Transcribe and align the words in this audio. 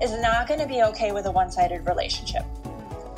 is 0.00 0.12
not 0.20 0.46
going 0.46 0.60
to 0.60 0.66
be 0.66 0.82
okay 0.82 1.12
with 1.12 1.26
a 1.26 1.30
one 1.30 1.50
sided 1.50 1.86
relationship. 1.86 2.44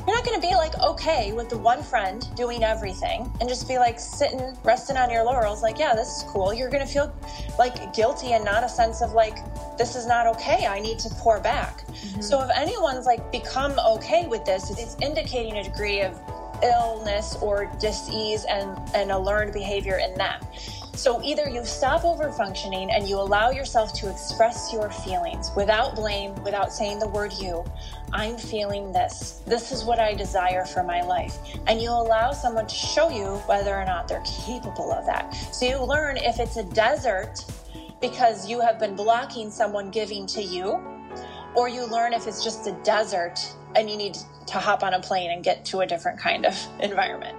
You're 0.05 0.16
not 0.16 0.25
going 0.25 0.41
to 0.41 0.45
be 0.45 0.53
like 0.57 0.77
okay 0.80 1.33
with 1.33 1.48
the 1.48 1.59
one 1.59 1.80
friend 1.80 2.27
doing 2.34 2.64
everything 2.64 3.33
and 3.41 3.48
just 3.48 3.69
be 3.69 3.78
like 3.78 4.00
sitting, 4.00 4.56
resting 4.64 4.97
on 4.97 5.11
your 5.11 5.23
laurels, 5.23 5.62
like, 5.62 5.78
yeah, 5.78 5.95
this 5.95 6.09
is 6.09 6.25
cool. 6.25 6.53
You're 6.53 6.70
going 6.70 6.84
to 6.84 6.92
feel 6.92 7.14
like 7.56 7.95
guilty 7.95 8.33
and 8.33 8.45
not 8.45 8.64
a 8.64 8.69
sense 8.69 9.01
of 9.01 9.12
like, 9.12 9.39
this 9.78 9.95
is 9.95 10.05
not 10.06 10.27
okay. 10.27 10.67
I 10.67 10.81
need 10.81 10.98
to 11.01 11.09
pour 11.11 11.39
back. 11.39 11.86
Mm-hmm. 11.86 12.20
So 12.20 12.42
if 12.42 12.51
anyone's 12.56 13.06
like 13.06 13.31
become 13.31 13.79
okay 13.79 14.27
with 14.27 14.45
this, 14.45 14.70
it's 14.77 14.97
indicating 15.01 15.58
a 15.58 15.62
degree 15.62 16.01
of 16.01 16.20
illness 16.64 17.36
or 17.41 17.70
disease 17.79 18.45
and, 18.51 18.77
and 18.95 19.12
a 19.12 19.19
learned 19.19 19.53
behavior 19.53 19.98
in 19.98 20.14
them. 20.14 20.41
So 20.95 21.23
either 21.23 21.48
you 21.48 21.65
stop 21.65 22.05
over 22.05 22.31
functioning 22.31 22.91
and 22.91 23.09
you 23.09 23.17
allow 23.17 23.51
yourself 23.51 23.95
to 23.95 24.11
express 24.11 24.73
your 24.73 24.91
feelings 24.91 25.51
without 25.57 25.97
blame, 25.97 26.35
without 26.43 26.73
saying 26.73 26.98
the 26.98 27.09
word 27.09 27.33
you. 27.41 27.65
I'm 28.12 28.37
feeling 28.37 28.93
this. 28.93 29.43
This 29.47 29.73
is 29.73 29.85
what 29.85 29.98
I 29.98 30.15
desire 30.15 30.67
for 30.67 30.83
my 30.83 31.01
life. 31.01 31.39
And 31.67 31.81
you 31.81 31.89
allow 31.89 32.33
someone 32.33 32.67
to 32.67 32.75
show 32.75 33.09
you 33.09 33.37
whether 33.47 33.75
or 33.75 33.85
not 33.87 34.07
they're 34.07 34.23
capable 34.45 34.93
of 34.93 35.07
that. 35.07 35.33
So 35.53 35.67
you 35.67 35.83
learn 35.83 36.19
if 36.19 36.39
it's 36.39 36.59
a 36.59 36.65
desert 36.65 37.45
because 38.01 38.48
you 38.48 38.61
have 38.61 38.79
been 38.79 38.95
blocking 38.95 39.51
someone 39.51 39.91
giving 39.91 40.27
to 40.27 40.43
you, 40.43 40.79
or 41.55 41.69
you 41.69 41.87
learn 41.87 42.13
if 42.13 42.27
it's 42.27 42.45
just 42.45 42.67
a 42.67 42.73
desert 42.83 43.39
and 43.77 43.89
you 43.89 43.97
need 43.97 44.17
to 44.47 44.59
hop 44.59 44.83
on 44.83 44.93
a 44.95 45.01
plane 45.01 45.31
and 45.31 45.43
get 45.43 45.65
to 45.67 45.81
a 45.81 45.87
different 45.87 46.19
kind 46.19 46.45
of 46.45 46.55
environment. 46.81 47.37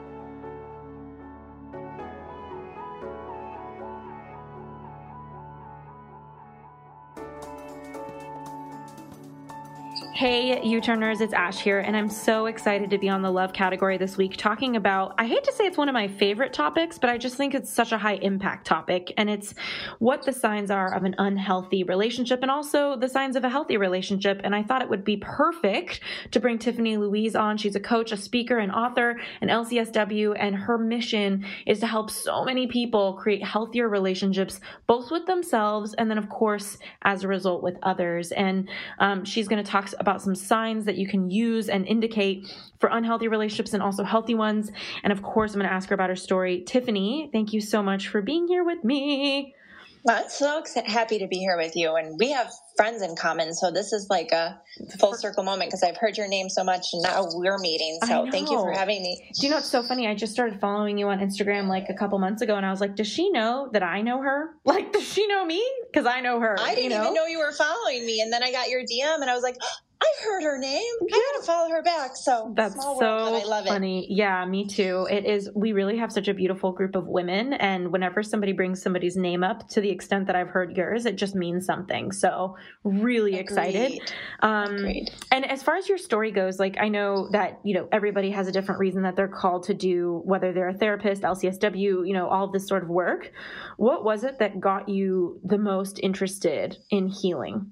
Hey, 10.16 10.62
U 10.64 10.80
Turners, 10.80 11.22
it's 11.22 11.34
Ash 11.34 11.60
here, 11.60 11.80
and 11.80 11.98
I'm 11.98 12.08
so 12.08 12.46
excited 12.46 12.92
to 12.92 13.00
be 13.00 13.10
on 13.10 13.24
the 13.24 13.32
love 13.32 13.52
category 13.52 13.98
this 13.98 14.16
week 14.16 14.38
talking 14.38 14.76
about. 14.76 15.16
I 15.18 15.26
hate 15.26 15.44
to 15.46 15.52
say 15.52 15.66
it's 15.66 15.76
one 15.76 15.90
of 15.90 15.94
my 15.94 16.08
favorite 16.08 16.54
topics, 16.54 17.00
but 17.00 17.10
I 17.10 17.18
just 17.18 17.36
think 17.36 17.56
it's 17.56 17.74
such 17.74 17.92
a 17.92 17.98
high 17.98 18.18
impact 18.18 18.68
topic, 18.68 19.12
and 19.18 19.28
it's 19.28 19.56
what 19.98 20.24
the 20.24 20.32
signs 20.32 20.70
are 20.70 20.94
of 20.94 21.04
an 21.04 21.16
unhealthy 21.18 21.84
relationship 21.84 22.44
and 22.44 22.52
also 22.52 22.96
the 22.96 23.10
signs 23.10 23.36
of 23.36 23.44
a 23.44 23.50
healthy 23.50 23.76
relationship. 23.76 24.40
And 24.44 24.54
I 24.54 24.62
thought 24.62 24.84
it 24.84 24.90
would 24.90 25.04
be 25.04 25.18
perfect 25.18 26.02
to 26.30 26.40
bring 26.40 26.60
Tiffany 26.60 26.96
Louise 26.96 27.36
on. 27.36 27.58
She's 27.58 27.76
a 27.76 27.80
coach, 27.80 28.12
a 28.12 28.18
speaker, 28.18 28.60
an 28.60 28.70
author, 28.70 29.20
an 29.42 29.48
LCSW, 29.48 30.36
and 30.40 30.56
her 30.56 30.78
mission 30.78 31.44
is 31.66 31.80
to 31.80 31.88
help 31.88 32.12
so 32.12 32.46
many 32.46 32.68
people 32.68 33.14
create 33.14 33.44
healthier 33.44 33.90
relationships, 33.90 34.60
both 34.86 35.10
with 35.10 35.26
themselves 35.26 35.96
and 35.96 36.08
then, 36.08 36.20
of 36.20 36.30
course, 36.30 36.78
as 37.02 37.24
a 37.24 37.28
result, 37.28 37.64
with 37.64 37.80
others. 37.82 38.32
And 38.32 38.70
um, 39.00 39.26
she's 39.26 39.48
going 39.48 39.64
to 39.64 39.68
talk 39.68 39.90
about 40.04 40.22
some 40.22 40.36
signs 40.36 40.84
that 40.86 40.98
you 40.98 41.08
can 41.08 41.30
use 41.30 41.70
and 41.70 41.88
indicate 41.88 42.54
for 42.80 42.90
unhealthy 42.92 43.30
relationships 43.30 43.74
and 43.74 43.82
also 43.82 44.04
healthy 44.04 44.36
ones. 44.36 44.70
And 45.02 45.14
of 45.14 45.24
course, 45.24 45.54
I'm 45.54 45.62
going 45.62 45.70
to 45.70 45.74
ask 45.74 45.88
her 45.90 45.96
about 45.96 46.10
her 46.10 46.16
story. 46.18 46.62
Tiffany, 46.68 47.30
thank 47.32 47.54
you 47.54 47.62
so 47.62 47.82
much 47.82 48.10
for 48.10 48.22
being 48.22 48.48
here 48.50 48.66
with 48.66 48.84
me. 48.84 49.56
Well, 50.04 50.22
I'm 50.22 50.30
so 50.30 50.62
happy 50.86 51.20
to 51.20 51.28
be 51.28 51.38
here 51.38 51.56
with 51.56 51.78
you. 51.78 51.96
And 51.96 52.20
we 52.20 52.32
have 52.32 52.52
friends 52.76 53.02
in 53.02 53.16
common. 53.16 53.54
So 53.54 53.72
this 53.72 53.94
is 53.94 54.08
like 54.10 54.34
a 54.34 54.60
full 55.00 55.14
circle 55.14 55.44
moment 55.44 55.70
because 55.70 55.82
I've 55.82 55.96
heard 55.96 56.18
your 56.18 56.28
name 56.28 56.50
so 56.50 56.64
much 56.64 56.88
and 56.92 57.02
now 57.04 57.26
we're 57.32 57.58
meeting. 57.58 58.00
So 58.06 58.28
thank 58.30 58.50
you 58.50 58.60
for 58.60 58.74
having 58.74 59.02
me. 59.02 59.32
Do 59.40 59.46
you 59.46 59.50
know 59.50 59.58
what's 59.58 59.70
so 59.70 59.82
funny? 59.82 60.08
I 60.08 60.16
just 60.16 60.34
started 60.34 60.60
following 60.60 60.98
you 60.98 61.08
on 61.08 61.20
Instagram 61.20 61.70
like 61.70 61.86
a 61.90 61.94
couple 61.94 62.20
months 62.20 62.42
ago 62.42 62.56
and 62.56 62.66
I 62.66 62.72
was 62.72 62.82
like, 62.82 62.96
does 62.96 63.08
she 63.08 63.30
know 63.30 63.70
that 63.72 63.84
I 63.84 64.02
know 64.02 64.22
her? 64.22 64.50
Like, 64.74 64.92
does 64.92 65.04
she 65.04 65.28
know 65.28 65.46
me? 65.46 65.64
Because 65.92 66.08
I 66.08 66.20
know 66.20 66.40
her. 66.40 66.58
I 66.60 66.74
didn't 66.74 66.90
know? 66.90 67.04
even 67.04 67.14
know 67.14 67.26
you 67.28 67.38
were 67.38 67.52
following 67.52 68.06
me. 68.08 68.22
And 68.22 68.34
then 68.34 68.42
I 68.42 68.52
got 68.52 68.70
your 68.70 68.82
DM 68.82 69.22
and 69.22 69.30
I 69.30 69.36
was 69.36 69.44
like, 69.44 69.56
I've 70.04 70.26
heard 70.26 70.44
her 70.44 70.58
name. 70.58 70.84
Yeah. 71.08 71.16
I 71.16 71.32
gotta 71.34 71.46
follow 71.46 71.70
her 71.70 71.84
back. 71.84 72.16
So 72.16 72.54
that's 72.56 72.76
so 72.76 72.98
world, 72.98 73.44
funny. 73.66 74.06
It. 74.06 74.16
Yeah, 74.16 74.46
me 74.46 74.66
too. 74.68 75.08
It 75.10 75.26
is. 75.26 75.50
We 75.56 75.74
really 75.74 75.98
have 75.98 76.12
such 76.12 76.28
a 76.28 76.34
beautiful 76.34 76.72
group 76.72 76.96
of 76.96 77.08
women, 77.08 77.54
and 77.54 77.92
whenever 77.92 78.24
somebody 78.24 78.52
brings 78.52 78.82
somebody's 78.82 79.16
name 79.16 79.44
up, 79.44 79.68
to 79.70 79.82
the 79.82 79.90
extent 79.90 80.28
that 80.28 80.36
I've 80.36 80.50
heard 80.50 80.76
yours, 80.76 81.06
it 81.06 81.16
just 81.16 81.36
means 81.36 81.66
something. 81.66 82.12
So 82.12 82.58
really 82.84 83.34
Agreed. 83.34 83.42
excited. 83.42 84.14
Um, 84.42 84.76
Agreed. 84.76 85.12
And 85.32 85.50
as 85.50 85.64
far 85.64 85.76
as 85.76 85.88
your 85.88 85.98
story 85.98 86.32
goes, 86.32 86.60
like 86.60 86.78
I 86.80 86.90
know 86.90 87.30
that 87.32 87.60
you 87.64 87.74
know 87.74 87.88
everybody 87.92 88.32
has 88.32 88.48
a 88.48 88.52
different 88.52 88.80
reason 88.80 89.04
that 89.04 89.16
they're 89.16 89.28
called 89.28 89.64
to 89.64 89.74
do, 89.74 90.22
whether 90.26 90.54
they're 90.54 90.70
a 90.70 90.78
therapist, 90.78 91.22
LCSW, 91.24 92.08
you 92.08 92.14
know, 92.14 92.28
all 92.28 92.48
this 92.52 92.68
sort 92.68 92.84
of 92.84 92.90
work. 92.90 93.32
What 93.78 94.04
was 94.04 94.24
it 94.24 94.40
that 94.40 94.60
got 94.60 94.90
you 94.90 95.40
the 95.44 95.58
most 95.58 96.00
interested 96.02 96.78
in 96.90 97.08
healing? 97.08 97.72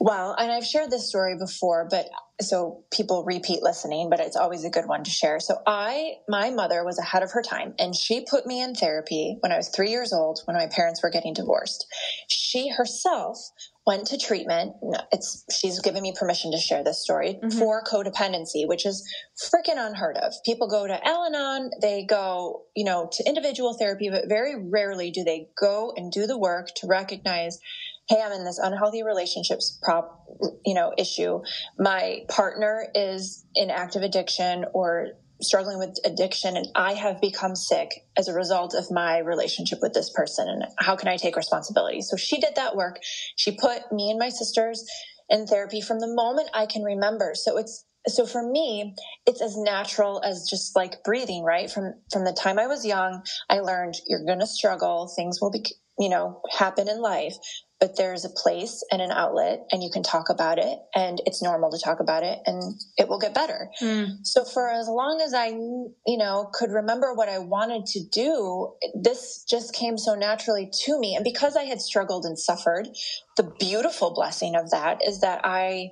Well, 0.00 0.34
and 0.38 0.52
I've 0.52 0.64
shared 0.64 0.90
this 0.90 1.08
story 1.08 1.36
before, 1.36 1.88
but 1.90 2.06
so 2.40 2.84
people 2.92 3.24
repeat 3.24 3.62
listening, 3.62 4.10
but 4.10 4.20
it's 4.20 4.36
always 4.36 4.64
a 4.64 4.70
good 4.70 4.86
one 4.86 5.02
to 5.02 5.10
share. 5.10 5.40
So 5.40 5.56
I, 5.66 6.18
my 6.28 6.50
mother 6.50 6.84
was 6.84 6.98
ahead 6.98 7.24
of 7.24 7.32
her 7.32 7.42
time 7.42 7.74
and 7.80 7.96
she 7.96 8.24
put 8.24 8.46
me 8.46 8.62
in 8.62 8.74
therapy 8.74 9.38
when 9.40 9.50
I 9.50 9.56
was 9.56 9.70
three 9.70 9.90
years 9.90 10.12
old 10.12 10.40
when 10.44 10.56
my 10.56 10.68
parents 10.68 11.02
were 11.02 11.10
getting 11.10 11.34
divorced. 11.34 11.86
She 12.28 12.68
herself 12.68 13.38
went 13.88 14.06
to 14.08 14.18
treatment. 14.18 14.74
It's, 15.10 15.44
she's 15.50 15.80
given 15.80 16.02
me 16.02 16.14
permission 16.16 16.52
to 16.52 16.58
share 16.58 16.84
this 16.84 17.02
story 17.02 17.40
mm-hmm. 17.42 17.58
for 17.58 17.82
codependency, 17.82 18.68
which 18.68 18.86
is 18.86 19.02
freaking 19.42 19.78
unheard 19.78 20.18
of. 20.18 20.34
People 20.44 20.68
go 20.68 20.86
to 20.86 21.08
Al-Anon, 21.08 21.70
they 21.80 22.04
go, 22.04 22.64
you 22.76 22.84
know, 22.84 23.08
to 23.10 23.24
individual 23.26 23.74
therapy, 23.78 24.10
but 24.10 24.28
very 24.28 24.54
rarely 24.70 25.10
do 25.10 25.24
they 25.24 25.48
go 25.58 25.92
and 25.96 26.12
do 26.12 26.26
the 26.26 26.38
work 26.38 26.68
to 26.76 26.86
recognize 26.86 27.58
hey, 28.08 28.22
I'm 28.24 28.32
in 28.32 28.44
this 28.44 28.58
unhealthy 28.58 29.02
relationships 29.02 29.78
prop, 29.82 30.24
you 30.64 30.74
know, 30.74 30.92
issue. 30.96 31.42
My 31.78 32.24
partner 32.28 32.86
is 32.94 33.44
in 33.54 33.70
active 33.70 34.02
addiction 34.02 34.64
or 34.72 35.08
struggling 35.40 35.78
with 35.78 35.96
addiction 36.04 36.56
and 36.56 36.66
I 36.74 36.94
have 36.94 37.20
become 37.20 37.54
sick 37.54 37.90
as 38.16 38.26
a 38.28 38.34
result 38.34 38.74
of 38.74 38.90
my 38.90 39.18
relationship 39.18 39.78
with 39.80 39.92
this 39.92 40.10
person 40.10 40.48
and 40.48 40.64
how 40.78 40.96
can 40.96 41.08
I 41.08 41.16
take 41.16 41.36
responsibility? 41.36 42.00
So 42.02 42.16
she 42.16 42.40
did 42.40 42.56
that 42.56 42.74
work. 42.74 42.98
She 43.36 43.52
put 43.52 43.92
me 43.92 44.10
and 44.10 44.18
my 44.18 44.30
sisters 44.30 44.84
in 45.28 45.46
therapy 45.46 45.80
from 45.80 46.00
the 46.00 46.12
moment 46.12 46.50
I 46.54 46.66
can 46.66 46.82
remember. 46.82 47.32
So 47.34 47.56
it's 47.58 47.84
so 48.06 48.26
for 48.26 48.42
me 48.42 48.94
it's 49.26 49.42
as 49.42 49.56
natural 49.56 50.22
as 50.24 50.48
just 50.48 50.74
like 50.76 51.02
breathing 51.04 51.42
right 51.42 51.70
from 51.70 51.92
from 52.12 52.24
the 52.24 52.32
time 52.32 52.58
i 52.58 52.66
was 52.66 52.86
young 52.86 53.22
i 53.50 53.58
learned 53.58 53.94
you're 54.06 54.24
going 54.24 54.38
to 54.38 54.46
struggle 54.46 55.12
things 55.14 55.40
will 55.42 55.50
be 55.50 55.64
you 55.98 56.08
know 56.08 56.40
happen 56.56 56.88
in 56.88 57.02
life 57.02 57.34
but 57.80 57.96
there's 57.96 58.24
a 58.24 58.30
place 58.30 58.84
and 58.90 59.00
an 59.00 59.12
outlet 59.12 59.66
and 59.70 59.82
you 59.82 59.90
can 59.92 60.02
talk 60.02 60.30
about 60.30 60.58
it 60.58 60.78
and 60.94 61.20
it's 61.26 61.42
normal 61.42 61.70
to 61.70 61.78
talk 61.78 62.00
about 62.00 62.24
it 62.24 62.40
and 62.44 62.74
it 62.96 63.08
will 63.08 63.20
get 63.20 63.34
better. 63.34 63.70
Mm. 63.80 64.26
So 64.26 64.44
for 64.44 64.68
as 64.68 64.88
long 64.88 65.20
as 65.24 65.32
I, 65.32 65.46
you 65.46 66.18
know, 66.18 66.50
could 66.52 66.70
remember 66.70 67.14
what 67.14 67.28
I 67.28 67.38
wanted 67.38 67.86
to 67.86 68.00
do, 68.04 68.72
this 69.00 69.44
just 69.48 69.74
came 69.74 69.96
so 69.96 70.14
naturally 70.16 70.70
to 70.84 70.98
me. 70.98 71.14
And 71.14 71.22
because 71.22 71.56
I 71.56 71.64
had 71.64 71.80
struggled 71.80 72.24
and 72.24 72.38
suffered, 72.38 72.88
the 73.36 73.52
beautiful 73.60 74.12
blessing 74.12 74.56
of 74.56 74.70
that 74.70 75.06
is 75.06 75.20
that 75.20 75.42
I 75.44 75.90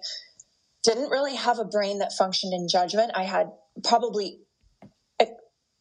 didn't 0.82 1.11
really 1.11 1.37
have 1.37 1.59
a 1.61 1.65
brain 1.65 1.99
that 1.99 2.12
functioned 2.12 2.53
in 2.53 2.69
judgment. 2.69 3.12
I 3.15 3.25
had 3.25 3.50
probably 3.85 4.41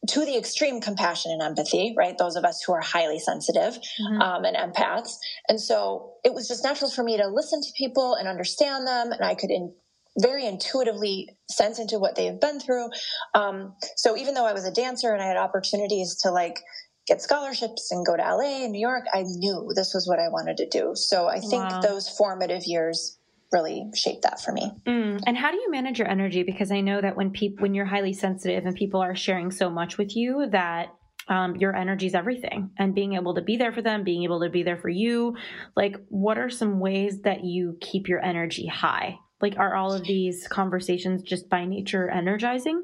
to 0.08 0.26
the 0.26 0.38
extreme 0.38 0.82
compassion 0.82 1.32
and 1.32 1.42
empathy, 1.42 1.94
right? 1.98 2.18
Those 2.18 2.36
of 2.36 2.44
us 2.44 2.62
who 2.62 2.74
are 2.74 2.82
highly 2.82 3.20
sensitive 3.20 3.74
mm-hmm. 3.74 4.22
um, 4.22 4.46
and 4.46 4.56
empaths. 4.56 5.18
And 5.48 5.60
so 5.60 6.14
it 6.24 6.34
was 6.34 6.48
just 6.48 6.64
natural 6.64 6.92
for 6.92 7.04
me 7.04 7.18
to 7.18 7.28
listen 7.28 7.62
to 7.62 7.70
people 7.78 8.16
and 8.16 8.28
understand 8.28 8.88
them. 8.88 9.12
And 9.12 9.24
I 9.24 9.36
could 9.36 9.52
in, 9.52 9.74
very 10.18 10.46
intuitively 10.46 11.30
sense 11.50 11.80
into 11.80 12.00
what 12.00 12.16
they've 12.16 12.40
been 12.40 12.60
through. 12.60 12.90
Um, 13.34 13.76
so 13.96 14.18
even 14.18 14.34
though 14.34 14.46
I 14.46 14.54
was 14.54 14.66
a 14.66 14.72
dancer 14.72 15.14
and 15.14 15.22
I 15.22 15.26
had 15.26 15.38
opportunities 15.38 16.16
to 16.24 16.32
like 16.32 16.60
get 17.08 17.22
scholarships 17.22 17.92
and 17.92 18.06
go 18.06 18.16
to 18.16 18.24
LA 18.24 18.64
and 18.64 18.72
New 18.72 18.80
York, 18.80 19.06
I 19.14 19.24
knew 19.24 19.72
this 19.76 19.94
was 19.94 20.08
what 20.08 20.20
I 20.20 20.30
wanted 20.30 20.58
to 20.58 20.70
do. 20.70 20.92
So 20.96 21.28
I 21.28 21.40
think 21.40 21.64
wow. 21.70 21.82
those 21.82 22.10
formative 22.10 22.64
years 22.66 23.18
really 23.52 23.86
shaped 23.96 24.24
that 24.24 24.42
for 24.42 24.52
me. 24.52 24.72
Mm. 24.86 25.22
And 25.26 25.38
how 25.38 25.52
do 25.52 25.58
you 25.58 25.72
manage 25.72 26.00
your 26.00 26.08
energy? 26.08 26.44
Because 26.44 26.72
I 26.72 26.82
know 26.82 27.02
that 27.02 27.16
when 27.16 27.32
people 27.32 27.62
when 27.62 27.74
you're 27.74 27.86
highly 27.86 28.14
sensitive 28.14 28.66
and 28.66 28.76
people 28.76 29.02
are 29.02 29.16
sharing 29.16 29.52
so 29.52 29.70
much 29.70 29.98
with 29.98 30.16
you 30.16 30.48
that 30.52 30.90
um, 31.28 31.56
your 31.56 31.76
energy 31.76 32.06
is 32.08 32.16
everything 32.16 32.72
and 32.78 32.94
being 32.94 33.14
able 33.14 33.36
to 33.36 33.42
be 33.42 33.58
there 33.58 33.72
for 33.72 33.82
them 33.82 34.04
being 34.04 34.24
able 34.24 34.42
to 34.42 34.50
be 34.50 34.64
there 34.64 34.78
for 34.78 34.90
you 34.90 35.36
like 35.76 35.96
what 36.10 36.38
are 36.38 36.50
some 36.50 36.80
ways 36.80 37.22
that 37.24 37.44
you 37.44 37.78
keep 37.82 38.08
your 38.08 38.24
energy 38.24 38.68
high 38.68 39.18
like 39.42 39.58
are 39.58 39.76
all 39.76 39.94
of 39.94 40.04
these 40.04 40.48
conversations 40.48 41.24
just 41.24 41.50
by 41.50 41.66
nature 41.66 42.10
energizing 42.10 42.84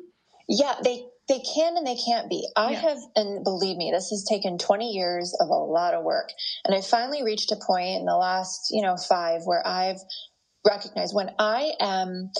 yeah 0.50 0.76
they 0.84 1.04
they 1.28 1.40
can 1.56 1.78
and 1.78 1.86
they 1.86 1.98
can't 2.08 2.30
be 2.30 2.48
i 2.56 2.72
yeah. 2.72 2.80
have 2.80 2.98
and 3.16 3.44
believe 3.44 3.78
me 3.78 3.92
this 3.92 4.10
has 4.10 4.26
taken 4.28 4.58
20 4.58 4.92
years 4.92 5.36
of 5.40 5.50
a 5.50 5.54
lot 5.54 5.94
of 5.94 6.04
work 6.04 6.30
and 6.66 6.76
i 6.76 6.82
finally 6.82 7.24
reached 7.24 7.52
a 7.52 7.58
point 7.68 8.00
in 8.00 8.06
the 8.06 8.18
last 8.18 8.70
you 8.72 8.82
know 8.82 8.98
five 8.98 9.42
where 9.46 9.66
i've 9.66 10.00
recognized 10.66 11.16
when 11.16 11.30
i 11.40 11.74
am 11.80 12.32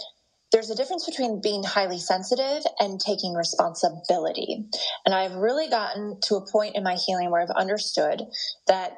there's 0.52 0.70
a 0.70 0.76
difference 0.76 1.06
between 1.06 1.42
being 1.42 1.64
highly 1.64 1.98
sensitive 1.98 2.64
and 2.80 3.00
taking 3.00 3.34
responsibility. 3.34 4.66
And 5.06 5.16
I've 5.16 5.36
really 5.36 5.70
gotten 5.70 6.20
to 6.24 6.36
a 6.36 6.52
point 6.52 6.76
in 6.76 6.84
my 6.84 6.96
healing 6.96 7.32
where 7.32 7.42
I've 7.42 7.50
understood 7.50 8.22
that 8.68 8.94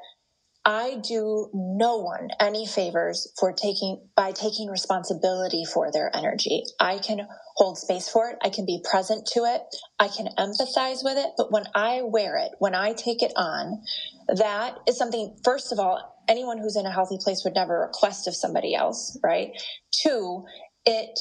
I 0.66 0.98
do 1.04 1.50
no 1.54 1.98
one 1.98 2.30
any 2.40 2.66
favors 2.66 3.32
for 3.38 3.52
taking 3.52 4.08
by 4.16 4.32
taking 4.32 4.70
responsibility 4.70 5.66
for 5.66 5.92
their 5.92 6.16
energy. 6.16 6.64
I 6.80 7.00
can 7.00 7.28
hold 7.56 7.78
space 7.78 8.10
for 8.10 8.30
it. 8.30 8.38
I 8.44 8.50
can 8.50 8.66
be 8.66 8.84
present 8.90 9.28
to 9.34 9.42
it. 9.46 9.62
I 10.00 10.08
can 10.08 10.28
empathize 10.38 11.04
with 11.04 11.18
it. 11.18 11.32
But 11.38 11.52
when 11.52 11.66
I 11.76 12.02
wear 12.04 12.38
it, 12.38 12.52
when 12.60 12.76
I 12.76 12.94
take 12.94 13.22
it 13.22 13.34
on, 13.36 13.82
that 14.28 14.78
is 14.88 14.98
something, 14.98 15.36
first 15.44 15.72
of 15.72 15.80
all, 15.80 16.24
anyone 16.28 16.58
who's 16.58 16.76
in 16.76 16.86
a 16.86 16.92
healthy 16.92 17.18
place 17.22 17.44
would 17.44 17.56
never 17.56 17.82
request 17.82 18.28
of 18.28 18.36
somebody 18.36 18.74
else, 18.74 19.20
right? 19.24 19.52
Two, 19.92 20.46
it 20.86 21.20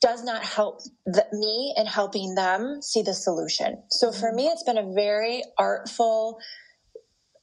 does 0.00 0.22
not 0.22 0.44
help 0.44 0.80
the, 1.06 1.24
me 1.32 1.74
in 1.76 1.86
helping 1.86 2.34
them 2.34 2.80
see 2.80 3.02
the 3.02 3.14
solution. 3.14 3.82
So 3.90 4.12
for 4.12 4.28
mm-hmm. 4.28 4.36
me, 4.36 4.46
it's 4.48 4.64
been 4.64 4.78
a 4.78 4.94
very 4.94 5.42
artful 5.58 6.38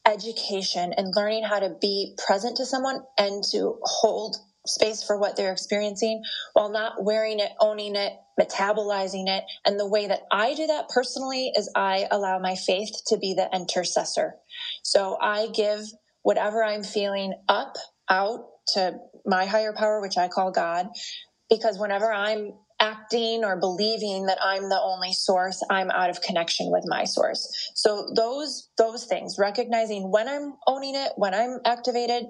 education 0.06 0.94
and 0.96 1.14
learning 1.16 1.44
how 1.44 1.60
to 1.60 1.76
be 1.82 2.16
present 2.26 2.58
to 2.58 2.66
someone 2.66 3.00
and 3.18 3.44
to 3.52 3.78
hold 3.84 4.38
space 4.68 5.04
for 5.04 5.18
what 5.18 5.36
they're 5.36 5.52
experiencing 5.52 6.24
while 6.54 6.70
not 6.70 7.04
wearing 7.04 7.40
it, 7.40 7.52
owning 7.60 7.96
it, 7.96 8.14
metabolizing 8.40 9.28
it. 9.28 9.44
And 9.66 9.80
the 9.80 9.88
way 9.88 10.08
that 10.08 10.22
I 10.32 10.54
do 10.56 10.68
that 10.68 10.90
personally 10.90 11.52
is 11.56 11.72
I 11.76 12.08
allow 12.12 12.40
my 12.40 12.56
faith 12.56 12.92
to 13.08 13.18
be 13.18 13.34
the 13.34 13.50
intercessor. 13.54 14.36
So 14.84 15.18
I 15.22 15.48
give 15.48 15.82
whatever 16.24 16.64
I'm 16.64 16.84
feeling 16.84 17.34
up 17.48 17.76
out 18.10 18.46
to 18.74 18.96
my 19.26 19.46
higher 19.46 19.74
power, 19.74 20.02
which 20.02 20.18
I 20.18 20.28
call 20.28 20.52
God, 20.52 20.88
because 21.50 21.78
whenever 21.80 22.12
I'm 22.12 22.54
acting 22.80 23.44
or 23.46 23.58
believing 23.60 24.26
that 24.26 24.38
I'm 24.44 24.70
the 24.70 24.80
only 24.82 25.14
source, 25.14 25.64
I'm 25.70 25.90
out 25.92 26.10
of 26.10 26.22
connection 26.22 26.72
with 26.72 26.84
my 26.88 27.06
source. 27.06 27.72
So 27.76 28.12
those 28.16 28.70
those 28.78 29.06
things, 29.06 29.38
recognizing 29.40 30.12
when 30.12 30.28
I'm 30.28 30.56
owning 30.68 30.96
it, 30.96 31.14
when 31.16 31.34
I'm 31.34 31.60
activated 31.66 32.26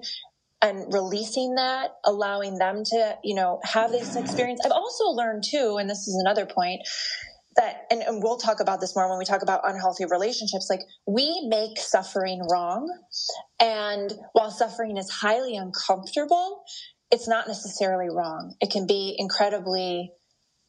and 0.62 0.92
releasing 0.92 1.54
that, 1.56 1.90
allowing 2.04 2.58
them 2.58 2.82
to, 2.84 3.18
you 3.22 3.34
know, 3.34 3.60
have 3.64 3.90
this 3.90 4.16
experience. 4.16 4.60
I've 4.64 4.72
also 4.72 5.04
learned 5.10 5.44
too, 5.44 5.76
and 5.78 5.88
this 5.88 6.08
is 6.08 6.16
another 6.24 6.46
point, 6.46 6.80
that 7.56 7.86
and, 7.90 8.02
and 8.02 8.22
we'll 8.22 8.36
talk 8.36 8.60
about 8.60 8.80
this 8.80 8.94
more 8.94 9.08
when 9.08 9.18
we 9.18 9.24
talk 9.24 9.42
about 9.42 9.60
unhealthy 9.64 10.04
relationships 10.04 10.68
like 10.68 10.80
we 11.06 11.46
make 11.48 11.78
suffering 11.78 12.42
wrong 12.50 12.86
and 13.58 14.12
while 14.32 14.50
suffering 14.50 14.98
is 14.98 15.08
highly 15.08 15.56
uncomfortable 15.56 16.62
it's 17.10 17.28
not 17.28 17.46
necessarily 17.46 18.08
wrong. 18.10 18.54
It 18.60 18.70
can 18.70 18.86
be 18.86 19.14
incredibly 19.18 20.12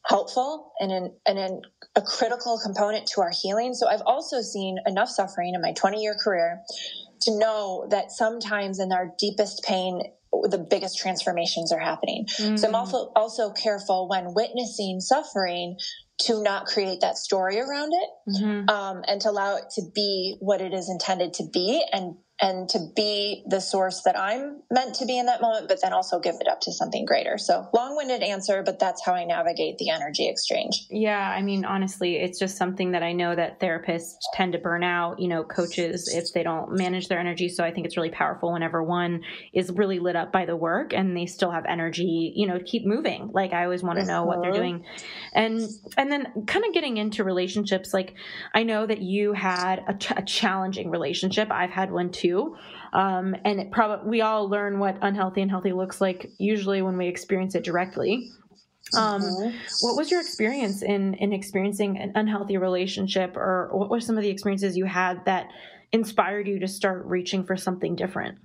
helpful 0.06 0.72
and, 0.78 0.92
an, 0.92 1.12
and 1.26 1.38
an, 1.38 1.62
a 1.96 2.02
critical 2.02 2.58
component 2.64 3.06
to 3.08 3.20
our 3.20 3.32
healing. 3.42 3.74
So 3.74 3.88
I've 3.88 4.02
also 4.06 4.40
seen 4.40 4.78
enough 4.86 5.08
suffering 5.08 5.54
in 5.54 5.60
my 5.60 5.72
20 5.72 6.00
year 6.00 6.14
career 6.22 6.60
to 7.22 7.38
know 7.38 7.86
that 7.90 8.10
sometimes 8.10 8.78
in 8.78 8.92
our 8.92 9.12
deepest 9.18 9.62
pain, 9.64 10.02
the 10.32 10.58
biggest 10.58 10.98
transformations 10.98 11.72
are 11.72 11.78
happening. 11.78 12.26
Mm-hmm. 12.26 12.56
So 12.56 12.68
I'm 12.68 12.74
mm. 12.74 12.78
also 12.78 13.12
also 13.16 13.50
careful 13.50 14.08
when 14.08 14.34
witnessing 14.34 15.00
suffering 15.00 15.76
to 16.22 16.42
not 16.42 16.66
create 16.66 17.00
that 17.00 17.16
story 17.16 17.60
around 17.60 17.92
it 17.92 18.10
mm-hmm. 18.36 18.68
um, 18.68 19.04
and 19.06 19.20
to 19.20 19.30
allow 19.30 19.56
it 19.56 19.64
to 19.76 19.82
be 19.94 20.36
what 20.40 20.60
it 20.60 20.74
is 20.74 20.90
intended 20.90 21.34
to 21.34 21.44
be 21.52 21.84
and 21.92 22.16
and 22.40 22.68
to 22.68 22.78
be 22.94 23.42
the 23.48 23.60
source 23.60 24.02
that 24.04 24.18
I'm 24.18 24.62
meant 24.70 24.94
to 24.96 25.06
be 25.06 25.18
in 25.18 25.26
that 25.26 25.40
moment, 25.40 25.66
but 25.66 25.80
then 25.82 25.92
also 25.92 26.20
give 26.20 26.36
it 26.40 26.46
up 26.46 26.60
to 26.62 26.72
something 26.72 27.04
greater. 27.04 27.36
So 27.36 27.68
long 27.74 27.96
winded 27.96 28.22
answer, 28.22 28.62
but 28.64 28.78
that's 28.78 29.04
how 29.04 29.14
I 29.14 29.24
navigate 29.24 29.78
the 29.78 29.90
energy 29.90 30.28
exchange. 30.28 30.86
Yeah. 30.88 31.18
I 31.18 31.42
mean, 31.42 31.64
honestly, 31.64 32.16
it's 32.16 32.38
just 32.38 32.56
something 32.56 32.92
that 32.92 33.02
I 33.02 33.12
know 33.12 33.34
that 33.34 33.58
therapists 33.58 34.18
tend 34.34 34.52
to 34.52 34.58
burn 34.58 34.84
out, 34.84 35.18
you 35.18 35.26
know, 35.26 35.42
coaches 35.42 36.12
if 36.14 36.32
they 36.32 36.44
don't 36.44 36.78
manage 36.78 37.08
their 37.08 37.18
energy. 37.18 37.48
So 37.48 37.64
I 37.64 37.72
think 37.72 37.86
it's 37.86 37.96
really 37.96 38.10
powerful 38.10 38.52
whenever 38.52 38.84
one 38.84 39.22
is 39.52 39.72
really 39.72 39.98
lit 39.98 40.14
up 40.14 40.32
by 40.32 40.44
the 40.44 40.56
work 40.56 40.92
and 40.92 41.16
they 41.16 41.26
still 41.26 41.50
have 41.50 41.64
energy, 41.68 42.32
you 42.36 42.46
know, 42.46 42.58
to 42.58 42.64
keep 42.64 42.86
moving. 42.86 43.30
Like 43.32 43.52
I 43.52 43.64
always 43.64 43.82
want 43.82 43.98
to 43.98 44.04
know 44.04 44.24
what 44.24 44.42
they're 44.42 44.50
uh-huh. 44.50 44.60
doing. 44.60 44.84
And, 45.32 45.60
and 45.96 46.12
then 46.12 46.44
kind 46.46 46.64
of 46.64 46.72
getting 46.72 46.98
into 46.98 47.24
relationships, 47.24 47.92
like 47.92 48.14
I 48.54 48.62
know 48.62 48.86
that 48.86 49.02
you 49.02 49.32
had 49.32 49.82
a, 49.88 49.94
ch- 49.94 50.12
a 50.16 50.22
challenging 50.22 50.90
relationship. 50.90 51.50
I've 51.50 51.70
had 51.70 51.90
one 51.90 52.12
too 52.12 52.27
too. 52.28 52.56
Um, 52.92 53.34
and 53.44 53.60
it 53.60 53.70
probably 53.70 54.08
we 54.08 54.20
all 54.20 54.48
learn 54.48 54.78
what 54.78 54.98
unhealthy 55.02 55.42
and 55.42 55.50
healthy 55.50 55.72
looks 55.72 56.00
like 56.00 56.30
usually 56.38 56.82
when 56.82 56.96
we 56.96 57.06
experience 57.08 57.54
it 57.54 57.64
directly. 57.64 58.30
Um, 58.96 59.22
mm-hmm. 59.22 59.56
What 59.80 59.96
was 59.96 60.10
your 60.10 60.20
experience 60.20 60.82
in 60.82 61.14
in 61.14 61.32
experiencing 61.32 61.98
an 61.98 62.12
unhealthy 62.14 62.56
relationship, 62.56 63.36
or 63.36 63.70
what 63.72 63.90
were 63.90 64.00
some 64.00 64.16
of 64.16 64.22
the 64.22 64.30
experiences 64.30 64.76
you 64.76 64.86
had 64.86 65.24
that 65.26 65.48
inspired 65.92 66.46
you 66.46 66.58
to 66.60 66.68
start 66.68 67.04
reaching 67.06 67.44
for 67.44 67.56
something 67.56 67.96
different? 67.96 68.38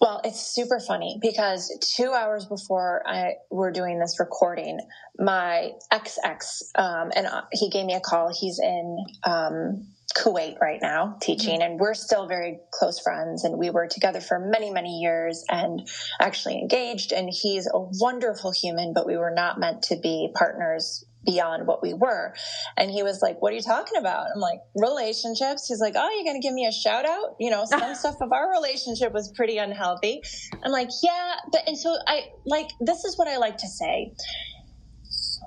Well, 0.00 0.22
it's 0.24 0.40
super 0.40 0.80
funny 0.80 1.18
because 1.20 1.70
two 1.96 2.12
hours 2.12 2.46
before 2.46 3.02
I 3.06 3.34
were 3.50 3.70
doing 3.70 3.98
this 3.98 4.16
recording, 4.18 4.80
my 5.18 5.72
ex 5.92 6.18
ex, 6.24 6.62
um, 6.74 7.10
and 7.14 7.26
uh, 7.26 7.42
he 7.52 7.68
gave 7.68 7.84
me 7.84 7.94
a 7.94 8.00
call. 8.00 8.32
He's 8.34 8.58
in 8.58 8.96
um, 9.24 9.86
Kuwait 10.12 10.60
right 10.60 10.80
now 10.82 11.16
teaching, 11.20 11.60
mm-hmm. 11.60 11.72
and 11.72 11.80
we're 11.80 11.94
still 11.94 12.26
very 12.26 12.58
close 12.72 12.98
friends. 13.00 13.44
And 13.44 13.58
we 13.58 13.70
were 13.70 13.86
together 13.86 14.20
for 14.20 14.38
many, 14.38 14.70
many 14.70 15.00
years 15.00 15.44
and 15.48 15.88
actually 16.20 16.58
engaged. 16.58 17.12
And 17.12 17.28
he's 17.30 17.66
a 17.66 17.78
wonderful 17.78 18.52
human, 18.52 18.92
but 18.92 19.06
we 19.06 19.16
were 19.16 19.32
not 19.34 19.58
meant 19.58 19.82
to 19.84 19.96
be 19.96 20.30
partners 20.34 21.04
beyond 21.24 21.66
what 21.66 21.82
we 21.82 21.92
were. 21.94 22.34
And 22.76 22.90
he 22.90 23.02
was 23.02 23.20
like, 23.22 23.40
What 23.40 23.52
are 23.52 23.56
you 23.56 23.62
talking 23.62 23.98
about? 23.98 24.26
I'm 24.34 24.40
like, 24.40 24.60
Relationships. 24.74 25.66
He's 25.68 25.80
like, 25.80 25.94
Oh, 25.96 26.10
you're 26.14 26.24
going 26.24 26.40
to 26.40 26.46
give 26.46 26.54
me 26.54 26.66
a 26.66 26.72
shout 26.72 27.04
out? 27.04 27.36
You 27.38 27.50
know, 27.50 27.64
some 27.66 27.94
stuff 27.94 28.16
of 28.20 28.32
our 28.32 28.50
relationship 28.50 29.12
was 29.12 29.30
pretty 29.36 29.58
unhealthy. 29.58 30.22
I'm 30.64 30.72
like, 30.72 30.88
Yeah. 31.02 31.34
But, 31.52 31.62
and 31.66 31.76
so 31.76 31.96
I 32.06 32.28
like, 32.46 32.70
this 32.80 33.04
is 33.04 33.18
what 33.18 33.28
I 33.28 33.36
like 33.36 33.58
to 33.58 33.68
say. 33.68 34.12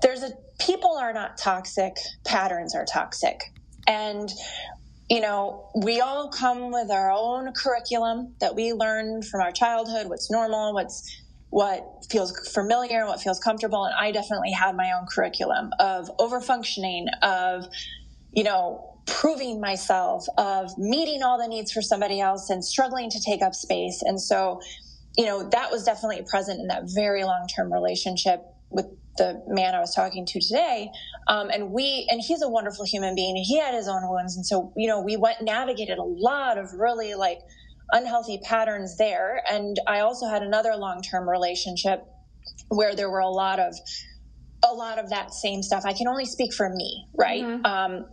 There's 0.01 0.23
a, 0.23 0.31
people 0.59 0.97
are 0.97 1.13
not 1.13 1.37
toxic, 1.37 1.95
patterns 2.25 2.75
are 2.75 2.85
toxic 2.85 3.41
and 3.87 4.29
you 5.09 5.19
know, 5.19 5.69
we 5.75 5.99
all 5.99 6.29
come 6.29 6.71
with 6.71 6.89
our 6.89 7.11
own 7.11 7.51
curriculum 7.53 8.33
that 8.39 8.55
we 8.55 8.73
learned 8.73 9.25
from 9.25 9.41
our 9.41 9.51
childhood, 9.51 10.07
what's 10.07 10.31
normal, 10.31 10.73
what's 10.73 11.23
what 11.53 12.03
feels 12.09 12.35
familiar 12.49 13.05
what 13.05 13.21
feels 13.21 13.39
comfortable. 13.39 13.85
And 13.85 13.93
I 13.93 14.11
definitely 14.11 14.51
had 14.51 14.75
my 14.75 14.91
own 14.91 15.05
curriculum 15.05 15.69
of 15.79 16.09
overfunctioning, 16.17 17.05
of, 17.21 17.65
you 18.31 18.43
know, 18.43 18.97
proving 19.05 19.61
myself, 19.61 20.25
of 20.39 20.75
meeting 20.79 21.21
all 21.21 21.37
the 21.37 21.47
needs 21.47 21.71
for 21.71 21.83
somebody 21.83 22.19
else 22.19 22.49
and 22.49 22.65
struggling 22.65 23.11
to 23.11 23.21
take 23.21 23.43
up 23.43 23.53
space. 23.53 24.01
And 24.01 24.19
so, 24.19 24.61
you 25.15 25.25
know, 25.25 25.47
that 25.49 25.69
was 25.69 25.83
definitely 25.83 26.25
present 26.27 26.59
in 26.59 26.67
that 26.69 26.85
very 26.85 27.23
long 27.23 27.47
term 27.47 27.71
relationship 27.71 28.41
with 28.71 28.87
the 29.17 29.43
man 29.47 29.75
I 29.75 29.79
was 29.79 29.93
talking 29.93 30.25
to 30.25 30.39
today. 30.41 30.89
Um, 31.27 31.49
and 31.49 31.71
we, 31.71 32.07
and 32.09 32.21
he's 32.21 32.41
a 32.41 32.49
wonderful 32.49 32.85
human 32.85 33.15
being. 33.15 33.35
He 33.35 33.59
had 33.59 33.73
his 33.73 33.87
own 33.87 34.07
wounds. 34.09 34.35
And 34.35 34.45
so, 34.45 34.73
you 34.75 34.87
know, 34.87 35.01
we 35.01 35.17
went, 35.17 35.41
navigated 35.41 35.97
a 35.97 36.03
lot 36.03 36.57
of 36.57 36.73
really 36.73 37.15
like 37.15 37.39
unhealthy 37.91 38.39
patterns 38.43 38.97
there. 38.97 39.41
And 39.49 39.79
I 39.87 39.99
also 39.99 40.27
had 40.27 40.41
another 40.41 40.75
long 40.75 41.01
term 41.01 41.29
relationship 41.29 42.05
where 42.69 42.95
there 42.95 43.09
were 43.09 43.19
a 43.19 43.29
lot 43.29 43.59
of, 43.59 43.75
a 44.63 44.73
lot 44.73 44.99
of 44.99 45.09
that 45.09 45.33
same 45.33 45.61
stuff. 45.61 45.83
I 45.85 45.93
can 45.93 46.07
only 46.07 46.25
speak 46.25 46.53
for 46.53 46.69
me, 46.69 47.05
right? 47.17 47.43
Mm-hmm. 47.43 47.65
Um, 47.65 48.05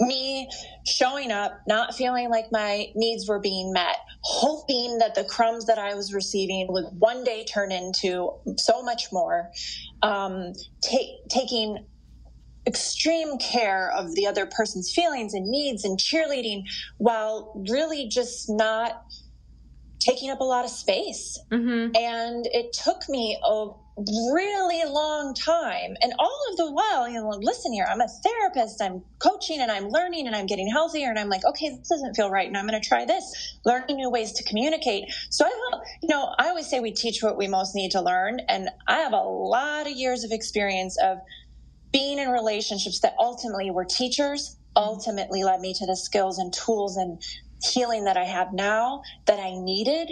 me 0.00 0.48
showing 0.86 1.30
up, 1.30 1.60
not 1.66 1.94
feeling 1.94 2.30
like 2.30 2.46
my 2.50 2.86
needs 2.94 3.28
were 3.28 3.38
being 3.38 3.72
met, 3.72 3.96
hoping 4.22 4.98
that 4.98 5.14
the 5.14 5.24
crumbs 5.24 5.66
that 5.66 5.78
I 5.78 5.94
was 5.94 6.12
receiving 6.12 6.66
would 6.70 6.86
one 6.98 7.24
day 7.24 7.44
turn 7.44 7.70
into 7.70 8.32
so 8.56 8.82
much 8.82 9.12
more, 9.12 9.50
um, 10.02 10.52
taking 11.28 11.86
extreme 12.66 13.38
care 13.38 13.90
of 13.92 14.14
the 14.14 14.26
other 14.26 14.46
person's 14.46 14.92
feelings 14.92 15.34
and 15.34 15.46
needs 15.48 15.84
and 15.84 15.98
cheerleading 15.98 16.64
while 16.98 17.52
really 17.68 18.08
just 18.08 18.48
not 18.48 19.04
taking 20.00 20.30
up 20.30 20.40
a 20.40 20.44
lot 20.44 20.64
of 20.64 20.70
space. 20.70 21.38
Mm-hmm. 21.50 21.96
And 21.96 22.46
it 22.52 22.72
took 22.72 23.08
me 23.08 23.38
a 23.44 23.68
really 23.96 24.82
long 24.90 25.34
time. 25.34 25.96
And 26.02 26.12
all 26.18 26.40
of 26.50 26.56
the 26.56 26.70
while, 26.70 27.08
you 27.08 27.14
know, 27.14 27.28
listen 27.40 27.72
here, 27.72 27.86
I'm 27.88 28.00
a 28.00 28.08
therapist, 28.08 28.82
I'm 28.82 29.02
coaching 29.18 29.60
and 29.60 29.70
I'm 29.70 29.88
learning 29.88 30.26
and 30.26 30.34
I'm 30.34 30.46
getting 30.46 30.68
healthier. 30.68 31.08
And 31.08 31.18
I'm 31.18 31.28
like, 31.28 31.44
okay, 31.44 31.70
this 31.70 31.88
doesn't 31.88 32.14
feel 32.14 32.30
right. 32.30 32.46
And 32.46 32.56
I'm 32.56 32.66
going 32.66 32.80
to 32.80 32.86
try 32.86 33.04
this, 33.04 33.56
learning 33.64 33.96
new 33.96 34.10
ways 34.10 34.32
to 34.32 34.44
communicate. 34.44 35.04
So 35.30 35.46
I, 35.46 35.78
you 36.02 36.08
know, 36.08 36.34
I 36.38 36.48
always 36.48 36.68
say 36.68 36.80
we 36.80 36.90
teach 36.92 37.22
what 37.22 37.38
we 37.38 37.46
most 37.46 37.74
need 37.74 37.92
to 37.92 38.00
learn. 38.00 38.40
And 38.48 38.68
I 38.88 38.98
have 38.98 39.12
a 39.12 39.22
lot 39.22 39.86
of 39.86 39.92
years 39.92 40.24
of 40.24 40.32
experience 40.32 40.98
of 41.02 41.18
being 41.94 42.20
in 42.20 42.30
relationships 42.30 43.00
that 43.02 43.14
ultimately 43.20 43.72
were 43.72 43.86
teachers, 43.86 44.58
ultimately 44.76 45.44
led 45.44 45.60
me 45.62 45.74
to 45.74 45.86
the 45.86 45.96
skills 45.96 46.38
and 46.38 46.52
tools 46.54 46.98
and 46.98 47.22
healing 47.72 48.04
that 48.06 48.18
I 48.18 48.26
have 48.26 48.52
now 48.54 49.02
that 49.28 49.40
I 49.40 49.52
needed 49.56 50.10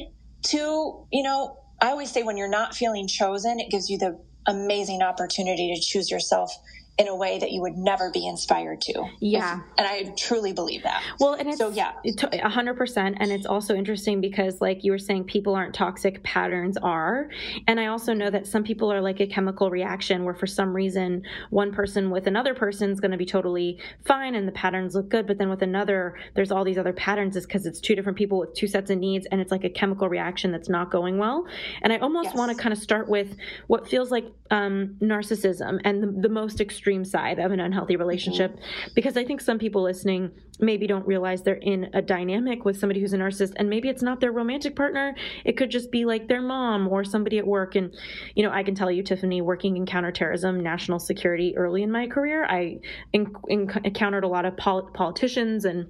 to, 0.48 1.06
you 1.12 1.24
know, 1.24 1.58
I 1.82 1.88
always 1.90 2.12
say 2.12 2.24
when 2.24 2.38
you're 2.38 2.48
not 2.48 2.76
feeling 2.76 3.08
chosen, 3.08 3.60
it 3.60 3.70
gives 3.70 3.90
you 3.90 3.98
the 3.98 4.18
amazing 4.48 5.02
opportunity 5.02 5.74
to 5.76 5.82
choose 5.82 6.10
yourself 6.10 6.52
in 6.98 7.08
a 7.08 7.16
way 7.16 7.38
that 7.38 7.50
you 7.52 7.62
would 7.62 7.76
never 7.76 8.10
be 8.10 8.26
inspired 8.26 8.80
to. 8.82 9.08
Yeah. 9.18 9.60
If, 9.60 9.62
and 9.78 9.86
I 9.86 10.14
truly 10.14 10.52
believe 10.52 10.82
that. 10.82 11.02
Well, 11.18 11.32
and 11.32 11.48
it's, 11.48 11.58
so 11.58 11.70
yeah, 11.70 11.92
a 12.32 12.50
hundred 12.50 12.76
percent. 12.76 13.16
And 13.18 13.32
it's 13.32 13.46
also 13.46 13.74
interesting 13.74 14.20
because 14.20 14.60
like 14.60 14.84
you 14.84 14.92
were 14.92 14.98
saying, 14.98 15.24
people 15.24 15.54
aren't 15.54 15.74
toxic, 15.74 16.22
patterns 16.22 16.76
are. 16.76 17.30
And 17.66 17.80
I 17.80 17.86
also 17.86 18.12
know 18.12 18.28
that 18.28 18.46
some 18.46 18.62
people 18.62 18.92
are 18.92 19.00
like 19.00 19.20
a 19.20 19.26
chemical 19.26 19.70
reaction 19.70 20.24
where 20.24 20.34
for 20.34 20.46
some 20.46 20.76
reason, 20.76 21.22
one 21.48 21.72
person 21.72 22.10
with 22.10 22.26
another 22.26 22.54
person 22.54 22.90
is 22.90 23.00
going 23.00 23.10
to 23.10 23.16
be 23.16 23.26
totally 23.26 23.78
fine 24.04 24.34
and 24.34 24.46
the 24.46 24.52
patterns 24.52 24.94
look 24.94 25.08
good. 25.08 25.26
But 25.26 25.38
then 25.38 25.48
with 25.48 25.62
another, 25.62 26.18
there's 26.34 26.52
all 26.52 26.62
these 26.62 26.78
other 26.78 26.92
patterns 26.92 27.36
is 27.36 27.46
because 27.46 27.64
it's 27.64 27.80
two 27.80 27.94
different 27.94 28.18
people 28.18 28.38
with 28.38 28.52
two 28.54 28.66
sets 28.66 28.90
of 28.90 28.98
needs 28.98 29.26
and 29.32 29.40
it's 29.40 29.50
like 29.50 29.64
a 29.64 29.70
chemical 29.70 30.10
reaction 30.10 30.52
that's 30.52 30.68
not 30.68 30.90
going 30.90 31.16
well. 31.16 31.46
And 31.80 31.90
I 31.90 31.98
almost 31.98 32.26
yes. 32.26 32.36
want 32.36 32.54
to 32.54 32.62
kind 32.62 32.74
of 32.74 32.78
start 32.78 33.08
with 33.08 33.34
what 33.66 33.88
feels 33.88 34.10
like 34.10 34.26
um, 34.50 34.96
narcissism 35.00 35.80
and 35.84 36.02
the, 36.02 36.28
the 36.28 36.28
most 36.28 36.60
extreme 36.60 36.81
extreme 36.82 37.04
side 37.04 37.38
of 37.38 37.52
an 37.52 37.60
unhealthy 37.60 37.94
relationship. 37.94 38.52
Mm-hmm. 38.56 38.90
because 38.96 39.16
I 39.16 39.24
think 39.24 39.40
some 39.40 39.56
people 39.56 39.82
listening 39.82 40.32
maybe 40.58 40.88
don't 40.88 41.06
realize 41.06 41.42
they're 41.42 41.54
in 41.54 41.88
a 41.94 42.02
dynamic 42.02 42.64
with 42.64 42.76
somebody 42.76 43.00
who's 43.00 43.12
a 43.12 43.18
narcissist 43.18 43.52
and 43.56 43.70
maybe 43.70 43.88
it's 43.88 44.02
not 44.02 44.20
their 44.20 44.32
romantic 44.32 44.74
partner. 44.74 45.14
It 45.44 45.56
could 45.56 45.70
just 45.70 45.92
be 45.92 46.04
like 46.04 46.26
their 46.26 46.42
mom 46.42 46.88
or 46.88 47.04
somebody 47.04 47.38
at 47.38 47.46
work. 47.46 47.76
And 47.76 47.94
you 48.34 48.42
know 48.42 48.50
I 48.50 48.64
can 48.64 48.74
tell 48.74 48.90
you 48.90 49.04
Tiffany 49.04 49.40
working 49.42 49.76
in 49.76 49.86
counterterrorism 49.86 50.60
national 50.60 50.98
security 50.98 51.56
early 51.56 51.84
in 51.84 51.92
my 51.92 52.08
career 52.08 52.44
I 52.46 52.80
in, 53.12 53.32
in, 53.48 53.70
encountered 53.84 54.24
a 54.24 54.28
lot 54.28 54.44
of 54.44 54.56
pol- 54.56 54.90
politicians 54.92 55.64
and 55.64 55.86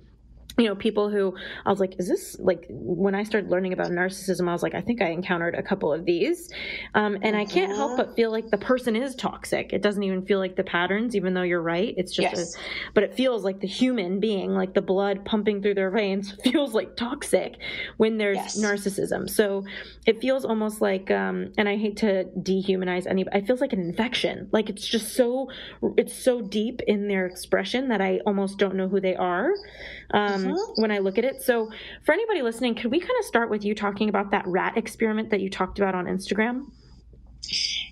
you 0.59 0.66
know 0.66 0.75
people 0.75 1.11
who 1.11 1.35
i 1.64 1.71
was 1.71 1.80
like 1.80 1.94
is 1.99 2.09
this 2.09 2.37
like 2.38 2.66
when 2.68 3.14
i 3.14 3.23
started 3.23 3.50
learning 3.50 3.73
about 3.73 3.90
narcissism 3.90 4.49
i 4.49 4.52
was 4.52 4.62
like 4.62 4.75
i 4.75 4.80
think 4.80 5.00
i 5.00 5.09
encountered 5.09 5.54
a 5.54 5.62
couple 5.62 5.92
of 5.92 6.04
these. 6.04 6.50
Um, 6.94 7.18
and 7.23 7.37
i 7.37 7.44
can't 7.44 7.75
help 7.75 7.97
but 7.97 8.14
feel 8.16 8.30
like 8.30 8.50
the 8.50 8.59
person 8.59 8.97
is 8.97 9.14
toxic. 9.14 9.73
It 9.73 9.82
doesn't 9.82 10.02
even 10.02 10.25
feel 10.25 10.38
like 10.38 10.56
the 10.56 10.64
patterns 10.64 11.14
even 11.16 11.35
though 11.35 11.42
you're 11.42 11.62
right. 11.62 11.94
It's 11.97 12.12
just 12.12 12.37
yes. 12.37 12.54
a, 12.54 12.59
but 12.94 13.04
it 13.04 13.14
feels 13.14 13.44
like 13.44 13.61
the 13.61 13.66
human 13.66 14.21
being 14.21 14.52
like 14.54 14.75
the 14.75 14.82
blood 14.82 15.25
pumping 15.25 15.62
through 15.62 15.75
their 15.75 15.90
veins 15.90 16.32
feels 16.44 16.75
like 16.75 16.97
toxic 16.97 17.56
when 17.97 18.18
there's 18.18 18.37
yes. 18.37 18.61
narcissism. 18.61 19.28
So 19.28 19.64
it 20.06 20.21
feels 20.21 20.44
almost 20.44 20.80
like 20.80 21.11
um, 21.11 21.52
and 21.59 21.68
i 21.68 21.76
hate 21.76 21.97
to 21.99 22.25
dehumanize 22.38 23.06
any 23.06 23.25
it 23.32 23.47
feels 23.47 23.61
like 23.61 23.73
an 23.73 23.80
infection. 23.80 24.49
Like 24.52 24.68
it's 24.68 24.87
just 24.87 25.14
so 25.14 25.49
it's 25.97 26.14
so 26.14 26.40
deep 26.40 26.80
in 26.87 27.09
their 27.09 27.26
expression 27.26 27.88
that 27.88 28.00
i 28.00 28.21
almost 28.26 28.59
don't 28.59 28.75
know 28.75 28.88
who 28.88 29.00
they 29.00 29.16
are. 29.16 29.50
Um, 30.12 30.41
um, 30.44 30.52
mm-hmm. 30.52 30.82
when 30.82 30.90
I 30.90 30.99
look 30.99 31.18
at 31.18 31.25
it. 31.25 31.42
So, 31.42 31.70
for 32.04 32.12
anybody 32.12 32.42
listening, 32.42 32.75
could 32.75 32.90
we 32.90 33.00
kind 33.00 33.18
of 33.18 33.25
start 33.25 33.50
with 33.50 33.64
you 33.64 33.75
talking 33.75 34.08
about 34.08 34.30
that 34.30 34.44
rat 34.46 34.76
experiment 34.76 35.30
that 35.30 35.40
you 35.40 35.50
talked 35.50 35.78
about 35.78 35.94
on 35.94 36.06
Instagram? 36.06 36.66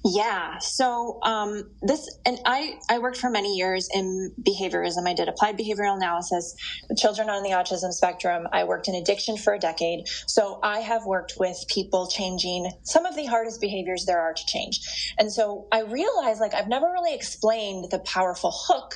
Yeah. 0.05 0.59
So 0.59 1.19
um, 1.23 1.71
this, 1.83 2.19
and 2.25 2.39
I, 2.47 2.79
I 2.89 2.99
worked 2.99 3.19
for 3.19 3.29
many 3.29 3.57
years 3.57 3.89
in 3.93 4.33
behaviorism. 4.41 5.07
I 5.07 5.13
did 5.13 5.29
applied 5.29 5.59
behavioral 5.59 5.95
analysis 5.95 6.55
with 6.89 6.97
children 6.97 7.29
on 7.29 7.43
the 7.43 7.51
autism 7.51 7.93
spectrum. 7.93 8.49
I 8.53 8.65
worked 8.65 8.89
in 8.89 8.95
addiction 8.95 9.37
for 9.37 9.53
a 9.53 9.59
decade. 9.59 10.07
So 10.27 10.59
I 10.63 10.81
have 10.81 11.05
worked 11.05 11.35
with 11.39 11.63
people 11.69 12.07
changing 12.07 12.71
some 12.83 13.05
of 13.05 13.15
the 13.15 13.27
hardest 13.27 13.61
behaviors 13.61 14.07
there 14.07 14.21
are 14.21 14.33
to 14.33 14.47
change. 14.47 15.15
And 15.19 15.31
so 15.31 15.67
I 15.71 15.83
realized 15.83 16.41
like 16.41 16.55
I've 16.55 16.69
never 16.69 16.91
really 16.91 17.15
explained 17.15 17.91
the 17.91 17.99
powerful 18.01 18.53
hook 18.55 18.95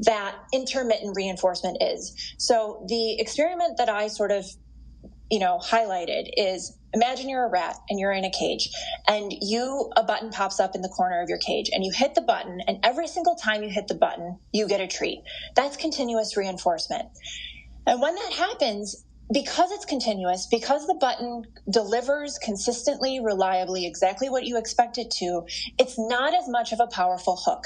that 0.00 0.36
intermittent 0.52 1.16
reinforcement 1.16 1.78
is. 1.80 2.34
So 2.38 2.84
the 2.88 3.20
experiment 3.20 3.78
that 3.78 3.88
I 3.88 4.08
sort 4.08 4.30
of, 4.30 4.46
you 5.30 5.38
know, 5.38 5.58
highlighted 5.62 6.30
is 6.36 6.76
imagine 6.92 7.28
you're 7.28 7.46
a 7.46 7.50
rat 7.50 7.76
and 7.88 8.00
you're 8.00 8.12
in 8.12 8.24
a 8.24 8.30
cage 8.30 8.68
and 9.06 9.32
you 9.40 9.90
a 9.96 10.02
button 10.02 10.30
pops 10.30 10.58
up 10.58 10.74
in 10.74 10.82
the 10.82 10.88
corner 10.88 11.22
of 11.22 11.28
your 11.28 11.38
cage 11.38 11.70
and 11.72 11.84
you 11.84 11.92
hit 11.94 12.14
the 12.14 12.20
button 12.20 12.60
and 12.66 12.78
every 12.82 13.06
single 13.06 13.36
time 13.36 13.62
you 13.62 13.70
hit 13.70 13.86
the 13.86 13.94
button 13.94 14.38
you 14.52 14.66
get 14.66 14.80
a 14.80 14.88
treat 14.88 15.22
that's 15.54 15.76
continuous 15.76 16.36
reinforcement 16.36 17.04
and 17.86 18.02
when 18.02 18.14
that 18.16 18.32
happens 18.32 19.04
because 19.32 19.70
it's 19.70 19.84
continuous, 19.84 20.46
because 20.50 20.86
the 20.86 20.96
button 21.00 21.44
delivers 21.70 22.38
consistently, 22.38 23.20
reliably, 23.20 23.86
exactly 23.86 24.28
what 24.28 24.44
you 24.44 24.58
expect 24.58 24.98
it 24.98 25.10
to, 25.10 25.42
it's 25.78 25.98
not 25.98 26.34
as 26.34 26.48
much 26.48 26.72
of 26.72 26.80
a 26.80 26.88
powerful 26.88 27.36
hook 27.44 27.64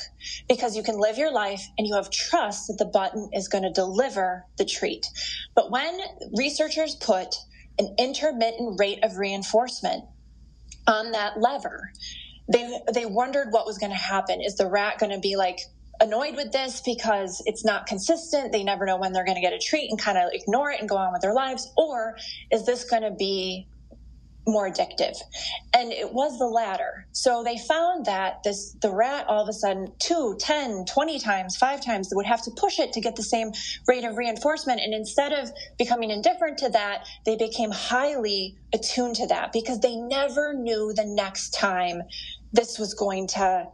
because 0.49 0.77
you 0.77 0.83
can 0.83 0.99
live 0.99 1.17
your 1.17 1.33
life 1.33 1.63
and 1.79 1.87
you 1.87 1.95
have 1.95 2.11
trust 2.11 2.67
that 2.69 2.77
the 2.79 2.85
button 2.85 3.31
is 3.33 3.49
going 3.49 3.65
to 3.65 3.73
deliver 3.73 4.45
the 4.59 4.65
treat. 4.65 5.07
But 5.55 5.71
when 5.71 5.99
researchers 6.37 6.97
put 6.97 7.35
an 7.79 7.95
intermittent 7.99 8.79
rate 8.79 9.03
of 9.03 9.17
reinforcement 9.17 10.05
on 10.87 11.13
that 11.13 11.41
lever, 11.41 11.93
they, 12.53 12.79
they 12.93 13.07
wondered 13.07 13.49
what 13.53 13.67
was 13.67 13.79
going 13.79 13.93
to 13.93 13.97
happen. 13.97 14.43
Is 14.43 14.57
the 14.57 14.69
rat 14.69 14.99
going 14.99 15.13
to 15.13 15.19
be 15.19 15.37
like, 15.37 15.61
annoyed 16.05 16.37
with 16.37 16.53
this 16.53 16.81
because 16.83 17.43
it's 17.47 17.65
not 17.65 17.87
consistent. 17.87 18.53
They 18.53 18.63
never 18.63 18.87
know 18.87 18.97
when 18.97 19.13
they're 19.13 19.25
going 19.25 19.37
to 19.37 19.41
get 19.41 19.53
a 19.53 19.59
treat 19.59 19.91
and 19.91 19.99
kind 19.99 20.19
of 20.19 20.31
ignore 20.33 20.71
it 20.71 20.81
and 20.81 20.89
go 20.89 20.97
on 20.97 21.13
with 21.13 21.23
their 21.23 21.35
lives. 21.35 21.73
Or 21.77 22.17
is 22.53 22.65
this 22.67 22.85
going 22.85 23.03
to 23.03 23.11
be 23.11 23.67
more 24.47 24.71
addictive? 24.71 25.17
And 25.73 25.91
it 25.91 26.13
was 26.13 26.39
the 26.39 26.47
latter. 26.47 27.07
So 27.13 27.43
they 27.43 27.57
found 27.57 28.05
that 28.05 28.43
this, 28.45 28.77
the 28.83 28.91
rat 28.91 29.27
all 29.27 29.43
of 29.43 29.49
a 29.49 29.53
sudden 29.53 29.93
two, 29.99 30.37
10, 30.39 30.85
20 30.85 31.19
times, 31.19 31.57
five 31.57 31.83
times 31.83 32.11
would 32.13 32.27
have 32.27 32.43
to 32.43 32.51
push 32.57 32.79
it 32.79 32.93
to 32.93 33.01
get 33.01 33.17
the 33.17 33.23
same 33.23 33.53
rate 33.89 34.05
of 34.05 34.17
reinforcement. 34.17 34.81
And 34.81 34.93
instead 34.93 35.33
of 35.33 35.51
becoming 35.79 36.11
indifferent 36.11 36.59
to 36.59 36.69
that, 36.69 37.07
they 37.25 37.37
became 37.37 37.71
highly 37.71 38.59
attuned 38.75 39.17
to 39.17 39.27
that 39.29 39.53
because 39.53 39.81
they 39.81 39.97
never 39.97 40.53
knew 40.53 40.93
the 40.95 41.07
next 41.07 41.51
time 41.51 42.03
this 42.53 42.79
was 42.79 42.95
going 42.95 43.27
to 43.29 43.67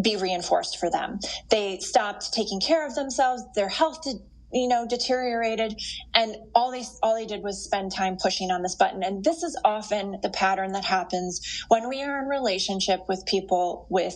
be 0.00 0.16
reinforced 0.16 0.78
for 0.78 0.90
them. 0.90 1.18
They 1.50 1.78
stopped 1.78 2.32
taking 2.32 2.60
care 2.60 2.86
of 2.86 2.94
themselves. 2.94 3.42
Their 3.54 3.68
health 3.68 4.02
did, 4.02 4.16
you 4.52 4.68
know, 4.68 4.86
deteriorated 4.88 5.74
and 6.14 6.36
all 6.54 6.70
they, 6.70 6.84
all 7.02 7.14
they 7.14 7.26
did 7.26 7.42
was 7.42 7.64
spend 7.64 7.92
time 7.92 8.16
pushing 8.20 8.50
on 8.50 8.62
this 8.62 8.74
button. 8.74 9.02
And 9.02 9.22
this 9.22 9.42
is 9.42 9.58
often 9.64 10.18
the 10.22 10.30
pattern 10.30 10.72
that 10.72 10.84
happens 10.84 11.64
when 11.68 11.88
we 11.88 12.02
are 12.02 12.22
in 12.22 12.28
relationship 12.28 13.00
with 13.08 13.24
people 13.26 13.86
with 13.90 14.14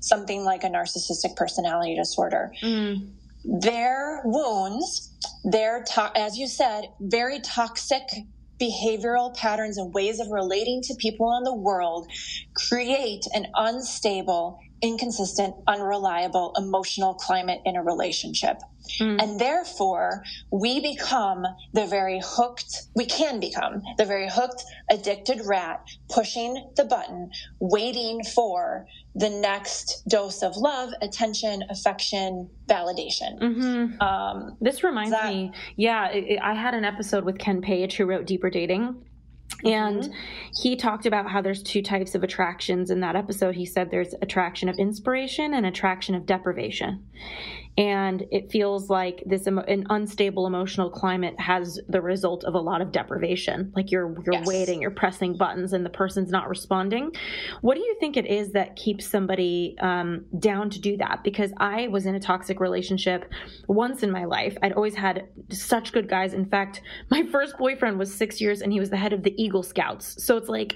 something 0.00 0.44
like 0.44 0.64
a 0.64 0.68
narcissistic 0.68 1.36
personality 1.36 1.96
disorder. 1.96 2.52
Mm. 2.62 3.10
Their 3.44 4.22
wounds, 4.24 5.16
their, 5.44 5.82
to- 5.94 6.12
as 6.14 6.36
you 6.36 6.46
said, 6.46 6.84
very 7.00 7.40
toxic 7.40 8.02
behavioral 8.60 9.34
patterns 9.34 9.78
and 9.78 9.92
ways 9.94 10.20
of 10.20 10.28
relating 10.30 10.82
to 10.82 10.94
people 10.98 11.36
in 11.38 11.44
the 11.44 11.54
world 11.54 12.06
create 12.54 13.24
an 13.32 13.46
unstable 13.54 14.58
inconsistent, 14.82 15.54
unreliable 15.66 16.52
emotional 16.56 17.14
climate 17.14 17.60
in 17.64 17.76
a 17.76 17.82
relationship. 17.82 18.58
Mm. 19.00 19.22
And 19.22 19.40
therefore, 19.40 20.24
we 20.50 20.80
become 20.80 21.44
the 21.72 21.86
very 21.86 22.20
hooked, 22.24 22.88
we 22.96 23.06
can 23.06 23.38
become 23.38 23.82
the 23.98 24.04
very 24.04 24.28
hooked, 24.28 24.64
addicted 24.90 25.42
rat 25.44 25.84
pushing 26.08 26.70
the 26.76 26.84
button, 26.84 27.30
waiting 27.60 28.24
for 28.24 28.86
the 29.14 29.28
next 29.28 30.02
dose 30.08 30.42
of 30.42 30.56
love, 30.56 30.90
attention, 31.02 31.62
affection, 31.68 32.48
validation. 32.68 33.38
Mm-hmm. 33.40 34.00
Um, 34.00 34.56
this 34.60 34.82
reminds 34.82 35.10
that, 35.10 35.32
me, 35.32 35.52
yeah, 35.76 36.08
I 36.42 36.54
had 36.54 36.74
an 36.74 36.84
episode 36.84 37.24
with 37.24 37.38
Ken 37.38 37.60
Page 37.60 37.96
who 37.96 38.06
wrote 38.06 38.26
Deeper 38.26 38.50
Dating 38.50 39.04
and 39.64 40.02
mm-hmm. 40.02 40.12
he 40.62 40.76
talked 40.76 41.06
about 41.06 41.30
how 41.30 41.40
there's 41.40 41.62
two 41.62 41.82
types 41.82 42.14
of 42.14 42.22
attractions 42.22 42.90
in 42.90 43.00
that 43.00 43.16
episode. 43.16 43.54
He 43.54 43.66
said 43.66 43.90
there's 43.90 44.14
attraction 44.22 44.68
of 44.68 44.78
inspiration 44.78 45.54
and 45.54 45.66
attraction 45.66 46.14
of 46.14 46.26
deprivation. 46.26 47.04
And 47.78 48.24
it 48.30 48.50
feels 48.50 48.90
like 48.90 49.22
this 49.26 49.46
an 49.46 49.86
unstable 49.90 50.46
emotional 50.46 50.90
climate 50.90 51.38
has 51.38 51.80
the 51.88 52.00
result 52.00 52.44
of 52.44 52.54
a 52.54 52.58
lot 52.58 52.80
of 52.80 52.92
deprivation. 52.92 53.72
Like 53.76 53.90
you're 53.90 54.14
you're 54.24 54.34
yes. 54.34 54.46
waiting 54.46 54.82
you're 54.82 54.90
pressing 54.90 55.36
buttons 55.36 55.72
and 55.72 55.84
the 55.86 55.90
person's 55.90 56.30
not 56.30 56.48
responding. 56.48 57.12
What 57.60 57.76
do 57.76 57.80
you 57.80 57.96
think 58.00 58.16
it 58.16 58.26
is 58.26 58.52
that 58.52 58.76
keeps 58.76 59.06
somebody 59.06 59.76
um, 59.80 60.24
down 60.38 60.68
to 60.70 60.80
do 60.80 60.96
that? 60.96 61.22
Because 61.22 61.52
i 61.58 61.86
was 61.88 62.06
in 62.06 62.14
a 62.14 62.20
toxic 62.20 62.60
relationship 62.60 63.30
once 63.68 64.02
in 64.02 64.10
my 64.10 64.24
life. 64.24 64.56
I'd 64.62 64.72
always 64.72 64.94
had 64.94 65.28
such 65.50 65.92
good 65.92 66.08
guys. 66.08 66.34
In 66.34 66.46
fact 66.46 66.82
my 67.10 67.22
first 67.30 67.56
boyfriend 67.56 67.98
was 67.98 68.12
six 68.12 68.40
years 68.40 68.62
and 68.62 68.72
he 68.72 68.80
was 68.80 68.90
the 68.90 68.96
head 68.96 69.12
of 69.12 69.22
the 69.22 69.34
eagle 69.42 69.62
scouts. 69.62 70.22
So 70.24 70.36
it's 70.36 70.48
like 70.48 70.74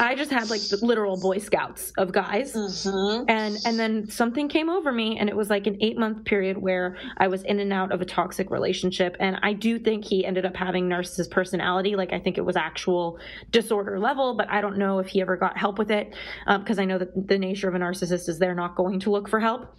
i 0.00 0.14
just 0.14 0.30
had 0.30 0.50
like 0.50 0.60
the 0.68 0.78
literal 0.82 1.18
boy 1.18 1.38
scouts 1.38 1.92
of 1.96 2.12
guys. 2.12 2.52
Mm-hmm. 2.52 3.24
and 3.28 3.56
and 3.64 3.78
then 3.78 4.08
something 4.10 4.48
came 4.48 4.68
over 4.68 4.92
me 4.92 5.18
and 5.18 5.28
it 5.28 5.36
was 5.36 5.48
like 5.48 5.66
an 5.66 5.78
eight 5.80 5.98
month 5.98 6.24
period 6.26 6.58
where 6.58 6.96
I 7.16 7.28
was 7.28 7.42
in 7.44 7.60
and 7.60 7.72
out 7.72 7.92
of 7.92 8.00
a 8.00 8.04
toxic 8.04 8.50
relationship. 8.50 9.16
And 9.18 9.38
I 9.42 9.52
do 9.52 9.78
think 9.78 10.04
he 10.04 10.26
ended 10.26 10.44
up 10.44 10.54
having 10.54 10.88
narcissist 10.88 11.30
personality. 11.30 11.96
Like 11.96 12.12
I 12.12 12.18
think 12.18 12.36
it 12.36 12.44
was 12.44 12.56
actual 12.56 13.18
disorder 13.50 13.98
level, 13.98 14.34
but 14.34 14.50
I 14.50 14.60
don't 14.60 14.76
know 14.76 14.98
if 14.98 15.06
he 15.08 15.20
ever 15.20 15.36
got 15.36 15.56
help 15.56 15.78
with 15.78 15.90
it 15.90 16.14
because 16.46 16.78
um, 16.78 16.82
I 16.82 16.84
know 16.84 16.98
that 16.98 17.28
the 17.28 17.38
nature 17.38 17.68
of 17.68 17.74
a 17.74 17.78
narcissist 17.78 18.28
is 18.28 18.38
they're 18.38 18.54
not 18.54 18.76
going 18.76 19.00
to 19.00 19.10
look 19.10 19.28
for 19.28 19.40
help. 19.40 19.74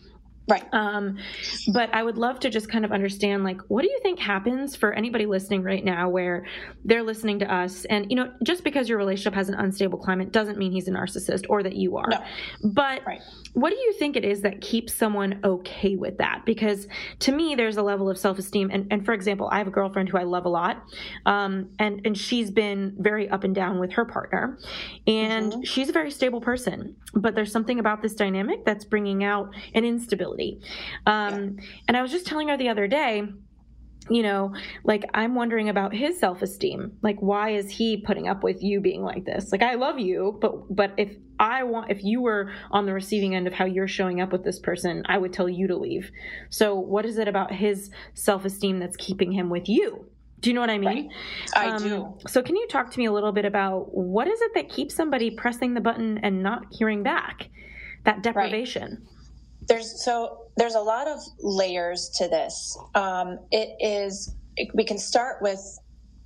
Right. 0.50 0.64
Um, 0.72 1.18
but 1.74 1.94
I 1.94 2.04
would 2.04 2.18
love 2.18 2.40
to 2.40 2.50
just 2.50 2.70
kind 2.70 2.86
of 2.86 2.94
understand, 2.94 3.44
like, 3.44 3.60
what 3.68 3.82
do 3.82 3.90
you 3.90 4.00
think 4.02 4.18
happens 4.18 4.78
for 4.78 4.94
anybody 4.94 5.26
listening 5.26 5.62
right 5.62 5.84
now 5.84 6.08
where 6.08 6.46
they're 6.86 7.04
listening 7.04 7.40
to 7.40 7.54
us? 7.54 7.84
And, 7.86 8.10
you 8.10 8.16
know, 8.16 8.32
just 8.44 8.64
because 8.64 8.88
your 8.88 8.98
relationship 8.98 9.34
has 9.34 9.50
an 9.50 9.56
unstable 9.56 10.00
climate 10.00 10.32
doesn't 10.32 10.58
mean 10.58 10.72
he's 10.72 10.88
a 10.88 10.92
narcissist 10.92 11.46
or 11.50 11.64
that 11.64 11.76
you 11.76 11.98
are. 11.98 12.08
No. 12.10 12.24
But 12.64 13.06
right. 13.06 13.20
what 13.54 13.72
do 13.72 13.76
you 13.76 13.92
think 14.00 14.16
it 14.16 14.24
is 14.24 14.40
that 14.42 14.62
keeps 14.62 14.94
someone 14.94 15.42
okay 15.44 15.98
with 15.98 16.18
that? 16.20 16.44
Because 16.46 16.88
to 17.20 17.34
me, 17.34 17.56
there's 17.56 17.76
a 17.76 17.84
level 17.84 18.10
of 18.10 18.18
self 18.18 18.40
esteem. 18.40 18.70
And, 18.72 18.88
and 18.90 19.04
for 19.04 19.14
example, 19.14 19.50
I 19.52 19.58
have 19.58 19.68
a 19.68 19.72
girlfriend 19.72 20.08
who 20.08 20.18
I 20.18 20.24
love 20.24 20.46
a 20.46 20.50
lot. 20.50 20.82
Um, 21.26 21.72
and, 21.78 22.00
and 22.06 22.18
she's 22.18 22.52
been 22.52 22.96
very 23.00 23.28
up 23.28 23.44
and 23.44 23.54
down 23.54 23.82
with 23.82 23.92
her 23.94 24.06
partner. 24.06 24.60
And 25.08 25.52
mm-hmm. 25.52 25.64
she's 25.64 25.90
a 25.90 25.94
very 25.94 26.12
stable 26.12 26.40
person. 26.40 26.96
But 27.14 27.36
there's 27.36 27.52
something 27.52 27.80
about 27.80 28.02
this 28.02 28.14
dynamic 28.14 28.64
that's 28.64 28.86
bringing 28.86 29.26
out 29.26 29.54
an 29.74 29.84
instability 29.84 30.37
um, 31.06 31.58
and 31.88 31.98
I 31.98 32.02
was 32.02 32.12
just 32.12 32.26
telling 32.26 32.50
her 32.50 32.58
the 32.58 32.70
other 32.70 32.88
day, 32.88 33.24
you 34.10 34.24
know, 34.24 34.54
like 34.84 35.04
I'm 35.14 35.36
wondering 35.36 35.70
about 35.70 35.94
his 35.94 36.20
self-esteem. 36.20 36.98
Like 37.02 37.20
why 37.20 37.52
is 37.52 37.70
he 37.70 37.98
putting 37.98 38.28
up 38.28 38.44
with 38.44 38.64
you 38.64 38.80
being 38.80 39.04
like 39.04 39.26
this? 39.26 39.52
Like 39.52 39.64
I 39.64 39.76
love 39.76 40.00
you, 40.00 40.38
but 40.42 40.74
but 40.74 40.94
if 40.98 41.16
I 41.40 41.64
want 41.64 41.92
if 41.92 42.04
you 42.04 42.22
were 42.22 42.52
on 42.72 42.86
the 42.86 42.94
receiving 42.94 43.36
end 43.36 43.48
of 43.48 43.54
how 43.54 43.66
you're 43.66 43.88
showing 43.88 44.22
up 44.22 44.32
with 44.32 44.44
this 44.44 44.60
person, 44.60 45.04
I 45.08 45.18
would 45.18 45.34
tell 45.34 45.50
you 45.50 45.68
to 45.68 45.76
leave. 45.76 46.12
So 46.50 46.76
what 46.76 47.06
is 47.06 47.18
it 47.18 47.28
about 47.28 47.52
his 47.52 47.90
self-esteem 48.14 48.80
that's 48.80 48.98
keeping 48.98 49.32
him 49.32 49.50
with 49.50 49.68
you? 49.68 50.10
Do 50.40 50.50
you 50.50 50.54
know 50.54 50.62
what 50.62 50.70
I 50.70 50.78
mean? 50.78 51.10
Right. 51.56 51.72
I 51.72 51.76
um, 51.76 51.84
do. 51.84 52.18
So 52.28 52.44
can 52.44 52.56
you 52.56 52.68
talk 52.68 52.92
to 52.92 53.00
me 53.00 53.06
a 53.06 53.12
little 53.12 53.32
bit 53.32 53.46
about 53.46 53.94
what 53.94 54.28
is 54.28 54.40
it 54.40 54.52
that 54.54 54.70
keeps 54.70 54.94
somebody 54.94 55.32
pressing 55.32 55.74
the 55.74 55.82
button 55.82 56.20
and 56.20 56.44
not 56.44 56.68
hearing 56.72 57.04
back? 57.04 57.50
That 58.04 58.22
deprivation. 58.22 58.90
Right 59.04 59.17
there's 59.68 60.04
so 60.04 60.48
there's 60.56 60.76
a 60.76 60.80
lot 60.80 61.08
of 61.08 61.20
layers 61.40 62.10
to 62.16 62.28
this. 62.28 62.78
Um, 62.96 63.40
it 63.52 63.76
is 63.80 64.34
we 64.74 64.84
can 64.84 64.98
start 64.98 65.42
with 65.42 65.62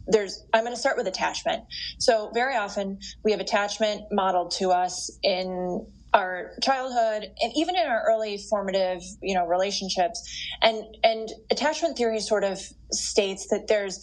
there's 0.07 0.45
i'm 0.53 0.63
going 0.63 0.73
to 0.73 0.79
start 0.79 0.97
with 0.97 1.07
attachment. 1.07 1.63
So 1.99 2.31
very 2.33 2.55
often 2.55 2.99
we 3.23 3.31
have 3.31 3.39
attachment 3.39 4.03
modeled 4.11 4.51
to 4.51 4.69
us 4.69 5.11
in 5.23 5.85
our 6.13 6.51
childhood 6.61 7.31
and 7.41 7.53
even 7.55 7.75
in 7.75 7.85
our 7.87 8.03
early 8.05 8.37
formative 8.37 9.01
you 9.21 9.33
know 9.33 9.45
relationships. 9.45 10.21
And 10.61 10.83
and 11.03 11.29
attachment 11.49 11.97
theory 11.97 12.19
sort 12.19 12.43
of 12.43 12.59
states 12.91 13.47
that 13.49 13.67
there's 13.67 13.99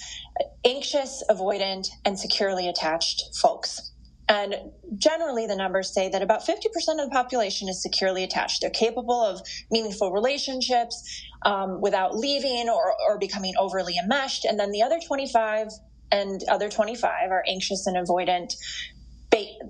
anxious 0.64 1.23
avoidant 1.30 1.88
and 2.04 2.18
securely 2.18 2.68
attached 2.68 3.37
folks 3.40 3.88
and 4.28 4.54
generally, 4.97 5.47
the 5.47 5.56
numbers 5.56 5.92
say 5.92 6.08
that 6.11 6.23
about 6.23 6.42
50% 6.42 6.54
of 6.66 7.08
the 7.08 7.11
population 7.11 7.68
is 7.68 7.82
securely 7.82 8.23
attached. 8.25 8.61
They're 8.61 8.70
capable 8.70 9.23
of 9.23 9.40
meaningful 9.70 10.12
relationships 10.12 11.25
um, 11.47 11.80
without 11.80 12.16
leaving 12.16 12.68
or, 12.68 12.94
or 13.09 13.18
becoming 13.18 13.55
overly 13.59 13.94
enmeshed. 14.00 14.44
And 14.44 14.61
then 14.61 14.70
the 14.70 14.83
other 14.83 15.00
25 15.05 15.68
and 16.12 16.42
other 16.48 16.68
25 16.68 17.31
are 17.31 17.44
anxious 17.48 17.87
and 17.87 17.96
avoidant 17.96 18.55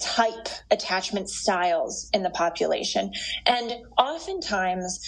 type 0.01 0.49
attachment 0.71 1.29
styles 1.29 2.09
in 2.13 2.23
the 2.23 2.31
population. 2.31 3.13
And 3.47 3.73
oftentimes, 3.99 5.01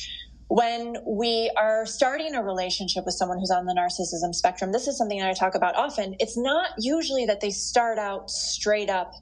when 0.48 0.96
we 1.06 1.50
are 1.56 1.86
starting 1.86 2.34
a 2.34 2.42
relationship 2.42 3.04
with 3.04 3.14
someone 3.14 3.38
who's 3.38 3.52
on 3.52 3.66
the 3.66 3.74
narcissism 3.74 4.34
spectrum, 4.34 4.72
this 4.72 4.88
is 4.88 4.98
something 4.98 5.20
that 5.20 5.28
I 5.28 5.32
talk 5.32 5.54
about 5.54 5.76
often. 5.76 6.16
It's 6.18 6.36
not 6.36 6.70
usually 6.78 7.26
that 7.26 7.40
they 7.40 7.50
start 7.50 7.98
out 7.98 8.30
straight 8.30 8.90
up 8.90 9.12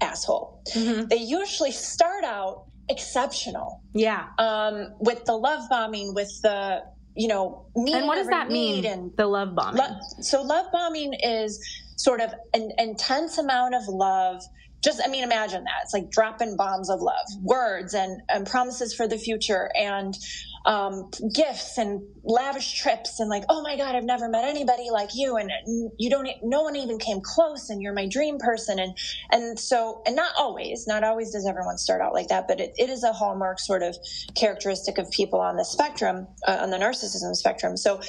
asshole. 0.00 0.62
Mm-hmm. 0.74 1.06
They 1.08 1.16
usually 1.16 1.72
start 1.72 2.24
out 2.24 2.66
exceptional. 2.88 3.82
Yeah. 3.94 4.28
Um, 4.38 4.94
with 4.98 5.24
the 5.24 5.36
love 5.36 5.68
bombing, 5.68 6.14
with 6.14 6.30
the 6.42 6.82
you 7.16 7.28
know, 7.28 7.64
and 7.74 8.06
what 8.06 8.16
does 8.16 8.26
that 8.26 8.50
mean? 8.50 8.84
And 8.84 9.10
the 9.16 9.26
love 9.26 9.54
bombing. 9.54 9.80
Lo- 9.80 9.98
so 10.20 10.42
love 10.42 10.66
bombing 10.70 11.14
is 11.14 11.58
sort 11.96 12.20
of 12.20 12.34
an 12.52 12.72
intense 12.78 13.38
amount 13.38 13.74
of 13.74 13.88
love 13.88 14.42
just 14.82 15.00
i 15.04 15.08
mean 15.08 15.24
imagine 15.24 15.64
that. 15.64 15.80
It's 15.82 15.94
like 15.94 16.10
dropping 16.10 16.56
bombs 16.56 16.90
of 16.90 17.00
love 17.00 17.26
words 17.42 17.94
and, 17.94 18.22
and 18.28 18.46
promises 18.46 18.94
for 18.94 19.08
the 19.08 19.18
future 19.18 19.70
and 19.78 20.16
um, 20.64 21.10
gifts 21.32 21.78
and 21.78 22.02
lavish 22.24 22.74
trips 22.74 23.20
and 23.20 23.30
like 23.30 23.44
oh 23.48 23.62
my 23.62 23.76
god 23.76 23.94
i've 23.94 24.04
never 24.04 24.28
met 24.28 24.44
anybody 24.44 24.88
like 24.90 25.10
you. 25.14 25.36
And 25.36 25.50
you 25.98 26.10
don't 26.10 26.28
no 26.42 26.62
one 26.62 26.76
even 26.76 26.98
came 26.98 27.20
close 27.22 27.70
and 27.70 27.80
you're 27.80 27.92
my 27.94 28.06
dream 28.06 28.38
person. 28.38 28.78
And 28.78 28.96
and 29.30 29.58
so 29.58 30.02
and 30.06 30.16
not 30.16 30.32
always 30.38 30.86
not 30.86 31.04
always 31.04 31.32
does 31.32 31.46
everyone 31.46 31.78
start 31.78 32.00
out 32.00 32.12
like 32.12 32.28
that 32.28 32.48
but 32.48 32.60
it, 32.60 32.74
it 32.76 32.90
is 32.90 33.04
a 33.04 33.12
hallmark 33.12 33.60
sort 33.60 33.82
of 33.82 33.96
characteristic 34.34 34.98
of 34.98 35.10
people 35.10 35.40
on 35.40 35.56
the 35.56 35.64
spectrum 35.64 36.26
uh, 36.46 36.58
on 36.60 36.70
the 36.70 36.78
narcissism 36.78 37.34
spectrum. 37.34 37.76
So 37.76 38.00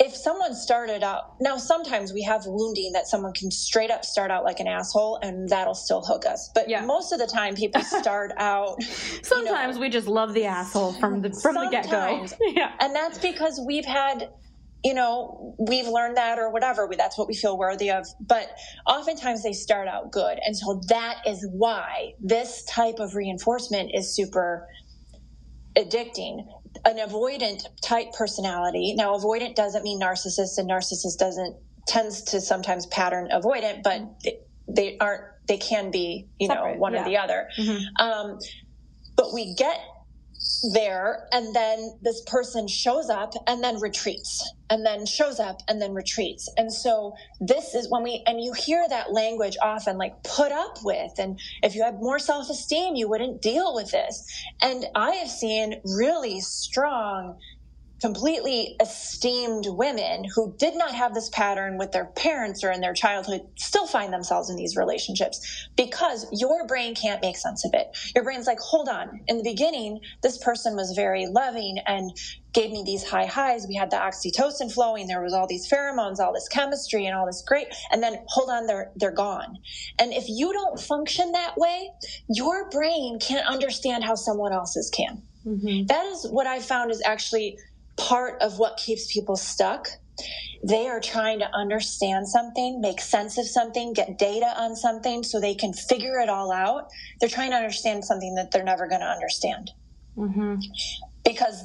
if 0.00 0.14
someone 0.14 0.54
started 0.54 1.02
out 1.02 1.34
now 1.40 1.56
sometimes 1.56 2.12
we 2.12 2.22
have 2.22 2.42
wounding 2.46 2.92
that 2.92 3.06
someone 3.06 3.32
can 3.32 3.50
straight 3.50 3.90
up 3.90 4.04
start 4.04 4.30
out 4.30 4.44
like 4.44 4.60
an 4.60 4.68
asshole 4.68 5.18
and 5.22 5.48
that'll 5.48 5.74
still 5.74 6.02
hook 6.02 6.24
us. 6.24 6.50
But 6.54 6.68
yeah. 6.68 6.84
most 6.84 7.12
of 7.12 7.18
the 7.18 7.26
time 7.26 7.54
people 7.54 7.82
start 8.00 8.32
out 8.36 8.80
sometimes 9.22 9.74
you 9.74 9.80
know, 9.80 9.80
we 9.80 9.88
just 9.88 10.06
love 10.06 10.34
the 10.34 10.44
asshole 10.44 10.92
from 10.94 11.22
the 11.22 11.30
from 11.30 11.54
the 11.54 11.68
get-go. 11.70 12.26
Yeah. 12.52 12.72
And 12.80 12.94
that's 12.94 13.18
because 13.18 13.60
we've 13.66 13.84
had 13.84 14.30
you 14.84 14.94
know 14.94 15.56
we've 15.58 15.88
learned 15.88 16.16
that 16.16 16.38
or 16.38 16.50
whatever 16.52 16.86
we, 16.86 16.94
that's 16.94 17.18
what 17.18 17.26
we 17.26 17.34
feel 17.34 17.58
worthy 17.58 17.90
of. 17.90 18.06
But 18.20 18.50
oftentimes 18.86 19.42
they 19.42 19.52
start 19.52 19.88
out 19.88 20.12
good. 20.12 20.38
And 20.44 20.56
so 20.56 20.80
that 20.88 21.16
is 21.26 21.46
why 21.52 22.12
this 22.20 22.64
type 22.64 23.00
of 23.00 23.16
reinforcement 23.16 23.90
is 23.94 24.14
super 24.14 24.68
addicting 25.76 26.46
an 26.84 26.98
avoidant 26.98 27.64
type 27.82 28.12
personality. 28.12 28.94
Now, 28.94 29.16
avoidant 29.16 29.54
doesn't 29.54 29.82
mean 29.82 30.00
narcissist, 30.00 30.58
and 30.58 30.68
narcissist 30.68 31.18
doesn't 31.18 31.56
tends 31.86 32.22
to 32.22 32.40
sometimes 32.40 32.86
pattern 32.86 33.28
avoidant, 33.32 33.82
but 33.82 34.02
they, 34.22 34.38
they 34.68 34.98
aren't. 34.98 35.24
They 35.46 35.56
can 35.56 35.90
be, 35.90 36.28
you 36.38 36.48
Separate, 36.48 36.74
know, 36.74 36.78
one 36.78 36.92
yeah. 36.92 37.00
or 37.00 37.04
the 37.06 37.16
other. 37.16 37.48
Mm-hmm. 37.58 38.04
Um, 38.04 38.38
but 39.16 39.32
we 39.32 39.54
get 39.54 39.80
there 40.72 41.28
and 41.32 41.54
then 41.54 41.98
this 42.02 42.22
person 42.26 42.66
shows 42.68 43.10
up 43.10 43.32
and 43.46 43.62
then 43.62 43.80
retreats 43.80 44.50
and 44.70 44.84
then 44.84 45.06
shows 45.06 45.40
up 45.40 45.60
and 45.68 45.80
then 45.80 45.94
retreats. 45.94 46.48
And 46.56 46.72
so 46.72 47.14
this 47.40 47.74
is 47.74 47.90
when 47.90 48.02
we 48.02 48.22
and 48.26 48.42
you 48.42 48.52
hear 48.52 48.86
that 48.88 49.12
language 49.12 49.56
often 49.62 49.98
like 49.98 50.22
put 50.24 50.52
up 50.52 50.78
with 50.82 51.12
and 51.18 51.38
if 51.62 51.74
you 51.74 51.82
had 51.82 51.94
more 51.94 52.18
self-esteem 52.18 52.96
you 52.96 53.08
wouldn't 53.08 53.42
deal 53.42 53.74
with 53.74 53.90
this. 53.90 54.24
And 54.62 54.86
i 54.94 55.12
have 55.12 55.30
seen 55.30 55.80
really 55.84 56.40
strong 56.40 57.38
completely 58.00 58.76
esteemed 58.80 59.66
women 59.66 60.24
who 60.34 60.54
did 60.58 60.76
not 60.76 60.94
have 60.94 61.14
this 61.14 61.28
pattern 61.30 61.78
with 61.78 61.92
their 61.92 62.06
parents 62.06 62.62
or 62.62 62.70
in 62.70 62.80
their 62.80 62.94
childhood 62.94 63.42
still 63.56 63.86
find 63.86 64.12
themselves 64.12 64.50
in 64.50 64.56
these 64.56 64.76
relationships 64.76 65.68
because 65.76 66.26
your 66.32 66.66
brain 66.66 66.94
can't 66.94 67.22
make 67.22 67.36
sense 67.36 67.64
of 67.64 67.72
it. 67.74 67.96
Your 68.14 68.24
brain's 68.24 68.46
like, 68.46 68.60
hold 68.60 68.88
on. 68.88 69.20
In 69.26 69.38
the 69.38 69.42
beginning, 69.42 70.00
this 70.22 70.38
person 70.38 70.76
was 70.76 70.92
very 70.92 71.26
loving 71.26 71.78
and 71.86 72.12
gave 72.52 72.70
me 72.70 72.82
these 72.84 73.04
high 73.04 73.26
highs. 73.26 73.66
We 73.68 73.74
had 73.74 73.90
the 73.90 73.96
oxytocin 73.96 74.72
flowing. 74.72 75.06
There 75.06 75.22
was 75.22 75.32
all 75.32 75.46
these 75.46 75.70
pheromones, 75.70 76.18
all 76.18 76.32
this 76.32 76.48
chemistry 76.48 77.06
and 77.06 77.16
all 77.16 77.26
this 77.26 77.42
great. 77.46 77.68
And 77.90 78.02
then 78.02 78.18
hold 78.28 78.48
on, 78.50 78.66
they're, 78.66 78.90
they're 78.96 79.10
gone. 79.10 79.58
And 79.98 80.12
if 80.12 80.24
you 80.28 80.52
don't 80.52 80.80
function 80.80 81.32
that 81.32 81.56
way, 81.56 81.90
your 82.28 82.70
brain 82.70 83.18
can't 83.20 83.46
understand 83.46 84.04
how 84.04 84.14
someone 84.14 84.52
else's 84.52 84.90
can. 84.90 85.22
Mm-hmm. 85.46 85.86
That 85.86 86.04
is 86.06 86.26
what 86.30 86.46
I 86.46 86.60
found 86.60 86.90
is 86.90 87.02
actually 87.04 87.58
part 87.98 88.40
of 88.40 88.58
what 88.58 88.76
keeps 88.76 89.12
people 89.12 89.36
stuck. 89.36 89.88
They 90.64 90.88
are 90.88 91.00
trying 91.00 91.38
to 91.40 91.50
understand 91.54 92.28
something, 92.28 92.80
make 92.80 93.00
sense 93.00 93.38
of 93.38 93.46
something, 93.46 93.92
get 93.92 94.18
data 94.18 94.52
on 94.58 94.74
something 94.74 95.22
so 95.22 95.38
they 95.38 95.54
can 95.54 95.72
figure 95.72 96.18
it 96.18 96.28
all 96.28 96.50
out. 96.50 96.88
They're 97.20 97.28
trying 97.28 97.50
to 97.50 97.56
understand 97.56 98.04
something 98.04 98.34
that 98.34 98.50
they're 98.50 98.64
never 98.64 98.88
going 98.88 99.00
to 99.00 99.06
understand. 99.06 99.70
Mm-hmm. 100.16 100.56
Because 101.24 101.62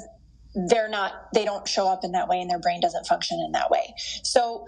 they're 0.68 0.90
not 0.90 1.14
they 1.34 1.46
don't 1.46 1.68
show 1.68 1.88
up 1.88 2.04
in 2.04 2.12
that 2.12 2.28
way 2.28 2.40
and 2.40 2.50
their 2.50 2.60
brain 2.60 2.80
doesn't 2.80 3.08
function 3.08 3.40
in 3.44 3.52
that 3.54 3.72
way 3.72 3.94
so 4.24 4.66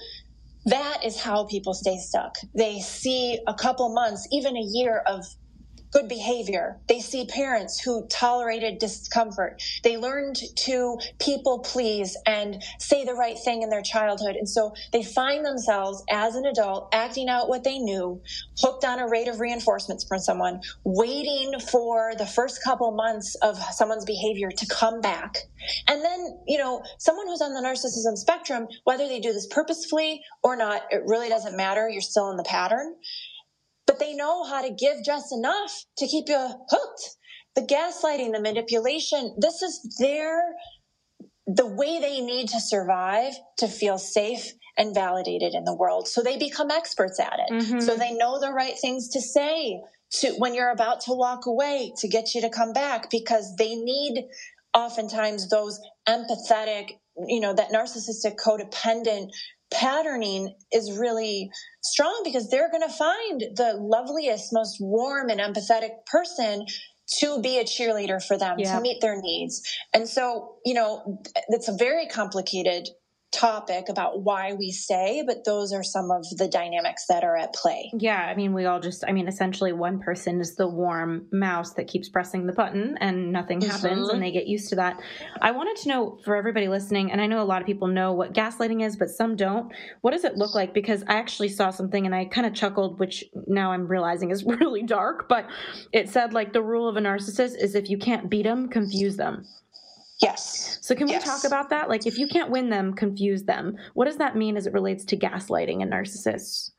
that 0.66 1.06
is 1.06 1.22
how 1.22 1.46
people 1.46 1.74
stay 1.74 1.98
stuck 1.98 2.36
they 2.56 2.80
see 2.80 3.40
a 3.48 3.54
couple 3.54 3.94
months 3.94 4.28
even 4.32 4.58
a 4.58 4.64
year 4.64 5.04
of 5.06 5.24
good 5.96 6.10
behavior. 6.10 6.78
They 6.90 7.00
see 7.00 7.26
parents 7.26 7.80
who 7.80 8.06
tolerated 8.08 8.80
discomfort. 8.80 9.64
They 9.82 9.96
learned 9.96 10.36
to 10.58 10.98
people 11.20 11.60
please 11.60 12.18
and 12.26 12.62
say 12.80 13.06
the 13.06 13.14
right 13.14 13.38
thing 13.40 13.62
in 13.62 13.70
their 13.70 13.82
childhood. 13.82 14.36
And 14.36 14.48
so 14.48 14.74
they 14.92 15.04
find 15.04 15.46
themselves 15.46 16.04
as 16.12 16.36
an 16.36 16.46
adult 16.46 16.90
acting 16.92 17.30
out 17.30 17.48
what 17.48 17.64
they 17.64 17.78
knew, 17.78 18.22
hooked 18.60 18.84
on 18.84 19.00
a 19.00 19.08
rate 19.08 19.30
of 19.30 19.40
reinforcements 19.40 20.06
from 20.06 20.20
someone, 20.20 20.60
waiting 20.84 21.58
for 21.72 22.12
the 22.18 22.26
first 22.26 22.62
couple 22.62 22.92
months 22.92 23.36
of 23.42 23.58
someone's 23.58 24.06
behavior 24.06 24.50
to 24.52 24.66
come 24.68 25.00
back. 25.00 25.38
And 25.88 26.04
then, 26.04 26.40
you 26.46 26.58
know, 26.58 26.84
someone 26.98 27.28
who's 27.28 27.42
on 27.42 27.54
the 27.54 27.62
narcissism 27.62 28.18
spectrum, 28.18 28.68
whether 28.84 29.08
they 29.08 29.22
do 29.22 29.32
this 29.32 29.48
purposefully 29.48 30.22
or 30.44 30.58
not, 30.58 30.82
it 30.92 31.04
really 31.06 31.30
doesn't 31.30 31.56
matter. 31.56 31.88
You're 31.90 32.02
still 32.02 32.30
in 32.32 32.38
the 32.38 32.44
pattern 32.44 32.96
but 33.96 34.06
they 34.06 34.14
know 34.14 34.44
how 34.44 34.62
to 34.62 34.70
give 34.70 35.04
just 35.06 35.32
enough 35.32 35.86
to 35.98 36.08
keep 36.08 36.28
you 36.28 36.50
hooked. 36.70 37.18
The 37.56 37.62
gaslighting, 37.62 38.34
the 38.34 38.42
manipulation, 38.42 39.36
this 39.40 39.62
is 39.62 39.96
their, 40.00 40.42
the 41.48 41.66
way 41.66 42.00
they 42.00 42.20
need 42.20 42.50
to 42.50 42.60
survive 42.60 43.34
to 43.60 43.68
feel 43.68 43.98
safe 43.98 44.52
and 44.78 44.94
validated 44.94 45.54
in 45.54 45.64
the 45.64 45.74
world. 45.74 46.10
So 46.10 46.22
they 46.22 46.38
become 46.38 46.70
experts 46.70 47.20
at 47.20 47.40
it. 47.40 47.54
Mm-hmm. 47.54 47.80
So 47.80 47.96
they 47.96 48.12
know 48.12 48.40
the 48.40 48.52
right 48.52 48.76
things 48.82 49.08
to 49.10 49.22
say 49.22 49.80
to 50.20 50.32
when 50.38 50.54
you're 50.54 50.72
about 50.72 51.02
to 51.02 51.14
walk 51.14 51.46
away 51.46 51.94
to 52.00 52.10
get 52.10 52.36
you 52.36 52.42
to 52.42 52.50
come 52.50 52.74
back 52.74 53.10
because 53.10 53.56
they 53.56 53.76
need 53.76 54.26
oftentimes 54.74 55.50
those 55.50 55.80
empathetic, 56.10 56.98
you 57.28 57.40
know, 57.40 57.54
that 57.54 57.72
narcissistic 57.72 58.36
codependent 58.36 59.30
patterning 59.72 60.54
is 60.72 60.98
really 60.98 61.50
strong 61.86 62.22
because 62.24 62.50
they're 62.50 62.70
going 62.70 62.88
to 62.88 62.94
find 62.94 63.42
the 63.56 63.78
loveliest, 63.80 64.52
most 64.52 64.78
warm 64.80 65.30
and 65.30 65.40
empathetic 65.40 66.06
person 66.06 66.66
to 67.20 67.42
be 67.42 67.60
a 67.60 67.64
cheerleader 67.64 68.24
for 68.24 68.38
them, 68.38 68.58
yeah. 68.58 68.76
to 68.76 68.82
meet 68.82 69.00
their 69.02 69.22
needs. 69.22 69.62
And 69.94 70.08
so, 70.08 70.56
you 70.66 70.74
know, 70.74 71.22
it's 71.50 71.68
a 71.68 71.76
very 71.78 72.08
complicated 72.08 72.90
topic 73.32 73.90
about 73.90 74.24
why 74.24 74.54
we 74.54 74.72
stay, 74.72 75.24
but 75.26 75.44
those 75.46 75.74
are 75.74 75.84
some 75.84 76.10
of 76.12 76.26
the 76.38 76.48
dynamics 76.48 77.06
that 77.10 77.24
are 77.24 77.36
at 77.36 77.54
play. 77.54 77.92
Yeah, 77.98 78.18
I 78.18 78.36
mean, 78.36 78.54
we 78.54 78.66
all 78.66 78.80
just, 78.80 79.04
I 79.08 79.12
mean, 79.12 79.28
essentially 79.28 79.74
one 79.74 80.00
person 80.00 80.40
is 80.40 80.56
the 80.56 80.68
warm 80.68 81.28
mouse 81.32 81.74
that 81.74 81.88
keeps 81.88 82.10
pressing 82.10 82.48
the 82.48 82.54
button 82.54 82.98
and 83.02 83.32
nothing 83.32 83.60
mm-hmm. 83.60 83.70
happens 83.70 84.10
and 84.10 84.22
they 84.22 84.32
get 84.32 84.48
used 84.48 84.70
to 84.70 84.76
that. 84.78 85.00
I 85.42 85.52
wanted 85.52 85.76
to 85.84 85.90
know 85.90 86.20
for 86.24 86.36
everybody 86.36 86.68
listening, 86.68 87.12
and 87.12 87.20
I 87.20 87.28
know 87.28 87.42
a 87.42 87.44
lot 87.44 87.62
of 87.62 87.68
people 87.68 87.88
know 87.88 88.14
what 88.14 88.34
gaslighting 88.34 88.84
is, 88.86 88.96
but 88.96 89.10
some 89.10 89.36
don't. 89.36 89.72
What 90.02 90.12
does 90.12 90.24
it 90.24 90.38
look 90.38 90.56
like? 90.56 90.74
Because 90.74 91.04
I 91.08 91.16
actually 91.16 91.50
saw 91.50 91.70
something 91.72 92.06
and 92.06 92.16
I 92.16 92.26
kind 92.26 92.48
of 92.48 92.54
chuckled, 92.54 93.00
which 93.00 93.26
now 93.48 93.72
I'm 93.72 93.88
realizing 93.88 94.32
is 94.32 94.44
really 94.46 94.84
dark, 94.84 95.28
but 95.28 95.48
it 95.92 96.10
said 96.10 96.34
like 96.34 96.54
the 96.54 96.62
rule 96.62 96.88
of 96.88 96.96
a 96.96 97.02
narcissist 97.02 97.58
is 97.60 97.76
if 97.76 97.90
you 97.90 97.98
can't 97.98 98.30
beat 98.30 98.44
them, 98.44 98.70
confuse 98.70 99.18
them. 99.18 99.46
Yes. 100.22 100.80
So 100.82 100.96
can 100.96 101.08
we 101.08 101.20
talk 101.20 101.44
about 101.44 101.70
that? 101.70 101.90
Like 101.90 102.08
if 102.08 102.18
you 102.18 102.28
can't 102.28 102.50
win 102.50 102.70
them, 102.70 102.94
confuse 102.94 103.44
them. 103.44 103.76
What 103.94 104.06
does 104.06 104.18
that 104.18 104.36
mean 104.36 104.56
as 104.56 104.66
it 104.66 104.74
relates 104.74 105.04
to 105.06 105.18
gaslighting 105.18 105.82
and 105.82 105.92
narcissists? 105.92 106.72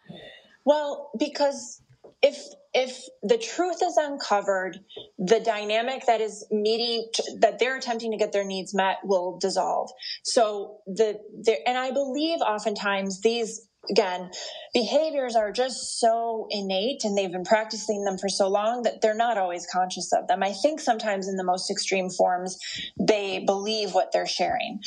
Well, 0.65 1.11
because 1.19 1.83
if 2.23 2.39
if 2.73 3.03
the 3.23 3.39
truth 3.39 3.79
is 3.83 3.97
uncovered, 3.97 4.79
the 5.19 5.41
dynamic 5.41 6.05
that 6.07 6.21
is 6.21 6.47
meeting 6.51 7.09
that 7.41 7.59
they're 7.59 7.77
attempting 7.77 8.11
to 8.13 8.19
get 8.19 8.33
their 8.33 8.45
needs 8.45 8.75
met 8.75 8.99
will 9.03 9.39
dissolve. 9.39 9.91
So 10.25 10.79
the, 10.87 11.19
the 11.43 11.57
and 11.67 11.79
I 11.79 11.91
believe 11.91 12.41
oftentimes 12.41 13.21
these 13.21 13.66
again, 13.91 14.31
behaviors 14.73 15.37
are 15.37 15.53
just 15.53 15.99
so 16.01 16.47
innate 16.51 17.05
and 17.05 17.17
they've 17.17 17.33
been 17.33 17.45
practicing 17.45 18.05
them 18.05 18.19
for 18.19 18.29
so 18.29 18.49
long 18.49 18.83
that 18.83 19.01
they're 19.01 19.15
not 19.15 19.39
always 19.39 19.67
conscious 19.73 20.13
of 20.13 20.29
them. 20.29 20.43
I 20.43 20.53
think 20.53 20.81
sometimes 20.81 21.29
in 21.29 21.37
the 21.37 21.45
most 21.45 21.71
extreme 21.71 22.11
forms, 22.11 22.59
they 23.01 23.41
believe 23.41 23.95
what 23.95 24.13
they're 24.13 24.27
sharing. 24.27 24.81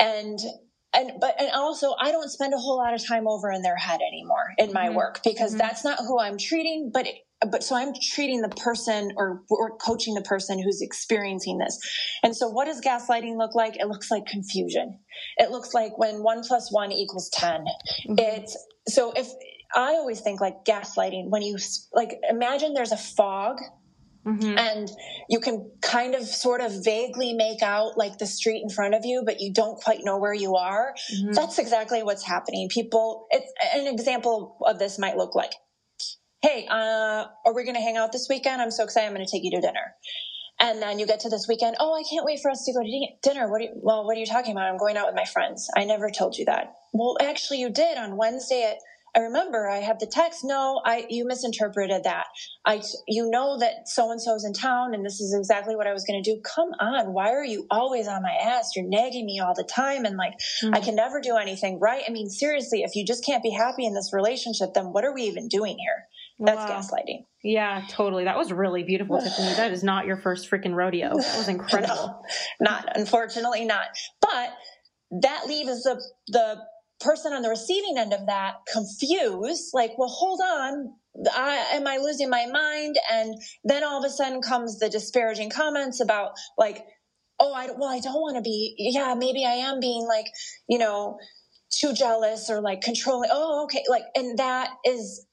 And 0.00 0.38
and 0.94 1.12
but 1.20 1.40
and 1.40 1.50
also 1.52 1.94
I 1.98 2.12
don't 2.12 2.28
spend 2.28 2.54
a 2.54 2.58
whole 2.58 2.76
lot 2.76 2.94
of 2.94 3.06
time 3.06 3.26
over 3.26 3.50
in 3.50 3.62
their 3.62 3.76
head 3.76 4.00
anymore 4.06 4.52
in 4.58 4.72
my 4.72 4.86
mm-hmm. 4.86 4.96
work 4.96 5.20
because 5.24 5.50
mm-hmm. 5.50 5.58
that's 5.58 5.84
not 5.84 5.98
who 6.00 6.18
I'm 6.18 6.38
treating, 6.38 6.90
but 6.92 7.06
but 7.50 7.62
so 7.62 7.76
I'm 7.76 7.92
treating 8.14 8.40
the 8.40 8.48
person 8.48 9.12
or, 9.16 9.42
or 9.50 9.76
coaching 9.78 10.14
the 10.14 10.22
person 10.22 10.62
who's 10.62 10.80
experiencing 10.80 11.58
this. 11.58 11.78
And 12.22 12.36
so 12.36 12.48
what 12.48 12.66
does 12.66 12.80
gaslighting 12.80 13.36
look 13.36 13.54
like? 13.54 13.76
It 13.76 13.86
looks 13.88 14.10
like 14.10 14.26
confusion. 14.26 14.98
It 15.38 15.50
looks 15.50 15.74
like 15.74 15.98
when 15.98 16.22
one 16.22 16.42
plus 16.42 16.72
one 16.72 16.92
equals 16.92 17.30
10. 17.30 17.60
Mm-hmm. 17.60 18.14
It's 18.18 18.56
so 18.88 19.12
if 19.16 19.28
I 19.74 19.94
always 19.94 20.20
think 20.20 20.40
like 20.40 20.64
gaslighting, 20.64 21.30
when 21.30 21.42
you 21.42 21.56
like 21.92 22.18
imagine 22.28 22.74
there's 22.74 22.92
a 22.92 22.96
fog 22.96 23.58
Mm-hmm. 24.26 24.56
And 24.56 24.90
you 25.28 25.40
can 25.40 25.70
kind 25.80 26.14
of 26.14 26.22
sort 26.22 26.60
of 26.60 26.84
vaguely 26.84 27.32
make 27.32 27.62
out 27.62 27.98
like 27.98 28.18
the 28.18 28.26
street 28.26 28.62
in 28.62 28.70
front 28.70 28.94
of 28.94 29.04
you, 29.04 29.22
but 29.26 29.40
you 29.40 29.52
don't 29.52 29.76
quite 29.82 30.04
know 30.04 30.18
where 30.18 30.34
you 30.34 30.54
are. 30.54 30.94
Mm-hmm. 31.12 31.32
That's 31.32 31.58
exactly 31.58 32.02
what's 32.02 32.24
happening. 32.24 32.68
People, 32.68 33.26
it's 33.30 33.52
an 33.74 33.92
example 33.92 34.58
of 34.64 34.78
this 34.78 34.98
might 34.98 35.16
look 35.16 35.34
like 35.34 35.52
hey, 36.42 36.66
uh, 36.68 37.26
are 37.46 37.54
we 37.54 37.62
going 37.62 37.76
to 37.76 37.80
hang 37.80 37.96
out 37.96 38.12
this 38.12 38.26
weekend? 38.28 38.60
I'm 38.60 38.70
so 38.70 38.84
excited. 38.84 39.06
I'm 39.06 39.14
going 39.14 39.24
to 39.24 39.30
take 39.30 39.44
you 39.44 39.52
to 39.52 39.60
dinner. 39.60 39.94
And 40.60 40.82
then 40.82 40.98
you 40.98 41.06
get 41.06 41.20
to 41.20 41.28
this 41.28 41.46
weekend. 41.48 41.76
Oh, 41.80 41.94
I 41.94 42.02
can't 42.08 42.24
wait 42.24 42.40
for 42.40 42.50
us 42.50 42.64
to 42.64 42.72
go 42.72 42.82
to 42.82 43.06
dinner. 43.22 43.50
What? 43.50 43.60
Are 43.60 43.64
you, 43.64 43.70
well, 43.76 44.04
what 44.04 44.16
are 44.16 44.20
you 44.20 44.26
talking 44.26 44.52
about? 44.52 44.68
I'm 44.68 44.76
going 44.76 44.96
out 44.96 45.06
with 45.06 45.16
my 45.16 45.24
friends. 45.24 45.68
I 45.76 45.84
never 45.84 46.10
told 46.10 46.36
you 46.36 46.44
that. 46.44 46.74
Well, 46.92 47.16
actually, 47.20 47.60
you 47.60 47.70
did 47.70 47.96
on 47.96 48.16
Wednesday 48.16 48.70
at. 48.70 48.78
I 49.14 49.20
remember 49.20 49.68
I 49.68 49.78
have 49.78 49.98
the 49.98 50.06
text. 50.06 50.40
No, 50.42 50.80
I 50.86 51.04
you 51.10 51.26
misinterpreted 51.26 52.04
that. 52.04 52.26
I 52.64 52.80
you 53.06 53.28
know 53.28 53.58
that 53.58 53.86
so 53.86 54.10
and 54.10 54.18
so's 54.18 54.44
in 54.44 54.54
town, 54.54 54.94
and 54.94 55.04
this 55.04 55.20
is 55.20 55.34
exactly 55.36 55.76
what 55.76 55.86
I 55.86 55.92
was 55.92 56.04
going 56.04 56.22
to 56.22 56.34
do. 56.34 56.40
Come 56.40 56.70
on, 56.80 57.12
why 57.12 57.30
are 57.32 57.44
you 57.44 57.66
always 57.70 58.08
on 58.08 58.22
my 58.22 58.32
ass? 58.32 58.70
You're 58.74 58.88
nagging 58.88 59.26
me 59.26 59.38
all 59.38 59.52
the 59.54 59.68
time, 59.70 60.06
and 60.06 60.16
like 60.16 60.32
mm-hmm. 60.64 60.74
I 60.74 60.80
can 60.80 60.94
never 60.94 61.20
do 61.20 61.36
anything 61.36 61.78
right. 61.78 62.02
I 62.08 62.10
mean, 62.10 62.30
seriously, 62.30 62.84
if 62.84 62.96
you 62.96 63.04
just 63.04 63.22
can't 63.26 63.42
be 63.42 63.50
happy 63.50 63.84
in 63.84 63.92
this 63.92 64.14
relationship, 64.14 64.72
then 64.72 64.94
what 64.94 65.04
are 65.04 65.12
we 65.12 65.24
even 65.24 65.46
doing 65.46 65.76
here? 65.78 66.06
That's 66.44 66.68
wow. 66.68 66.80
gaslighting. 66.80 67.24
Yeah, 67.44 67.82
totally. 67.88 68.24
That 68.24 68.36
was 68.36 68.52
really 68.52 68.82
beautiful, 68.82 69.20
Tiffany. 69.20 69.54
That 69.54 69.72
is 69.72 69.84
not 69.84 70.06
your 70.06 70.16
first 70.16 70.50
freaking 70.50 70.74
rodeo. 70.74 71.10
That 71.10 71.38
was 71.38 71.48
incredible. 71.48 72.24
no, 72.60 72.70
not, 72.70 72.96
unfortunately, 72.96 73.64
not. 73.64 73.86
But 74.20 74.50
that 75.22 75.46
leaves 75.46 75.82
the 75.82 76.02
the 76.28 76.58
person 77.00 77.32
on 77.32 77.42
the 77.42 77.48
receiving 77.48 77.98
end 77.98 78.12
of 78.12 78.26
that 78.26 78.54
confused, 78.72 79.70
like, 79.72 79.92
well, 79.98 80.08
hold 80.08 80.40
on. 80.40 80.94
I, 81.34 81.56
am 81.72 81.86
I 81.86 81.98
losing 81.98 82.30
my 82.30 82.46
mind? 82.46 82.96
And 83.10 83.34
then 83.64 83.84
all 83.84 83.98
of 83.98 84.04
a 84.04 84.10
sudden 84.10 84.40
comes 84.40 84.78
the 84.78 84.88
disparaging 84.88 85.50
comments 85.50 86.00
about 86.00 86.32
like, 86.56 86.86
oh, 87.38 87.52
I 87.52 87.66
well, 87.76 87.90
I 87.90 88.00
don't 88.00 88.20
want 88.20 88.36
to 88.36 88.42
be. 88.42 88.74
Yeah, 88.78 89.14
maybe 89.14 89.44
I 89.44 89.52
am 89.52 89.80
being 89.80 90.06
like, 90.06 90.26
you 90.68 90.78
know, 90.78 91.18
too 91.70 91.92
jealous 91.92 92.48
or 92.48 92.60
like 92.60 92.80
controlling. 92.80 93.30
Oh, 93.32 93.64
okay, 93.64 93.84
like, 93.88 94.04
and 94.14 94.38
that 94.38 94.70
is 94.86 95.26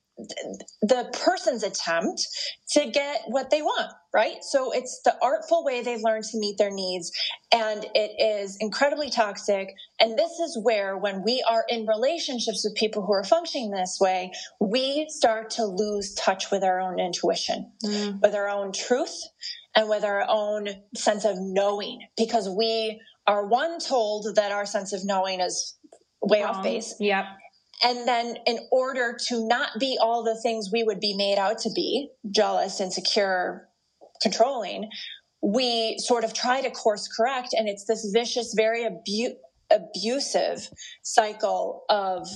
the 0.82 1.10
person's 1.24 1.64
attempt 1.64 2.28
to 2.72 2.90
get 2.90 3.22
what 3.28 3.50
they 3.50 3.62
want, 3.62 3.92
right? 4.14 4.38
So 4.42 4.72
it's 4.72 5.02
the 5.04 5.16
artful 5.22 5.64
way 5.64 5.82
they've 5.82 6.02
learned 6.02 6.26
to 6.26 6.40
meet 6.40 6.58
their 6.58 6.72
needs. 6.72 7.12
And 7.52 7.86
it 7.96 8.22
is 8.22 8.58
incredibly 8.60 9.10
toxic. 9.10 9.74
And 10.00 10.18
this 10.18 10.32
is 10.40 10.60
where, 10.62 10.98
when 10.98 11.24
we 11.24 11.44
are 11.50 11.64
in 11.70 11.88
relationships 11.88 12.64
with 12.64 12.76
people 12.76 13.06
who 13.06 13.14
are 13.14 13.24
functioning 13.24 13.72
this 13.72 13.98
way, 14.00 14.32
we 14.60 15.08
start 15.10 15.52
to 15.52 15.66
lose 15.66 16.14
touch 16.14 16.52
with 16.52 16.64
our 16.64 16.80
own 16.80 17.00
intuition, 17.00 17.72
mm. 17.84 18.22
with 18.22 18.36
our 18.36 18.50
own 18.50 18.72
truth, 18.72 19.24
and 19.76 19.90
with 19.90 20.04
our 20.04 20.26
own 20.28 20.68
sense 20.96 21.26
of 21.26 21.36
knowing, 21.40 22.00
because 22.18 22.50
we 22.50 23.02
are 23.28 23.46
one 23.48 23.80
told 23.80 24.36
that 24.36 24.52
our 24.52 24.66
sense 24.66 24.92
of 24.94 25.02
knowing 25.04 25.40
is 25.40 25.78
way 26.22 26.42
Wrong. 26.42 26.56
off 26.56 26.64
base. 26.64 26.96
Yep. 27.00 27.26
And 27.84 28.08
then, 28.08 28.38
in 28.46 28.60
order 28.72 29.18
to 29.28 29.48
not 29.48 29.80
be 29.80 29.98
all 30.02 30.24
the 30.24 30.40
things 30.42 30.70
we 30.72 30.84
would 30.84 31.00
be 31.00 31.16
made 31.16 31.38
out 31.38 31.60
to 31.60 31.70
be 31.74 32.10
jealous, 32.32 32.82
insecure, 32.82 33.70
controlling 34.22 34.90
we 35.42 35.98
sort 36.00 36.24
of 36.24 36.34
try 36.34 36.62
to 36.62 36.70
course 36.70 37.08
correct. 37.08 37.54
And 37.54 37.68
it's 37.68 37.86
this 37.86 38.10
vicious, 38.14 38.54
very 38.56 38.86
abu- 38.86 39.36
abusive 39.72 40.70
cycle 41.02 41.84
of 41.90 42.28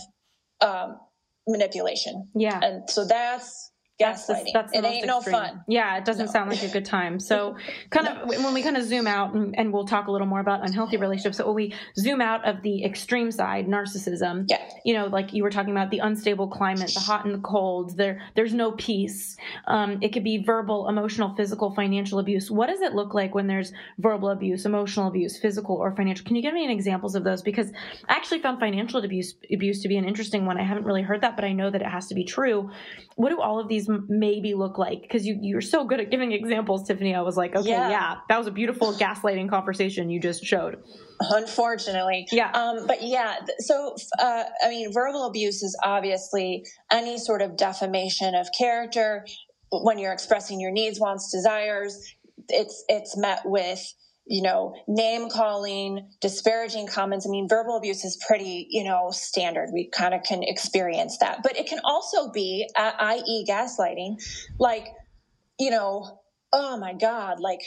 um, 0.62 1.00
manipulation. 1.48 2.30
Yeah. 2.36 2.60
And 2.62 2.90
so 2.90 3.06
that's 3.06 3.72
that's 4.04 4.28
that's 4.54 4.72
the 4.72 4.78
it 4.78 4.82
most 4.84 4.94
ain't 4.94 5.06
no 5.08 5.18
extreme. 5.18 5.36
fun. 5.36 5.64
Yeah, 5.68 5.98
it 5.98 6.06
doesn't 6.06 6.26
No. 6.28 6.32
sound 6.32 6.50
like 6.50 6.64
a 6.64 6.70
good 6.70 6.86
time. 6.86 7.20
So, 7.20 7.56
kind 7.90 8.08
of 8.08 8.28
when 8.28 8.54
we 8.54 8.62
kind 8.64 8.78
of 8.78 8.84
zoom 8.84 9.08
out, 9.08 9.34
and, 9.34 9.58
and 9.58 9.72
we'll 9.74 9.86
talk 9.86 10.08
a 10.08 10.12
little 10.12 10.28
more 10.28 10.40
about 10.40 10.66
unhealthy 10.66 10.98
relationships. 10.98 11.38
So, 11.38 11.46
when 11.48 11.56
we 11.56 11.74
zoom 11.98 12.22
out 12.22 12.46
of 12.48 12.62
the 12.62 12.84
extreme 12.84 13.32
side, 13.32 13.68
narcissism, 13.68 14.46
Yeah. 14.50 14.58
you 14.86 14.94
know, 14.94 15.08
like 15.08 15.34
you 15.34 15.44
were 15.44 15.50
talking 15.50 15.72
about 15.72 15.90
the 15.92 16.00
unstable 16.00 16.48
climate, 16.48 16.92
the 16.94 17.00
hot 17.00 17.26
and 17.26 17.34
the 17.34 17.40
cold. 17.40 17.98
There, 17.98 18.22
there's 18.36 18.54
no 18.54 18.72
peace. 18.74 19.38
Um, 19.68 20.00
it 20.02 20.14
could 20.14 20.24
be 20.24 20.44
verbal, 20.44 20.88
emotional, 20.90 21.34
physical, 21.36 21.74
financial 21.76 22.20
abuse. 22.20 22.50
What 22.52 22.68
does 22.68 22.82
it 22.82 22.94
look 22.94 23.14
like 23.14 23.34
when 23.36 23.48
there's 23.48 23.72
verbal 24.00 24.30
abuse, 24.30 24.66
emotional 24.66 25.08
abuse, 25.08 25.38
physical 25.38 25.76
or 25.76 25.96
financial? 25.96 26.26
Can 26.26 26.36
you 26.36 26.42
give 26.42 26.54
me 26.54 26.66
an 26.66 26.72
examples 26.72 27.16
of 27.16 27.24
those? 27.24 27.42
Because 27.42 27.72
I 28.10 28.14
actually 28.16 28.40
found 28.40 28.60
financial 28.60 29.04
abuse 29.04 29.36
abuse 29.52 29.82
to 29.82 29.88
be 29.88 29.98
an 29.98 30.06
interesting 30.06 30.46
one. 30.46 30.58
I 30.60 30.64
haven't 30.64 30.86
really 30.86 31.02
heard 31.02 31.22
that, 31.22 31.36
but 31.36 31.46
I 31.46 31.54
know 31.54 31.70
that 31.70 31.82
it 31.82 31.88
has 31.88 32.08
to 32.08 32.16
be 32.16 32.24
true. 32.24 32.70
What 33.16 33.30
do 33.30 33.40
all 33.42 33.60
of 33.60 33.68
these 33.68 33.88
maybe 34.10 34.54
look 34.54 34.78
like? 34.78 35.02
Because 35.02 35.26
you 35.26 35.38
you're 35.42 35.62
so 35.62 35.84
good 35.86 36.00
at 36.00 36.10
giving 36.12 36.32
examples, 36.32 36.88
Tiffany. 36.88 37.16
I 37.16 37.22
was 37.22 37.38
like, 37.38 37.56
okay, 37.56 37.70
Yeah. 37.70 37.90
yeah, 37.90 38.16
that 38.30 38.38
was 38.38 38.48
a 38.48 38.52
beautiful 38.52 38.94
gaslighting 38.94 39.50
conversation 39.50 40.10
you 40.10 40.20
just 40.20 40.44
showed. 40.46 40.82
Unfortunately. 41.32 42.28
Yeah. 42.32 42.52
Um, 42.52 42.88
but 42.88 43.04
yeah, 43.04 43.36
so, 43.60 43.96
uh, 44.20 44.44
I 44.64 44.70
mean, 44.70 44.92
verbal 44.94 45.26
abuse 45.26 45.64
is 45.64 45.78
obviously 45.84 46.66
any 46.92 47.18
sort 47.18 47.42
of 47.42 47.56
defamation 47.58 48.36
of 48.36 48.48
character 48.58 49.26
when 49.72 49.98
you're 49.98 50.14
expressing 50.14 50.60
your 50.60 50.72
needs, 50.72 51.00
wants, 51.00 51.32
desires. 51.32 52.00
It's, 52.50 52.84
it's 52.90 53.18
met 53.18 53.42
with, 53.46 53.82
you 54.26 54.42
know, 54.42 54.74
name 54.88 55.30
calling, 55.30 56.10
disparaging 56.22 56.88
comments. 56.88 57.28
I 57.28 57.30
mean, 57.30 57.48
verbal 57.50 57.78
abuse 57.78 58.06
is 58.06 58.18
pretty, 58.26 58.68
you 58.70 58.84
know, 58.84 59.10
standard. 59.12 59.70
We 59.74 59.90
kind 59.90 60.14
of 60.14 60.24
can 60.24 60.44
experience 60.44 61.18
that, 61.20 61.40
but 61.44 61.58
it 61.58 61.68
can 61.68 61.80
also 61.84 62.32
be, 62.32 62.68
uh, 62.76 62.92
i.e. 63.00 63.46
gaslighting, 63.48 64.16
like, 64.60 64.88
you 65.60 65.72
know, 65.72 66.20
oh 66.54 66.78
my 66.78 66.94
God, 66.94 67.40
like 67.40 67.60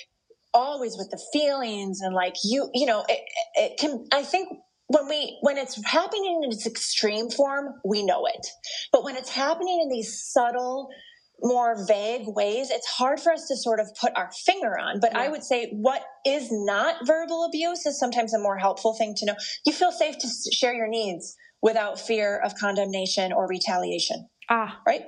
always 0.55 0.97
with 0.97 1.11
the 1.11 1.21
feelings 1.33 2.01
and 2.01 2.15
like 2.15 2.37
you, 2.43 2.71
you 2.73 2.87
know, 2.87 3.05
it, 3.09 3.21
it 3.55 3.79
can, 3.79 4.07
I 4.13 4.23
think 4.23 4.49
when 4.87 5.09
we, 5.09 5.37
when 5.43 5.59
it's 5.59 5.85
happening 5.85 6.41
in 6.43 6.53
its 6.53 6.67
extreme 6.67 7.29
form, 7.29 7.75
we 7.85 8.05
know 8.05 8.25
it. 8.27 8.47
But 8.93 9.05
when 9.05 9.17
it's 9.17 9.31
happening 9.31 9.81
in 9.83 9.91
these 9.91 10.23
subtle, 10.23 10.89
more 11.43 11.87
vague 11.87 12.27
ways, 12.27 12.71
it's 12.71 12.87
hard 12.87 13.21
for 13.21 13.33
us 13.33 13.47
to 13.49 13.57
sort 13.57 13.81
of 13.81 13.89
put 14.01 14.13
our 14.17 14.31
finger 14.45 14.79
on. 14.79 15.01
But 15.01 15.15
I 15.15 15.29
would 15.29 15.45
say 15.45 15.71
what 15.73 16.03
is 16.25 16.49
not 16.51 17.07
verbal 17.07 17.45
abuse 17.45 17.85
is 17.87 17.99
sometimes 17.99 18.33
a 18.35 18.39
more 18.39 18.57
helpful 18.57 18.95
thing 18.95 19.15
to 19.19 19.27
know. 19.27 19.35
You 19.65 19.73
feel 19.73 19.93
safe 19.93 20.17
to 20.19 20.29
share 20.53 20.75
your 20.75 20.89
needs 20.89 21.37
without 21.63 22.01
fear 22.01 22.39
of 22.39 22.55
condemnation 22.55 23.33
or 23.33 23.47
retaliation 23.49 24.29
Ah, 24.49 24.81
right? 24.87 25.03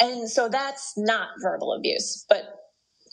And 0.00 0.28
so 0.28 0.48
that's 0.48 0.94
not 0.96 1.28
verbal 1.42 1.74
abuse, 1.74 2.24
but 2.28 2.42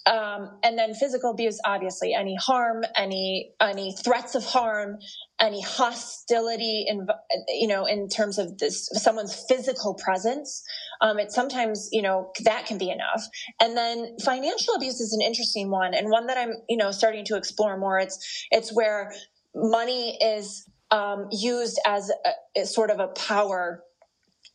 um, 0.06 0.58
and 0.64 0.78
then 0.78 0.94
physical 0.94 1.32
abuse, 1.32 1.60
obviously, 1.66 2.14
any 2.14 2.36
harm, 2.36 2.84
any 2.96 3.52
any 3.62 3.96
threats 4.04 4.36
of 4.36 4.44
harm, 4.44 4.98
any 5.40 5.62
hostility, 5.62 6.86
in 6.88 7.08
you 7.50 7.68
know, 7.68 7.86
in 7.86 8.08
terms 8.08 8.38
of 8.38 8.58
this 8.58 8.90
someone's 8.94 9.46
physical 9.48 9.94
presence. 9.96 10.64
Um, 11.02 11.20
it 11.20 11.32
sometimes 11.32 11.90
you 11.92 12.02
know 12.02 12.32
that 12.44 12.66
can 12.66 12.78
be 12.78 12.90
enough. 12.90 13.24
And 13.62 13.78
then 13.78 14.18
financial 14.24 14.76
abuse 14.76 15.00
is 15.00 15.14
an 15.14 15.22
interesting 15.22 15.70
one, 15.70 15.94
and 15.94 16.10
one 16.10 16.28
that 16.28 16.38
I'm 16.38 16.54
you 16.68 16.78
know 16.78 16.92
starting 16.92 17.26
to 17.26 17.38
explore 17.38 17.78
more. 17.78 18.00
It's 18.00 18.48
it's 18.52 18.74
where 18.74 19.14
money 19.54 20.18
is 20.22 20.68
um, 20.92 21.28
used 21.32 21.80
as 21.86 22.12
a, 22.56 22.66
sort 22.66 22.90
of 22.90 23.00
a 23.00 23.08
power 23.08 23.84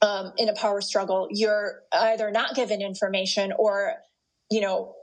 um, 0.02 0.32
in 0.36 0.48
a 0.48 0.54
power 0.54 0.80
struggle, 0.80 1.28
you're 1.30 1.80
either 1.92 2.30
not 2.30 2.54
given 2.54 2.82
information 2.82 3.52
or, 3.56 3.94
you 4.50 4.60
know, 4.60 4.94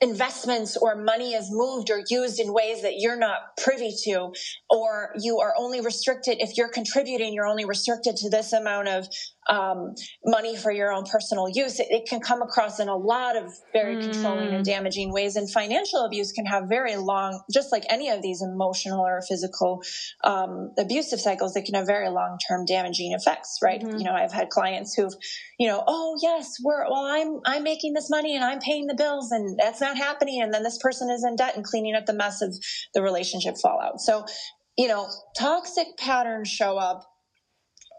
investments 0.00 0.76
or 0.76 0.94
money 0.94 1.34
is 1.34 1.48
moved 1.50 1.90
or 1.90 2.02
used 2.08 2.38
in 2.38 2.52
ways 2.52 2.82
that 2.82 2.94
you're 2.98 3.18
not 3.18 3.38
privy 3.56 3.92
to, 4.04 4.32
or 4.70 5.12
you 5.20 5.40
are 5.40 5.54
only 5.58 5.80
restricted 5.80 6.36
if 6.40 6.56
you're 6.56 6.68
contributing, 6.68 7.34
you're 7.34 7.46
only 7.46 7.64
restricted 7.64 8.16
to 8.16 8.30
this 8.30 8.52
amount 8.52 8.88
of 8.88 9.08
um, 9.48 9.94
money 10.24 10.56
for 10.56 10.70
your 10.70 10.92
own 10.92 11.04
personal 11.04 11.48
use. 11.48 11.80
It, 11.80 11.86
it 11.90 12.08
can 12.08 12.20
come 12.20 12.42
across 12.42 12.80
in 12.80 12.88
a 12.88 12.96
lot 12.96 13.36
of 13.36 13.52
very 13.72 13.96
Mm. 13.96 14.02
controlling 14.12 14.54
and 14.54 14.64
damaging 14.64 15.12
ways. 15.12 15.36
And 15.36 15.50
financial 15.50 16.04
abuse 16.04 16.32
can 16.32 16.44
have 16.46 16.64
very 16.68 16.96
long, 16.96 17.40
just 17.52 17.72
like 17.72 17.84
any 17.88 18.10
of 18.10 18.20
these 18.22 18.42
emotional 18.42 19.00
or 19.00 19.22
physical 19.26 19.82
um, 20.24 20.72
abusive 20.78 21.20
cycles, 21.20 21.54
they 21.54 21.62
can 21.62 21.74
have 21.74 21.86
very 21.86 22.08
long 22.10 22.38
term 22.48 22.64
damaging 22.66 23.12
effects, 23.12 23.58
right? 23.62 23.80
Mhm. 23.80 23.98
You 23.98 24.04
know, 24.04 24.12
I've 24.12 24.32
had 24.32 24.50
clients 24.50 24.94
who've, 24.94 25.14
you 25.58 25.66
know, 25.68 25.82
oh 25.86 26.16
yes, 26.22 26.56
we're 26.62 26.84
well, 26.90 27.04
I'm 27.04 27.40
I'm 27.46 27.62
making 27.62 27.94
this 27.94 28.10
money 28.10 28.34
and 28.36 28.44
I'm 28.44 28.58
paying 28.60 28.86
the 28.86 28.94
bills, 28.94 29.30
and 29.32 29.58
that's 29.58 29.80
not 29.80 29.96
happening, 29.96 30.42
and 30.42 30.52
then 30.52 30.62
this 30.62 30.78
person 30.78 31.10
is 31.10 31.24
in 31.24 31.36
debt 31.36 31.56
and 31.56 31.64
cleaning 31.64 31.94
up 31.94 32.06
the 32.06 32.12
mess 32.12 32.42
of 32.42 32.54
the 32.94 33.02
relationship 33.02 33.56
fallout. 33.62 34.00
So, 34.00 34.24
you 34.76 34.88
know, 34.88 35.08
toxic 35.38 35.96
patterns 35.96 36.48
show 36.48 36.76
up 36.76 37.04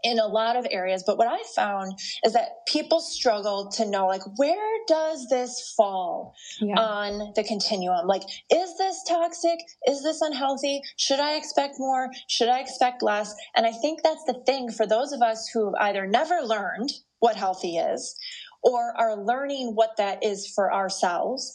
in 0.02 0.18
a 0.18 0.26
lot 0.26 0.56
of 0.56 0.66
areas 0.70 1.02
but 1.06 1.18
what 1.18 1.28
i 1.28 1.42
found 1.54 1.98
is 2.24 2.32
that 2.32 2.66
people 2.66 3.00
struggle 3.00 3.70
to 3.70 3.88
know 3.88 4.06
like 4.06 4.22
where 4.36 4.78
does 4.86 5.26
this 5.28 5.72
fall 5.76 6.34
yeah. 6.60 6.78
on 6.78 7.32
the 7.34 7.44
continuum. 7.44 8.06
Like, 8.06 8.22
is 8.52 8.76
this 8.78 9.02
toxic? 9.08 9.58
Is 9.86 10.02
this 10.02 10.20
unhealthy? 10.20 10.82
Should 10.96 11.20
I 11.20 11.34
expect 11.34 11.76
more? 11.78 12.10
Should 12.28 12.48
I 12.48 12.60
expect 12.60 13.02
less? 13.02 13.34
And 13.56 13.66
I 13.66 13.72
think 13.72 14.00
that's 14.02 14.24
the 14.24 14.42
thing 14.46 14.70
for 14.70 14.86
those 14.86 15.12
of 15.12 15.22
us 15.22 15.48
who've 15.52 15.74
either 15.80 16.06
never 16.06 16.40
learned 16.42 16.90
what 17.20 17.36
healthy 17.36 17.76
is 17.76 18.16
or 18.62 18.94
are 18.98 19.16
learning 19.16 19.72
what 19.74 19.96
that 19.96 20.22
is 20.24 20.46
for 20.54 20.72
ourselves. 20.72 21.54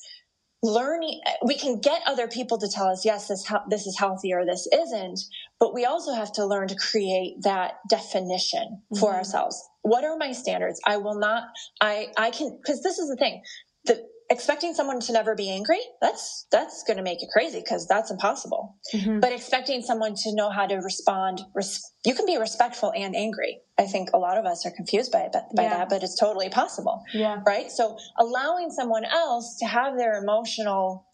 Learning, 0.66 1.22
we 1.46 1.56
can 1.56 1.80
get 1.80 2.02
other 2.08 2.28
people 2.28 2.58
to 2.58 2.68
tell 2.68 2.88
us, 2.88 3.06
yes, 3.06 3.28
this, 3.28 3.46
this 3.70 3.86
is 3.86 4.00
healthy 4.00 4.34
or 4.34 4.46
this 4.46 4.68
isn't, 4.74 5.20
but 5.60 5.76
we 5.76 5.86
also 5.86 6.14
have 6.14 6.32
to 6.34 6.46
learn 6.46 6.68
to 6.70 6.76
create 6.76 7.36
that 7.44 7.74
definition 7.90 8.82
for 9.00 9.12
Mhm. 9.12 9.16
ourselves. 9.18 9.62
What 9.84 10.04
are 10.04 10.18
my 10.18 10.32
standards? 10.32 10.82
I 10.88 10.98
will 10.98 11.20
not, 11.20 11.44
I, 11.82 12.08
I 12.18 12.32
can, 12.32 12.58
because 12.58 12.82
this 12.82 12.98
is 12.98 13.10
the 13.10 13.16
thing 13.16 13.44
the 13.86 14.04
expecting 14.30 14.74
someone 14.74 15.00
to 15.00 15.14
never 15.14 15.36
be 15.36 15.50
angry 15.52 15.80
that's 16.02 16.48
that's 16.52 16.84
going 16.84 16.98
to 16.98 17.04
make 17.04 17.22
you 17.22 17.28
crazy 17.32 17.60
because 17.60 17.88
that's 17.88 18.10
impossible 18.10 18.76
Mhm. 18.94 19.22
but 19.22 19.32
expecting 19.32 19.82
someone 19.82 20.16
to 20.16 20.34
know 20.34 20.50
how 20.50 20.66
to 20.66 20.76
respond 20.78 21.42
res- 21.54 21.92
you 22.06 22.16
can 22.16 22.26
be 22.26 22.38
respectful 22.38 22.92
and 22.96 23.16
angry 23.16 23.62
i 23.78 23.86
think 23.86 24.10
a 24.14 24.18
lot 24.18 24.38
of 24.38 24.46
us 24.46 24.66
are 24.66 24.72
confused 24.72 25.12
by, 25.12 25.30
by 25.56 25.64
Yeah. 25.64 25.70
that 25.78 25.90
but 25.90 26.02
it's 26.04 26.16
totally 26.20 26.50
possible 26.50 27.04
yeah. 27.14 27.42
right 27.46 27.72
so 27.72 27.98
allowing 28.18 28.72
someone 28.72 29.06
else 29.06 29.58
to 29.60 29.66
have 29.66 29.96
their 29.98 30.16
emotional 30.24 31.06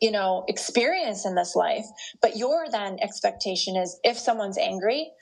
you 0.00 0.10
know 0.10 0.44
experience 0.48 1.24
in 1.24 1.34
this 1.36 1.54
life 1.54 1.86
but 2.20 2.36
your 2.36 2.66
then 2.70 2.98
expectation 3.00 3.76
is 3.76 3.98
if 4.02 4.18
someone's 4.18 4.58
angry 4.58 5.12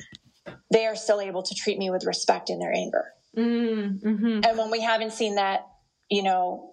they 0.70 0.86
are 0.86 0.96
still 0.96 1.20
able 1.20 1.42
to 1.42 1.54
treat 1.54 1.78
me 1.78 1.90
with 1.90 2.04
respect 2.04 2.48
in 2.50 2.58
their 2.58 2.72
anger 2.72 3.12
Mm, 3.36 4.00
mhm. 4.02 4.44
and 4.44 4.58
when 4.58 4.70
we 4.72 4.80
haven't 4.80 5.12
seen 5.12 5.36
that 5.36 5.64
you 6.08 6.22
know 6.24 6.69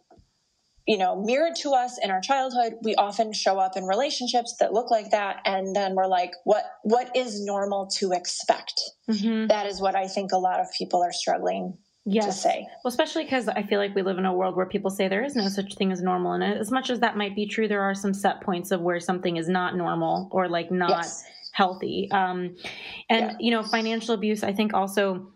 you 0.88 0.98
know 0.98 1.22
mirrored 1.24 1.56
to 1.56 1.72
us 1.72 1.98
in 2.02 2.10
our 2.10 2.22
childhood 2.22 2.74
we 2.84 2.96
often 2.96 3.34
show 3.34 3.60
up 3.60 3.76
in 3.78 3.84
relationships 3.86 4.56
that 4.60 4.74
look 4.74 4.90
like 4.90 5.12
that 5.12 5.38
and 5.46 5.76
then 5.76 5.94
we're 5.96 6.08
like 6.08 6.32
what 6.46 6.64
what 6.84 7.16
is 7.16 7.44
normal 7.44 7.88
to 7.88 8.12
expect 8.12 8.82
Mhm. 9.10 9.48
that 9.50 9.66
is 9.68 9.82
what 9.82 9.96
i 9.96 10.08
think 10.08 10.32
a 10.32 10.38
lot 10.38 10.60
of 10.60 10.68
people 10.78 11.04
are 11.04 11.12
struggling 11.12 11.74
to 12.06 12.12
Yes. 12.14 12.42
say 12.42 12.66
Well, 12.86 12.90
especially 12.90 13.26
because 13.26 13.50
I 13.50 13.64
feel 13.64 13.80
like 13.80 13.94
we 13.94 14.02
live 14.02 14.18
in 14.18 14.26
a 14.26 14.34
world 14.34 14.56
where 14.56 14.66
people 14.66 14.90
say 14.90 15.10
there 15.10 15.26
is 15.26 15.36
no 15.36 15.50
such 15.50 15.76
thing 15.76 15.92
as 15.92 16.02
normal. 16.02 16.32
And 16.32 16.42
as 16.42 16.72
much 16.72 16.90
as 16.90 17.02
that 17.02 17.18
might 17.18 17.36
be 17.36 17.46
true, 17.48 17.68
there 17.68 17.82
are 17.82 17.94
some 17.94 18.14
set 18.14 18.40
points 18.40 18.72
of 18.72 18.80
where 18.80 19.02
something 19.02 19.36
is 19.36 19.50
not 19.50 19.76
normal 19.76 20.30
or 20.32 20.48
like 20.48 20.72
not 20.72 20.92
yes 20.92 21.26
healthy. 21.52 22.08
Um, 22.12 22.56
and, 23.10 23.32
Yeah. 23.32 23.36
you 23.42 23.52
know, 23.52 23.62
financial 23.64 24.14
abuse, 24.14 24.42
I 24.42 24.54
think 24.54 24.74
also 24.74 25.34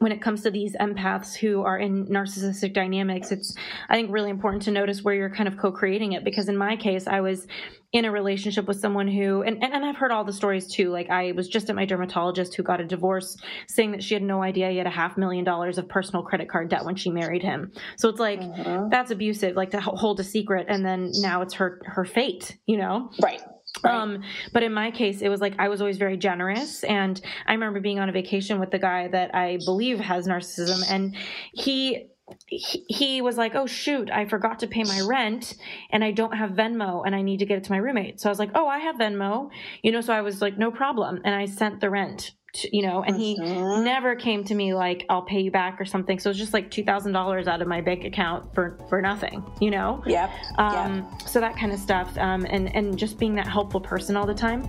when 0.00 0.12
it 0.12 0.22
comes 0.22 0.42
to 0.42 0.50
these 0.50 0.74
empaths 0.80 1.34
who 1.36 1.62
are 1.62 1.78
in 1.78 2.06
narcissistic 2.06 2.72
dynamics, 2.72 3.30
it's, 3.30 3.54
I 3.90 3.96
think, 3.96 4.10
really 4.10 4.30
important 4.30 4.62
to 4.62 4.70
notice 4.70 5.04
where 5.04 5.14
you're 5.14 5.28
kind 5.28 5.46
of 5.46 5.58
co 5.58 5.70
creating 5.70 6.12
it. 6.12 6.24
Because 6.24 6.48
in 6.48 6.56
my 6.56 6.74
case, 6.74 7.06
I 7.06 7.20
was 7.20 7.46
in 7.92 8.06
a 8.06 8.10
relationship 8.10 8.66
with 8.66 8.80
someone 8.80 9.06
who, 9.08 9.42
and, 9.42 9.62
and, 9.62 9.74
and 9.74 9.84
I've 9.84 9.96
heard 9.96 10.10
all 10.10 10.24
the 10.24 10.32
stories 10.32 10.72
too. 10.72 10.88
Like, 10.88 11.10
I 11.10 11.32
was 11.32 11.48
just 11.48 11.68
at 11.68 11.76
my 11.76 11.84
dermatologist 11.84 12.54
who 12.54 12.62
got 12.62 12.80
a 12.80 12.84
divorce 12.84 13.36
saying 13.68 13.90
that 13.92 14.02
she 14.02 14.14
had 14.14 14.22
no 14.22 14.42
idea 14.42 14.70
he 14.70 14.78
had 14.78 14.86
a 14.86 14.90
half 14.90 15.18
million 15.18 15.44
dollars 15.44 15.76
of 15.76 15.86
personal 15.86 16.22
credit 16.22 16.48
card 16.48 16.70
debt 16.70 16.86
when 16.86 16.96
she 16.96 17.10
married 17.10 17.42
him. 17.42 17.70
So 17.98 18.08
it's 18.08 18.20
like, 18.20 18.40
Mhm. 18.40 18.90
that's 18.90 19.10
abusive, 19.10 19.54
like 19.54 19.72
to 19.72 19.80
hold 19.82 20.18
a 20.18 20.24
secret. 20.24 20.66
And 20.70 20.82
then 20.82 21.10
now 21.16 21.42
it's 21.42 21.54
her, 21.54 21.82
her 21.84 22.06
fate, 22.06 22.56
you 22.64 22.78
know? 22.78 23.10
right 23.22 23.42
Right. 23.84 23.94
Um, 23.94 24.22
but 24.52 24.62
in 24.62 24.72
my 24.72 24.90
case, 24.90 25.22
it 25.22 25.28
was 25.28 25.40
like 25.40 25.54
I 25.58 25.68
was 25.68 25.80
always 25.80 25.96
very 25.96 26.16
generous, 26.16 26.84
and 26.84 27.20
I 27.46 27.52
remember 27.52 27.80
being 27.80 27.98
on 27.98 28.08
a 28.08 28.12
vacation 28.12 28.60
with 28.60 28.70
the 28.70 28.78
guy 28.78 29.08
that 29.08 29.34
I 29.34 29.58
believe 29.64 30.00
has 30.00 30.26
narcissism, 30.26 30.84
and 30.90 31.16
he. 31.52 32.06
He, 32.46 32.84
he 32.88 33.22
was 33.22 33.36
like, 33.36 33.56
"Oh 33.56 33.66
shoot, 33.66 34.08
I 34.08 34.24
forgot 34.24 34.60
to 34.60 34.68
pay 34.68 34.84
my 34.84 35.00
rent, 35.00 35.56
and 35.90 36.04
I 36.04 36.12
don't 36.12 36.36
have 36.36 36.50
Venmo, 36.50 37.04
and 37.04 37.12
I 37.12 37.22
need 37.22 37.38
to 37.38 37.44
get 37.44 37.58
it 37.58 37.64
to 37.64 37.72
my 37.72 37.78
roommate." 37.78 38.20
So 38.20 38.28
I 38.28 38.30
was 38.30 38.38
like, 38.38 38.52
"Oh, 38.54 38.68
I 38.68 38.78
have 38.78 38.94
Venmo," 38.94 39.50
you 39.82 39.90
know. 39.90 40.00
So 40.00 40.12
I 40.12 40.20
was 40.20 40.40
like, 40.40 40.56
"No 40.56 40.70
problem," 40.70 41.20
and 41.24 41.34
I 41.34 41.46
sent 41.46 41.80
the 41.80 41.90
rent 41.90 42.30
to, 42.52 42.76
you 42.76 42.82
know, 42.82 43.02
and 43.02 43.16
he 43.16 43.38
Mhm. 43.38 43.84
never 43.84 44.14
came 44.14 44.44
to 44.44 44.54
me 44.54 44.74
like 44.74 45.06
I'll 45.08 45.22
pay 45.22 45.40
you 45.40 45.50
back 45.50 45.80
or 45.80 45.84
something. 45.84 46.18
So 46.18 46.28
it 46.28 46.32
was 46.32 46.38
just 46.38 46.52
like 46.52 46.70
two 46.70 46.84
thousand 46.84 47.12
dollars 47.12 47.48
out 47.48 47.62
of 47.62 47.68
my 47.68 47.80
bank 47.80 48.04
account 48.04 48.54
for 48.54 48.76
for 48.88 49.00
nothing, 49.00 49.42
you 49.60 49.70
know. 49.70 50.02
Yep. 50.06 50.30
Um, 50.58 51.06
So 51.26 51.40
that 51.40 51.56
kind 51.56 51.72
of 51.72 51.78
stuff, 51.78 52.16
um, 52.18 52.46
and 52.50 52.74
and 52.74 52.96
just 52.98 53.18
being 53.18 53.34
that 53.36 53.46
helpful 53.46 53.80
person 53.80 54.16
all 54.16 54.26
the 54.26 54.34
time. 54.34 54.68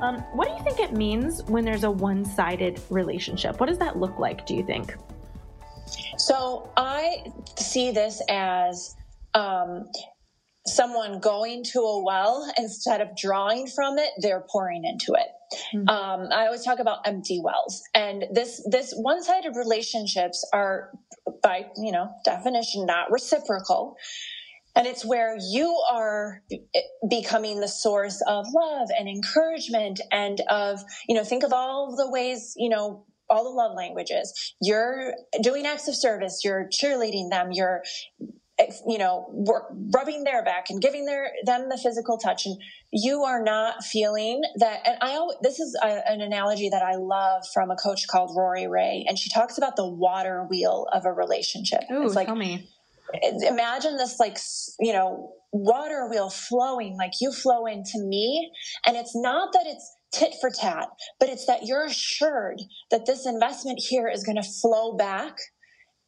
Um, 0.00 0.20
what 0.32 0.48
do 0.48 0.54
you 0.54 0.62
think 0.62 0.78
it 0.78 0.96
means 0.96 1.42
when 1.44 1.64
there's 1.64 1.84
a 1.84 1.90
one-sided 1.90 2.80
relationship? 2.88 3.58
What 3.58 3.68
does 3.68 3.78
that 3.78 3.98
look 3.98 4.18
like? 4.18 4.46
Do 4.46 4.54
you 4.54 4.64
think? 4.64 4.94
So 6.18 6.70
I 6.76 7.24
see 7.56 7.90
this 7.90 8.22
as 8.28 8.94
um, 9.34 9.88
someone 10.66 11.18
going 11.18 11.64
to 11.72 11.80
a 11.80 12.04
well 12.04 12.50
instead 12.58 13.00
of 13.00 13.16
drawing 13.16 13.66
from 13.66 13.98
it, 13.98 14.10
they're 14.20 14.44
pouring 14.50 14.84
into 14.84 15.14
it. 15.14 15.28
Mhm. 15.74 15.88
Um, 15.88 16.28
I 16.30 16.46
always 16.46 16.62
talk 16.64 16.78
about 16.78 17.06
empty 17.06 17.40
wells, 17.42 17.82
and 17.94 18.26
this 18.30 18.62
this 18.70 18.92
one 18.94 19.22
sided 19.22 19.56
relationships 19.56 20.46
are, 20.52 20.90
by 21.42 21.70
you 21.76 21.90
know 21.90 22.10
definition, 22.24 22.84
not 22.84 23.10
reciprocal. 23.10 23.96
And 24.76 24.86
it's 24.86 25.04
where 25.04 25.36
you 25.40 25.76
are 25.92 26.42
eh, 26.52 26.80
becoming 27.08 27.60
the 27.60 27.68
source 27.68 28.22
of 28.26 28.46
love 28.54 28.88
and 28.96 29.08
encouragement 29.08 30.00
and 30.12 30.40
of, 30.48 30.80
you 31.08 31.14
know, 31.14 31.24
think 31.24 31.42
of 31.42 31.52
all 31.52 31.96
the 31.96 32.10
ways, 32.10 32.54
you 32.56 32.68
know, 32.68 33.04
all 33.30 33.44
the 33.44 33.50
love 33.50 33.72
languages. 33.76 34.54
You're 34.60 35.14
doing 35.42 35.66
acts 35.66 35.88
of 35.88 35.96
service, 35.96 36.42
you're 36.44 36.68
cheerleading 36.68 37.30
them, 37.30 37.48
you're, 37.52 37.82
eh, 38.58 38.66
you 38.86 38.98
know, 38.98 39.44
rubbing 39.92 40.24
their 40.24 40.44
back 40.44 40.66
and 40.70 40.80
giving 40.80 41.06
their, 41.06 41.30
them 41.44 41.68
the 41.68 41.76
physical 41.76 42.16
touch. 42.16 42.46
And 42.46 42.56
you 42.92 43.24
are 43.24 43.42
not 43.42 43.84
feeling 43.84 44.42
that. 44.56 44.80
And 44.86 44.96
I, 45.00 45.12
al- 45.14 45.38
this 45.42 45.58
is 45.58 45.76
a, 45.82 46.10
an 46.10 46.20
analogy 46.20 46.68
that 46.70 46.82
I 46.82 46.96
love 46.96 47.42
from 47.52 47.70
a 47.70 47.76
coach 47.76 48.06
called 48.06 48.34
Rory 48.36 48.66
Ray. 48.66 49.04
And 49.08 49.18
she 49.18 49.28
talks 49.30 49.58
about 49.58 49.76
the 49.76 49.88
water 49.88 50.46
wheel 50.48 50.86
of 50.92 51.04
a 51.04 51.12
relationship. 51.12 51.80
Ooh, 51.90 52.06
it's 52.06 52.14
like, 52.14 52.28
tell 52.28 52.36
me. 52.36 52.68
Imagine 53.22 53.96
this 53.96 54.18
like 54.18 54.38
you 54.80 54.92
know 54.92 55.32
water 55.52 56.08
wheel 56.10 56.30
flowing 56.30 56.96
like 56.96 57.12
you 57.20 57.32
flow 57.32 57.66
into 57.66 57.98
me 58.04 58.50
and 58.86 58.96
it's 58.96 59.16
not 59.16 59.52
that 59.52 59.64
it's 59.66 59.94
tit 60.12 60.34
for 60.40 60.50
tat 60.50 60.88
but 61.18 61.28
it's 61.28 61.46
that 61.46 61.64
you're 61.64 61.84
assured 61.84 62.60
that 62.90 63.06
this 63.06 63.26
investment 63.26 63.78
here 63.78 64.08
is 64.08 64.24
going 64.24 64.36
to 64.36 64.48
flow 64.60 64.94
back 64.96 65.36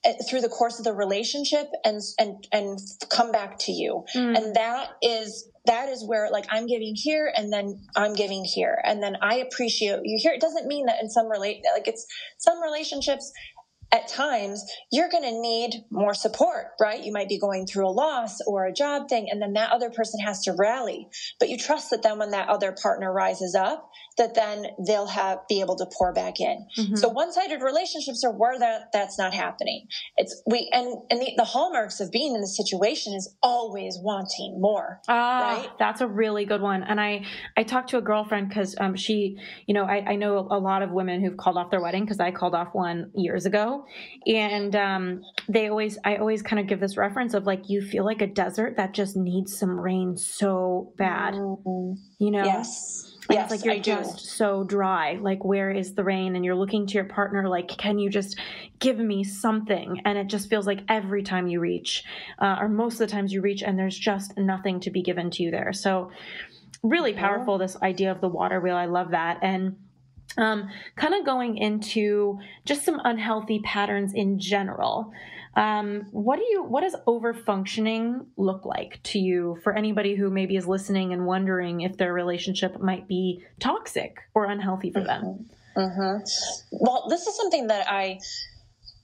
eh, 0.05 0.13
through 0.29 0.41
the 0.41 0.49
course 0.49 0.79
of 0.79 0.85
the 0.85 0.93
relationship 0.93 1.67
and 1.85 2.01
and 2.19 2.47
and 2.53 2.79
come 3.11 3.33
back 3.33 3.59
to 3.59 3.73
you. 3.73 4.05
Mm. 4.15 4.37
and 4.37 4.57
that 4.57 4.91
is 5.03 5.49
that 5.67 5.89
is 5.89 6.07
where 6.07 6.31
like 6.31 6.47
i'm 6.51 6.67
giving 6.67 6.95
here 6.95 7.33
and 7.37 7.53
then 7.53 7.81
i'm 7.97 8.15
giving 8.15 8.45
here. 8.45 8.79
And 8.85 9.03
then 9.03 9.17
i 9.23 9.37
appreciate 9.37 10.01
you 10.05 10.19
here. 10.21 10.33
It 10.33 10.41
doesn't 10.41 10.67
mean 10.67 10.87
that 10.87 11.03
in 11.03 11.09
some 11.09 11.31
relate 11.31 11.63
like 11.75 11.89
it's 11.89 12.07
some 12.39 12.63
relationships 12.63 13.33
at 13.93 14.09
times 14.09 14.65
you're 14.93 15.09
going 15.09 15.25
to 15.25 15.41
need 15.41 15.85
more 15.91 16.15
support, 16.15 16.67
right? 16.81 17.03
You 17.03 17.13
might 17.13 17.29
be 17.29 17.39
going 17.39 17.67
through 17.67 17.89
a 17.89 17.91
loss 17.91 18.41
or 18.47 18.67
a 18.67 18.73
job 18.73 19.09
thing, 19.09 19.29
and 19.31 19.43
then 19.43 19.55
that 19.55 19.73
other 19.73 19.91
person 19.91 20.21
has 20.21 20.43
to 20.45 20.55
rally. 20.59 21.09
But 21.39 21.49
you 21.49 21.59
trust 21.59 21.91
that 21.91 22.03
then 22.03 22.19
when 22.19 22.31
that 22.31 22.49
other 22.49 22.75
partner 22.81 23.13
rises 23.13 23.55
up, 23.55 23.91
that 24.19 24.35
then 24.35 24.67
they'll 24.87 25.07
have 25.07 25.39
be 25.49 25.61
able 25.61 25.77
to 25.77 25.87
pour 25.97 26.13
back 26.13 26.41
in. 26.41 26.67
Mhm. 26.79 26.99
So 26.99 27.09
one-sided 27.09 27.63
relationships 27.63 28.23
are 28.25 28.33
where 28.33 28.59
that 28.59 28.93
that's 28.93 29.19
not 29.19 29.33
happening. 29.33 29.87
It's 30.17 30.43
we 30.47 30.69
and 30.73 30.87
and 31.11 31.21
the, 31.21 31.33
the 31.37 31.45
hallmarks 31.45 32.01
of 32.01 32.11
being 32.11 32.35
in 32.35 32.41
this 32.41 32.57
situation 32.57 33.15
is 33.15 33.35
always 33.43 33.99
wanting 34.01 34.61
more. 34.61 35.01
Ah, 35.09 35.57
right? 35.59 35.71
that's 35.79 36.01
a 36.01 36.07
really 36.07 36.45
good 36.45 36.61
one. 36.61 36.83
And 36.83 37.01
I, 37.01 37.25
I 37.57 37.63
talked 37.63 37.91
to 37.91 37.99
a 37.99 38.03
girlfriend 38.03 38.49
because 38.49 38.75
um, 38.79 38.95
she, 38.95 39.37
you 39.67 39.75
know, 39.75 39.85
I, 39.85 40.11
I 40.11 40.17
know 40.17 40.47
a 40.51 40.59
lot 40.59 40.83
of 40.83 40.91
women 40.91 41.25
who've 41.25 41.37
called 41.37 41.57
off 41.57 41.71
their 41.71 41.81
wedding 41.81 42.05
because 42.05 42.21
I 42.21 42.31
called 42.31 42.55
off 42.55 42.69
one 42.73 43.11
years 43.15 43.47
ago, 43.47 43.80
and 44.27 44.75
um, 44.77 45.23
they 45.49 45.69
always, 45.69 45.99
I 46.05 46.17
always 46.17 46.43
kind 46.43 46.61
of 46.61 46.67
give 46.67 46.81
this 46.81 46.97
reference 46.97 47.35
of 47.35 47.47
like 47.47 47.69
you 47.69 47.83
feel 47.83 48.05
like 48.05 48.23
a 48.23 48.27
desert 48.27 48.77
that 48.77 48.93
just 48.93 49.17
needs 49.17 49.57
some 49.59 49.79
rain 49.79 50.17
so 50.17 50.93
bad, 50.97 51.35
Mhm. 51.35 51.97
you 52.19 52.31
know? 52.31 52.45
Yes. 52.45 53.07
And 53.29 53.39
Yes, 53.39 53.53
it's 53.53 53.65
like 53.65 53.65
you're 53.65 53.83
just 53.83 54.27
so 54.37 54.65
dry. 54.65 55.15
Like, 55.21 55.45
where 55.45 55.71
is 55.71 55.95
the 55.95 56.03
rain? 56.03 56.35
And 56.35 56.45
you're 56.45 56.57
looking 56.57 56.85
to 56.89 56.95
your 56.95 57.05
partner, 57.05 57.49
like, 57.49 57.69
can 57.69 57.99
you 58.01 58.11
just 58.11 58.37
give 58.81 58.99
me 58.99 59.23
something? 59.23 60.01
And 60.05 60.19
it 60.19 60.27
just 60.27 60.51
feels 60.51 60.67
like 60.67 60.81
every 60.89 61.23
time 61.23 61.47
you 61.47 61.61
reach, 61.61 62.03
uh, 62.41 62.57
or 62.61 62.69
most 62.69 62.95
of 62.95 62.99
the 63.01 63.07
times 63.07 63.33
you 63.33 63.41
reach, 63.41 63.63
and 63.63 63.79
there's 63.79 63.97
just 63.97 64.37
nothing 64.37 64.81
to 64.81 64.91
be 64.91 65.01
given 65.03 65.31
to 65.31 65.45
you 65.45 65.51
there. 65.53 65.73
So, 65.73 66.11
really 66.83 67.13
Yeah. 67.13 67.21
powerful, 67.21 67.59
this 67.59 67.81
idea 67.83 68.11
of 68.11 68.21
the 68.21 68.29
water 68.29 68.59
wheel. 68.61 68.75
I 68.75 68.87
love 68.87 69.11
that. 69.11 69.39
And 69.43 69.77
um, 70.37 70.69
kind 70.97 71.15
of 71.15 71.25
going 71.25 71.57
into 71.59 72.39
just 72.65 72.85
some 72.85 73.01
unhealthy 73.05 73.61
patterns 73.61 74.15
in 74.15 74.39
general. 74.39 75.13
Um, 75.57 76.07
what 76.13 76.37
do 76.37 76.45
you 76.45 76.63
what 76.63 76.83
does 76.83 76.95
over 77.07 77.35
functioning 77.35 78.27
look 78.37 78.65
like 78.65 79.03
to 79.05 79.19
you 79.19 79.59
for 79.65 79.77
anybody 79.77 80.15
who 80.15 80.31
maybe 80.31 80.57
is 80.57 80.67
listening 80.67 81.13
and 81.13 81.27
wondering 81.27 81.81
if 81.81 81.97
their 81.97 82.13
relationship 82.13 82.81
might 82.81 83.09
be 83.09 83.45
toxic 83.59 84.19
or 84.35 84.47
unhealthy 84.47 84.93
for 84.93 85.01
them? 85.01 85.51
hmm 85.75 86.19
Well, 86.71 87.07
this 87.09 87.27
is 87.27 87.37
something 87.37 87.67
that 87.67 87.91
I 87.91 88.21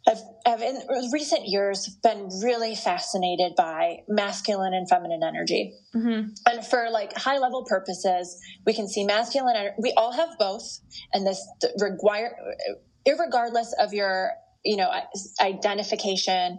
have, 0.06 0.22
have 0.44 0.62
in 0.62 0.78
recent 1.12 1.48
years 1.48 1.88
been 2.02 2.28
really 2.42 2.74
fascinated 2.74 3.54
by 3.56 3.98
masculine 4.08 4.72
and 4.72 4.88
feminine 4.88 5.22
energy. 5.22 5.74
Mm-hmm. 5.94 6.30
And 6.46 6.66
for 6.66 6.88
like 6.90 7.16
high 7.16 7.38
level 7.38 7.64
purposes, 7.64 8.40
we 8.64 8.72
can 8.72 8.88
see 8.88 9.04
masculine. 9.04 9.56
ener- 9.56 9.74
We 9.78 9.92
all 9.96 10.12
have 10.12 10.38
both, 10.38 10.80
and 11.12 11.26
this 11.26 11.44
require, 11.80 12.36
irregardless 13.06 13.68
of 13.78 13.92
your 13.92 14.32
you 14.64 14.76
know 14.76 14.90
identification. 15.40 16.58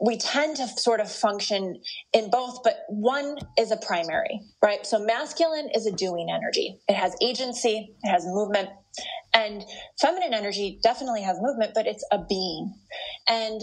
We 0.00 0.16
tend 0.16 0.56
to 0.56 0.66
sort 0.66 1.00
of 1.00 1.10
function 1.10 1.80
in 2.12 2.28
both, 2.28 2.58
but 2.64 2.78
one 2.88 3.36
is 3.58 3.70
a 3.70 3.76
primary, 3.76 4.40
right? 4.62 4.84
So 4.84 4.98
masculine 4.98 5.70
is 5.74 5.86
a 5.86 5.92
doing 5.92 6.26
energy. 6.28 6.80
It 6.88 6.94
has 6.94 7.14
agency, 7.22 7.94
it 8.02 8.10
has 8.10 8.24
movement, 8.26 8.68
and 9.32 9.64
feminine 10.00 10.34
energy 10.34 10.78
definitely 10.82 11.22
has 11.22 11.38
movement, 11.40 11.72
but 11.74 11.86
it's 11.86 12.04
a 12.10 12.18
being. 12.28 12.74
And 13.28 13.62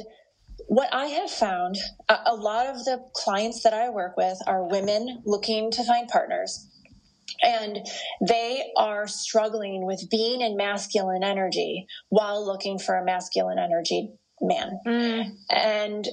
what 0.67 0.93
I 0.93 1.07
have 1.07 1.31
found, 1.31 1.77
a, 2.09 2.35
lot 2.35 2.67
of 2.67 2.83
the 2.85 3.03
clients 3.13 3.63
that 3.63 3.73
I 3.73 3.89
work 3.89 4.15
with 4.17 4.37
are 4.47 4.69
women 4.69 5.21
looking 5.25 5.71
to 5.71 5.83
find 5.83 6.07
partners. 6.07 6.67
And 7.43 7.79
they 8.27 8.71
are 8.77 9.07
struggling 9.07 9.85
with 9.85 10.09
being 10.09 10.41
in 10.41 10.57
masculine 10.57 11.23
energy 11.23 11.87
while 12.09 12.45
looking 12.45 12.77
for 12.77 12.95
a 12.95 13.05
masculine 13.05 13.57
energy 13.57 14.11
man. 14.41 14.79
Mm, 14.85 15.31
And 15.49 16.07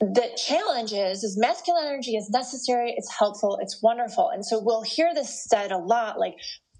the 0.00 0.30
challenge 0.36 0.92
is, 0.92 1.24
is 1.24 1.36
masculine 1.38 1.86
energy 1.86 2.16
is 2.16 2.30
necessary, 2.30 2.94
it's 2.96 3.12
helpful, 3.18 3.58
it's 3.60 3.82
wonderful. 3.82 4.30
And 4.32 4.44
so 4.44 4.60
we'll 4.62 4.82
hear 4.82 5.12
this 5.12 5.44
said 5.48 5.72
a 5.72 5.78
lot 5.78 6.18
like, 6.18 6.34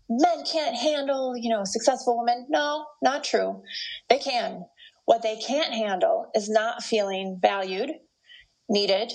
men 0.09 0.45
can't 0.51 0.77
handle, 0.77 1.35
you 1.37 1.51
know, 1.51 1.63
successful 1.65 2.19
women. 2.19 2.47
No, 2.49 2.87
not 3.03 3.25
true. 3.25 3.63
They 4.09 4.19
can. 4.19 4.65
What 5.05 5.23
they 5.23 5.37
can't 5.37 5.73
handle 5.73 6.31
is 6.35 6.49
not 6.49 6.83
feeling 6.83 7.39
valued, 7.41 7.91
needed, 8.69 9.13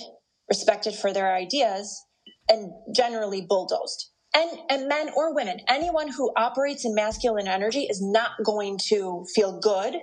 respected 0.48 0.94
for 0.94 1.12
their 1.12 1.34
ideas, 1.34 2.04
and 2.48 2.70
generally 2.94 3.46
bulldozed. 3.48 4.10
And, 4.36 4.50
and 4.68 4.88
men 4.88 5.10
or 5.16 5.34
women, 5.34 5.60
anyone 5.68 6.08
who 6.08 6.32
operates 6.36 6.84
in 6.84 6.94
masculine 6.94 7.46
energy 7.46 7.86
is 7.88 8.02
not 8.02 8.32
going 8.44 8.78
to 8.88 9.24
feel 9.34 9.60
good 9.60 9.94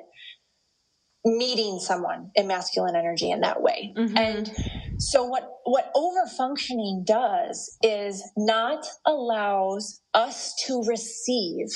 meeting 1.24 1.80
someone 1.80 2.32
in 2.36 2.48
masculine 2.48 2.96
energy 2.96 3.30
in 3.30 3.42
that 3.42 3.62
way. 3.62 3.94
Mhm. 3.96 4.18
And 4.18 4.56
so 4.98 5.24
what 5.24 5.48
what 5.64 5.92
overfunctioning 5.96 7.06
does 7.06 7.78
is 7.84 8.24
not 8.36 8.86
allows 9.06 10.02
us 10.14 10.54
to 10.66 10.84
receive 10.84 11.68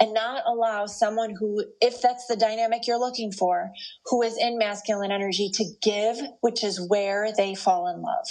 and 0.00 0.12
not 0.12 0.42
allow 0.46 0.86
someone 0.86 1.34
who 1.38 1.64
if 1.80 2.00
that's 2.00 2.26
the 2.26 2.36
dynamic 2.36 2.86
you're 2.86 2.98
looking 2.98 3.32
for 3.32 3.70
who 4.06 4.22
is 4.22 4.36
in 4.36 4.58
masculine 4.58 5.12
energy 5.12 5.50
to 5.54 5.64
give 5.80 6.20
which 6.40 6.62
is 6.64 6.80
where 6.88 7.32
they 7.36 7.54
fall 7.54 7.86
in 7.88 8.02
love 8.02 8.26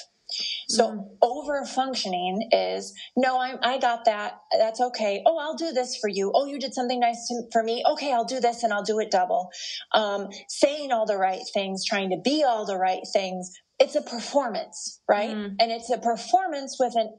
So 0.68 0.90
mm. 0.90 1.08
over 1.22 1.66
functioning 1.66 2.50
is 2.52 2.94
no, 3.16 3.38
I, 3.38 3.56
I 3.62 3.78
got 3.80 4.06
that. 4.06 4.40
That's 4.58 4.82
okay. 4.82 5.24
Oh, 5.26 5.38
I'll 5.38 5.56
do 5.56 5.72
this 5.72 5.98
for 5.98 6.10
you. 6.10 6.32
Oh, 6.36 6.46
you 6.46 6.60
did 6.60 6.74
something 6.74 7.00
nice 7.00 7.28
to, 7.28 7.44
for 7.52 7.64
me. 7.64 7.84
Okay, 7.92 8.12
I'll 8.14 8.26
do 8.26 8.40
this 8.40 8.64
and 8.64 8.74
I'll 8.74 8.84
do 8.84 9.00
it 9.00 9.12
double. 9.12 9.50
Um, 9.94 10.28
saying 10.50 10.92
all 10.92 11.06
the 11.06 11.18
right 11.18 11.42
things, 11.54 11.86
trying 11.86 12.10
to 12.10 12.18
be 12.24 12.44
all 12.46 12.66
the 12.66 12.78
right 12.78 13.04
things. 13.14 13.52
It's 13.80 13.96
a 13.96 14.02
performance, 14.02 15.02
right? 15.08 15.30
Mm. 15.30 15.56
And 15.60 15.72
it's 15.72 15.90
a 15.90 15.98
performance 15.98 16.78
with 16.80 16.94
an 16.96 17.10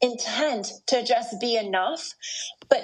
intent 0.00 0.68
to 0.88 1.04
just 1.04 1.40
be 1.40 1.56
enough. 1.56 2.12
But 2.68 2.82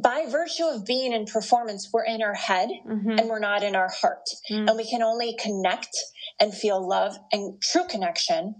by 0.00 0.26
virtue 0.30 0.64
of 0.64 0.86
being 0.86 1.12
in 1.12 1.26
performance, 1.26 1.90
we're 1.92 2.04
in 2.04 2.22
our 2.22 2.34
head 2.34 2.70
mm-hmm. 2.88 3.10
and 3.10 3.28
we're 3.28 3.38
not 3.38 3.62
in 3.62 3.76
our 3.76 3.90
heart. 3.90 4.28
Mm. 4.50 4.68
And 4.68 4.76
we 4.76 4.88
can 4.88 5.02
only 5.02 5.36
connect 5.38 5.94
and 6.40 6.54
feel 6.54 6.86
love 6.86 7.14
and 7.30 7.60
true 7.60 7.86
connection 7.88 8.54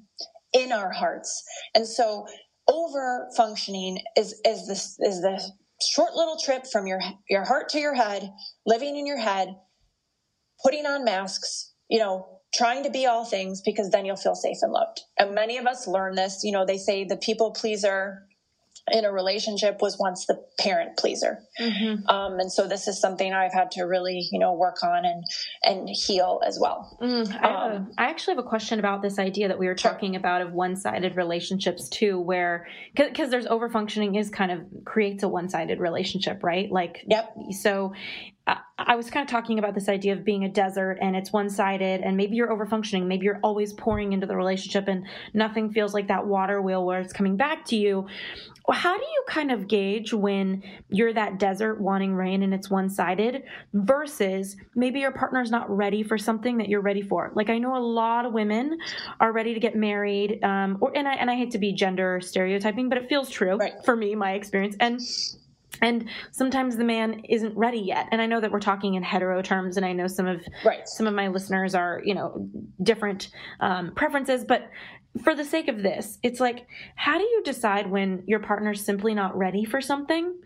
in 0.53 0.73
our 0.73 0.91
hearts. 0.91 1.43
And 1.75 1.87
so 1.87 2.27
over 2.69 3.29
functioning 3.37 3.99
is, 4.17 4.41
is 4.45 4.67
this, 4.67 4.97
is 5.01 5.21
the 5.21 5.41
short 5.83 6.15
little 6.15 6.37
trip 6.37 6.67
from 6.67 6.87
your, 6.87 7.01
your 7.29 7.45
heart 7.45 7.69
to 7.71 7.79
your 7.79 7.95
head, 7.95 8.31
living 8.67 8.97
in 8.97 9.07
your 9.07 9.19
head, 9.19 9.57
putting 10.63 10.87
on 10.87 11.05
masks, 11.05 11.73
you 11.89 11.99
know, 11.99 12.41
trying 12.55 12.83
to 12.85 12.91
be 12.91 13.07
all 13.07 13.25
things 13.25 13.63
because 13.63 13.91
then 13.91 14.05
you'll 14.05 14.17
feel 14.17 14.35
safe 14.35 14.59
and 14.63 14.73
loved. 14.73 15.01
And 15.19 15.35
many 15.35 15.57
of 15.57 15.67
us 15.67 15.87
learn 15.87 16.15
this, 16.15 16.43
you 16.45 16.53
know, 16.53 16.67
they 16.67 16.79
say 16.79 17.05
the 17.05 17.17
people 17.17 17.51
pleaser 17.53 18.27
in 18.91 19.05
a 19.05 19.13
relationship 19.13 19.81
was 19.81 19.97
once 19.99 20.27
the 20.27 20.43
parent 20.59 20.97
pleaser. 20.97 21.39
Mm-hmm. 21.61 22.09
Um, 22.09 22.41
and 22.41 22.51
so 22.51 22.67
this 22.67 22.89
is 22.89 23.01
something 23.01 23.33
I've 23.33 23.53
had 23.53 23.71
to 23.73 23.85
really, 23.85 24.29
you 24.33 24.41
know, 24.41 24.55
work 24.55 24.83
on 24.83 25.05
and, 25.05 25.25
and 25.63 25.89
heal 25.89 26.41
as 26.45 26.59
well. 26.61 26.99
Mm, 27.01 27.43
I, 27.43 27.49
um, 27.49 27.93
a, 27.97 28.03
I, 28.03 28.05
actually 28.07 28.35
have 28.35 28.45
a 28.45 28.49
question 28.49 28.81
about 28.81 29.01
this 29.01 29.21
idea 29.21 29.49
that 29.49 29.59
we 29.59 29.69
were 29.69 29.77
talking 29.77 30.15
sure. 30.15 30.19
about 30.19 30.43
of 30.43 30.53
one-sided 30.53 31.17
relationships 31.17 31.89
too, 31.89 32.21
where, 32.21 32.67
cause, 32.97 33.31
there's 33.31 33.47
overfunctioning 33.47 34.19
is 34.19 34.31
kind 34.31 34.51
of 34.51 34.61
creates 34.85 35.23
a 35.23 35.29
one-sided 35.29 35.79
relationship, 35.79 36.43
right? 36.43 36.71
Like, 36.71 37.05
yep. 37.07 37.33
So 37.53 37.93
I 38.47 38.97
was 38.97 39.11
kind 39.11 39.25
of 39.25 39.31
talking 39.31 39.59
about 39.61 39.75
this 39.75 39.89
idea 39.89 40.13
of 40.13 40.25
being 40.25 40.45
a 40.45 40.49
desert 40.49 40.99
and 41.01 41.15
it's 41.15 41.33
one 41.33 41.49
sided, 41.49 42.01
and 42.01 42.17
maybe 42.17 42.35
you're 42.35 42.49
overfunctioning. 42.49 43.07
Maybe 43.07 43.25
you're 43.25 43.41
always 43.43 43.73
pouring 43.73 44.13
into 44.13 44.27
the 44.27 44.37
relationship 44.37 44.89
and 44.89 45.07
nothing 45.35 45.73
feels 45.73 45.95
like 45.95 46.09
that 46.09 46.27
water 46.27 46.61
wheel 46.61 46.85
where 46.85 47.01
it's 47.01 47.13
coming 47.13 47.37
back 47.37 47.65
to 47.67 47.77
you. 47.77 48.07
How 48.71 48.97
do 48.97 49.03
you 49.05 49.25
kind 49.29 49.51
of 49.51 49.69
gauge 49.69 50.13
when 50.13 50.63
you're 50.89 51.13
that 51.13 51.39
desert 51.39 51.81
wanting 51.81 52.15
rain 52.15 52.43
and 52.43 52.55
it's 52.55 52.71
one 52.71 52.89
sided 52.89 53.43
versus 53.73 54.57
maybe 54.75 55.01
your 55.01 55.13
partner's 55.13 55.51
not 55.51 55.69
ready 55.71 56.03
for 56.03 56.19
something 56.19 56.59
that 56.59 56.69
you're 56.69 56.81
ready 56.81 57.03
for? 57.03 57.33
Like, 57.35 57.51
I 57.51 57.59
know 57.59 57.77
a 57.77 57.79
lot 57.79 58.25
of 58.25 58.33
women 58.33 58.79
are 59.21 59.33
ready 59.33 59.55
to 59.55 59.61
get 59.61 59.77
married, 59.77 60.43
um, 60.43 60.79
or, 60.81 60.97
and, 60.97 61.07
I, 61.07 61.15
and 61.15 61.31
I 61.31 61.37
hate 61.37 61.53
to 61.53 61.59
be 61.59 61.73
gender 61.73 62.21
stereotyping, 62.21 62.89
but 62.89 62.99
it 62.99 63.09
feels 63.09 63.31
true 63.31 63.57
right. 63.57 63.75
for 63.85 63.97
me, 63.97 64.15
my 64.15 64.33
experience. 64.33 64.77
And 64.81 65.01
and 65.83 66.09
sometimes 66.31 66.77
the 66.77 66.85
man 66.85 67.23
isn't 67.29 67.57
ready 67.57 67.81
yet. 67.81 68.09
And 68.11 68.23
i 68.23 68.27
know 68.27 68.41
that 68.41 68.51
we're 68.51 68.61
talking 68.61 68.95
in 68.95 69.03
hetero 69.03 69.43
terms 69.43 69.77
and 69.77 69.85
i 69.85 69.93
know 69.93 70.07
some 70.07 70.27
of 70.27 70.43
right. 70.65 70.89
some 70.89 71.07
of 71.07 71.15
my 71.15 71.29
listeners 71.29 71.75
are 71.75 72.01
you 72.05 72.15
know 72.15 72.49
different 72.83 73.31
um, 73.61 73.93
preferences. 73.95 74.45
But 74.45 74.71
for 75.23 75.35
the 75.35 75.45
sake 75.45 75.69
of 75.69 75.83
this 75.83 76.19
it's 76.23 76.41
like 76.41 76.67
how 76.95 77.19
do 77.19 77.25
you 77.25 77.43
decide 77.45 77.91
when 77.91 78.23
your 78.27 78.41
partner's 78.41 78.83
simply 78.83 79.13
not 79.15 79.37
ready 79.37 79.65
for 79.65 79.81
something 79.81 80.41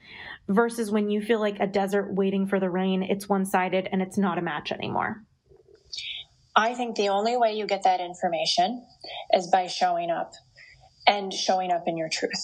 versus 0.48 0.90
when 0.90 1.08
you 1.08 1.20
feel 1.20 1.38
like 1.38 1.60
a 1.60 1.66
desert 1.66 2.12
waiting 2.12 2.48
for 2.48 2.58
the 2.58 2.68
rain 2.68 3.02
it's 3.02 3.28
one-sided 3.28 3.88
and 3.92 4.02
it's 4.02 4.18
not 4.18 4.38
a 4.38 4.42
match 4.42 4.72
anymore? 4.72 5.22
I 6.56 6.74
think 6.74 6.96
the 6.96 7.10
only 7.10 7.36
way 7.36 7.52
you 7.52 7.66
get 7.66 7.82
that 7.82 8.00
information 8.00 8.84
is 9.32 9.46
by 9.48 9.66
showing 9.66 10.10
up 10.10 10.32
and 11.06 11.32
showing 11.32 11.70
up 11.70 11.84
in 11.86 11.96
your 11.96 12.08
truth 12.08 12.42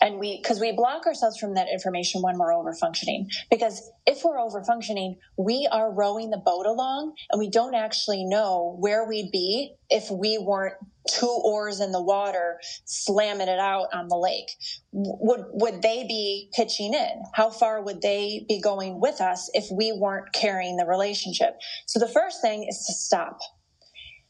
and 0.00 0.18
we 0.18 0.38
because 0.42 0.60
we 0.60 0.72
block 0.72 1.06
ourselves 1.06 1.38
from 1.38 1.54
that 1.54 1.68
information 1.72 2.22
when 2.22 2.38
we're 2.38 2.54
over 2.54 2.74
functioning 2.74 3.28
because 3.50 3.90
if 4.06 4.22
we're 4.24 4.38
over 4.38 4.62
functioning 4.64 5.16
we 5.36 5.68
are 5.70 5.92
rowing 5.92 6.30
the 6.30 6.38
boat 6.44 6.66
along 6.66 7.14
and 7.30 7.38
we 7.38 7.48
don't 7.48 7.74
actually 7.74 8.24
know 8.24 8.76
where 8.78 9.06
we'd 9.06 9.30
be 9.30 9.74
if 9.90 10.10
we 10.10 10.38
weren't 10.38 10.74
two 11.08 11.40
oars 11.44 11.80
in 11.80 11.92
the 11.92 12.02
water 12.02 12.58
slamming 12.84 13.48
it 13.48 13.58
out 13.58 13.88
on 13.92 14.08
the 14.08 14.16
lake. 14.16 14.50
Would 14.92 15.44
would 15.52 15.82
they 15.82 16.04
be 16.04 16.50
pitching 16.54 16.94
in? 16.94 17.22
How 17.34 17.50
far 17.50 17.82
would 17.82 18.00
they 18.00 18.44
be 18.48 18.60
going 18.60 19.00
with 19.00 19.20
us 19.20 19.50
if 19.54 19.66
we 19.70 19.92
weren't 19.92 20.32
carrying 20.32 20.76
the 20.76 20.86
relationship? 20.86 21.58
So 21.86 21.98
the 21.98 22.08
first 22.08 22.40
thing 22.40 22.66
is 22.68 22.84
to 22.86 22.92
stop. 22.94 23.38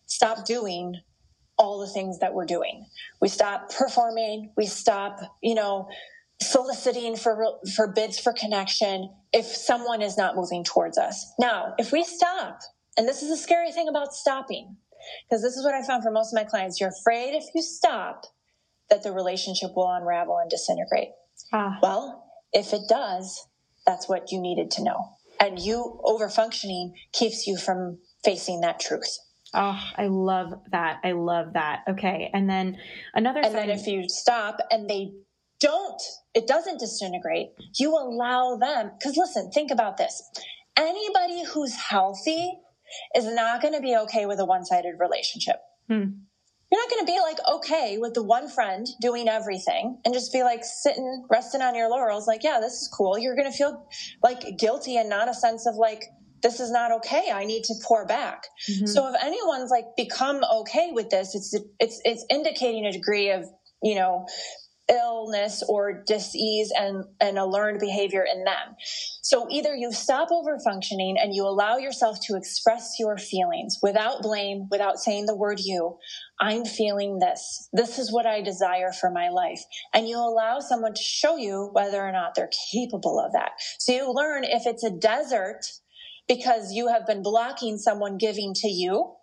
Stop 0.07 0.45
doing 0.45 1.01
all 1.57 1.81
the 1.81 1.89
things 1.89 2.19
that 2.19 2.35
we're 2.35 2.47
doing. 2.47 2.87
We 3.21 3.29
stop 3.29 3.71
performing. 3.73 4.53
We 4.57 4.67
stop, 4.67 5.21
you 5.43 5.55
know, 5.55 5.89
soliciting 6.41 7.17
for 7.17 7.59
for 7.75 7.89
bids 7.89 8.19
for 8.19 8.33
connection 8.33 9.11
if 9.33 9.47
someone 9.47 10.03
is 10.03 10.17
not 10.17 10.37
moving 10.37 10.65
towards 10.65 10.99
us. 10.99 11.33
Now, 11.39 11.75
if 11.79 11.93
we 11.93 12.05
stop, 12.05 12.61
and 12.97 13.09
this 13.09 13.23
is 13.23 13.31
the 13.31 13.37
scary 13.37 13.73
thing 13.73 13.89
about 13.89 14.13
stopping, 14.13 14.77
because 15.29 15.43
this 15.43 15.57
is 15.57 15.65
what 15.65 15.75
I 15.75 15.87
found 15.87 16.03
for 16.03 16.11
most 16.11 16.33
of 16.33 16.37
my 16.37 16.49
clients, 16.49 16.81
you're 16.81 16.91
afraid 16.91 17.35
if 17.35 17.45
you 17.55 17.63
stop 17.63 18.25
that 18.91 19.03
the 19.03 19.13
relationship 19.13 19.71
will 19.75 19.91
unravel 19.91 20.39
and 20.39 20.51
disintegrate. 20.51 21.11
Ah. 21.53 21.79
Well, 21.83 22.25
if 22.53 22.73
it 22.73 22.83
does, 22.89 23.47
that's 23.87 24.09
what 24.09 24.31
you 24.33 24.41
needed 24.41 24.71
to 24.73 24.85
know. 24.85 25.17
And 25.41 25.59
you 25.59 26.01
over 26.05 26.29
functioning 26.29 26.95
keeps 27.13 27.47
you 27.47 27.57
from 27.57 27.99
facing 28.25 28.61
that 28.61 28.81
truth. 28.81 29.19
Oh, 29.55 29.81
I 29.97 30.09
love 30.09 30.53
that. 30.73 30.99
I 31.05 31.13
love 31.13 31.53
that. 31.53 31.85
Okay. 31.89 32.31
And 32.35 32.51
then 32.51 32.77
another 33.15 33.41
And 33.41 33.55
then 33.55 33.71
if 33.71 33.87
you 33.87 34.09
stop 34.09 34.59
and 34.71 34.91
they 34.91 35.13
don't, 35.61 36.03
it 36.35 36.47
doesn't 36.47 36.81
disintegrate, 36.81 37.51
you 37.79 37.91
allow 37.91 38.57
them. 38.57 38.91
Because 38.99 39.17
listen, 39.17 39.51
think 39.53 39.71
about 39.71 39.97
this. 39.97 40.23
Anybody 40.77 41.45
who's 41.45 41.75
healthy 41.77 42.59
is 43.15 43.27
not 43.27 43.63
going 43.63 43.75
to 43.75 43.81
be 43.81 43.97
okay 43.97 44.27
with 44.27 44.41
a 44.41 44.45
one 44.45 44.65
sided 44.65 44.95
relationship. 44.99 45.57
Hmm. 45.89 46.05
You're 46.73 46.83
not 46.83 46.91
going 46.91 47.07
to 47.07 47.13
be 47.13 47.21
like 47.21 47.39
okay 47.57 47.99
with 47.99 48.15
the 48.15 48.23
one 48.25 48.49
friend 48.49 48.85
doing 49.01 49.29
everything 49.29 50.01
and 50.05 50.13
just 50.13 50.33
be 50.33 50.43
like 50.43 50.65
sitting, 50.65 51.25
resting 51.31 51.63
on 51.63 51.77
your 51.77 51.89
laurels, 51.89 52.27
like, 52.27 52.43
yeah, 52.43 52.59
this 52.61 52.73
is 52.73 52.89
cool. 52.93 53.17
You're 53.17 53.37
going 53.37 53.51
to 53.51 53.57
feel 53.57 53.87
like 54.25 54.59
guilty 54.59 54.97
and 54.97 55.09
not 55.09 55.29
a 55.29 55.35
sense 55.35 55.69
of 55.69 55.77
like, 55.77 56.03
this 56.45 56.61
is 56.61 56.71
not 56.71 56.93
okay. 56.93 57.33
I 57.33 57.45
need 57.45 57.65
to 57.65 57.75
pour 57.83 58.07
back. 58.07 58.45
Mm-hmm. 58.71 58.87
So 58.87 59.09
if 59.09 59.21
anyone's 59.21 59.71
like 59.71 59.87
become 59.97 60.43
okay 60.59 60.91
with 60.93 61.11
this, 61.11 61.35
it's 61.35 61.57
it's 61.81 62.01
it's 62.05 62.25
indicating 62.31 62.85
a 62.85 62.93
degree 62.93 63.31
of 63.31 63.45
you 63.83 63.97
know 63.97 64.27
illness 64.89 65.63
or 65.69 66.05
disease 66.07 66.71
and, 66.77 67.05
and 67.21 67.39
a 67.39 67.47
learned 67.47 67.81
behavior 67.81 68.23
in 68.31 68.45
them. 68.45 68.77
So 69.23 69.47
either 69.51 69.75
you 69.75 69.93
stop 69.93 70.29
over 70.31 70.59
functioning 70.63 71.17
and 71.19 71.35
you 71.35 71.45
allow 71.45 71.79
yourself 71.79 72.19
to 72.27 72.37
express 72.37 72.97
your 72.99 73.17
feelings 73.17 73.79
without 73.83 74.21
blame, 74.21 74.69
without 74.71 74.99
saying 74.99 75.27
the 75.27 75.37
word 75.37 75.59
you. 75.61 75.97
I'm 76.39 76.65
feeling 76.65 77.19
this. 77.19 77.69
This 77.73 77.99
is 77.99 78.13
what 78.13 78.27
I 78.27 78.43
desire 78.43 78.93
for 78.93 79.11
my 79.11 79.31
life. 79.31 79.63
And 79.95 80.07
you 80.07 80.19
allow 80.19 80.61
someone 80.61 80.93
to 80.93 81.03
show 81.03 81.37
you 81.37 81.71
whether 81.73 82.03
or 82.03 82.13
not 82.13 82.35
they're 82.35 82.51
capable 82.71 83.19
of 83.19 83.33
that. 83.33 83.53
So 83.79 83.93
you 83.93 84.13
learn 84.13 84.45
if 84.45 84.67
it's 84.67 84.85
a 84.85 84.91
desert 84.91 85.65
because 86.29 86.73
you 86.73 86.89
have 86.89 87.07
been 87.07 87.23
blocking 87.23 87.79
someone 87.79 88.17
giving 88.19 88.55
to 88.55 88.69
you, 88.69 89.15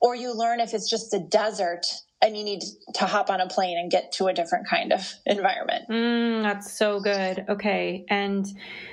or 0.00 0.14
you 0.14 0.36
learn 0.36 0.60
if 0.60 0.74
it's 0.74 0.90
just 0.90 1.14
a 1.14 1.18
desert 1.18 1.86
and 2.20 2.36
you 2.36 2.44
need 2.44 2.62
to 2.94 3.04
hop 3.04 3.28
on 3.28 3.40
a 3.40 3.46
plane 3.46 3.76
and 3.76 3.90
get 3.90 4.12
to 4.12 4.26
a 4.26 4.32
different 4.32 4.66
kind 4.68 4.92
of 4.92 5.12
environment. 5.26 5.84
Mm, 5.90 6.42
that's 6.42 6.76
so 6.78 6.98
good. 7.00 7.44
Okay. 7.50 8.06
And, 8.08 8.46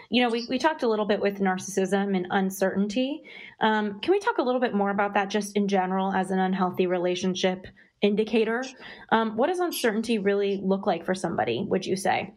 you 0.09 0.21
know, 0.21 0.29
we, 0.29 0.45
we 0.49 0.57
talked 0.57 0.83
a 0.83 0.87
little 0.89 1.05
bit 1.05 1.21
with 1.21 1.39
narcissism 1.39 2.15
and 2.15 2.27
uncertainty. 2.29 3.23
Um, 3.61 4.01
can 4.01 4.11
we 4.11 4.19
talk 4.19 4.37
a 4.37 4.41
little 4.41 4.59
bit 4.59 4.73
more 4.73 4.89
about 4.89 5.13
that 5.13 5.29
just 5.29 5.55
in 5.55 5.69
general 5.69 6.13
as 6.13 6.31
an 6.31 6.39
unhealthy 6.39 6.87
relationship 6.87 7.67
indicator? 8.01 8.65
Um, 9.13 9.37
what 9.37 9.47
does 9.47 9.59
uncertainty 9.59 10.17
really 10.17 10.59
look 10.61 10.85
like 10.85 11.05
for 11.05 11.15
somebody, 11.15 11.65
would 11.69 11.85
you 11.85 11.95
say? 11.95 12.33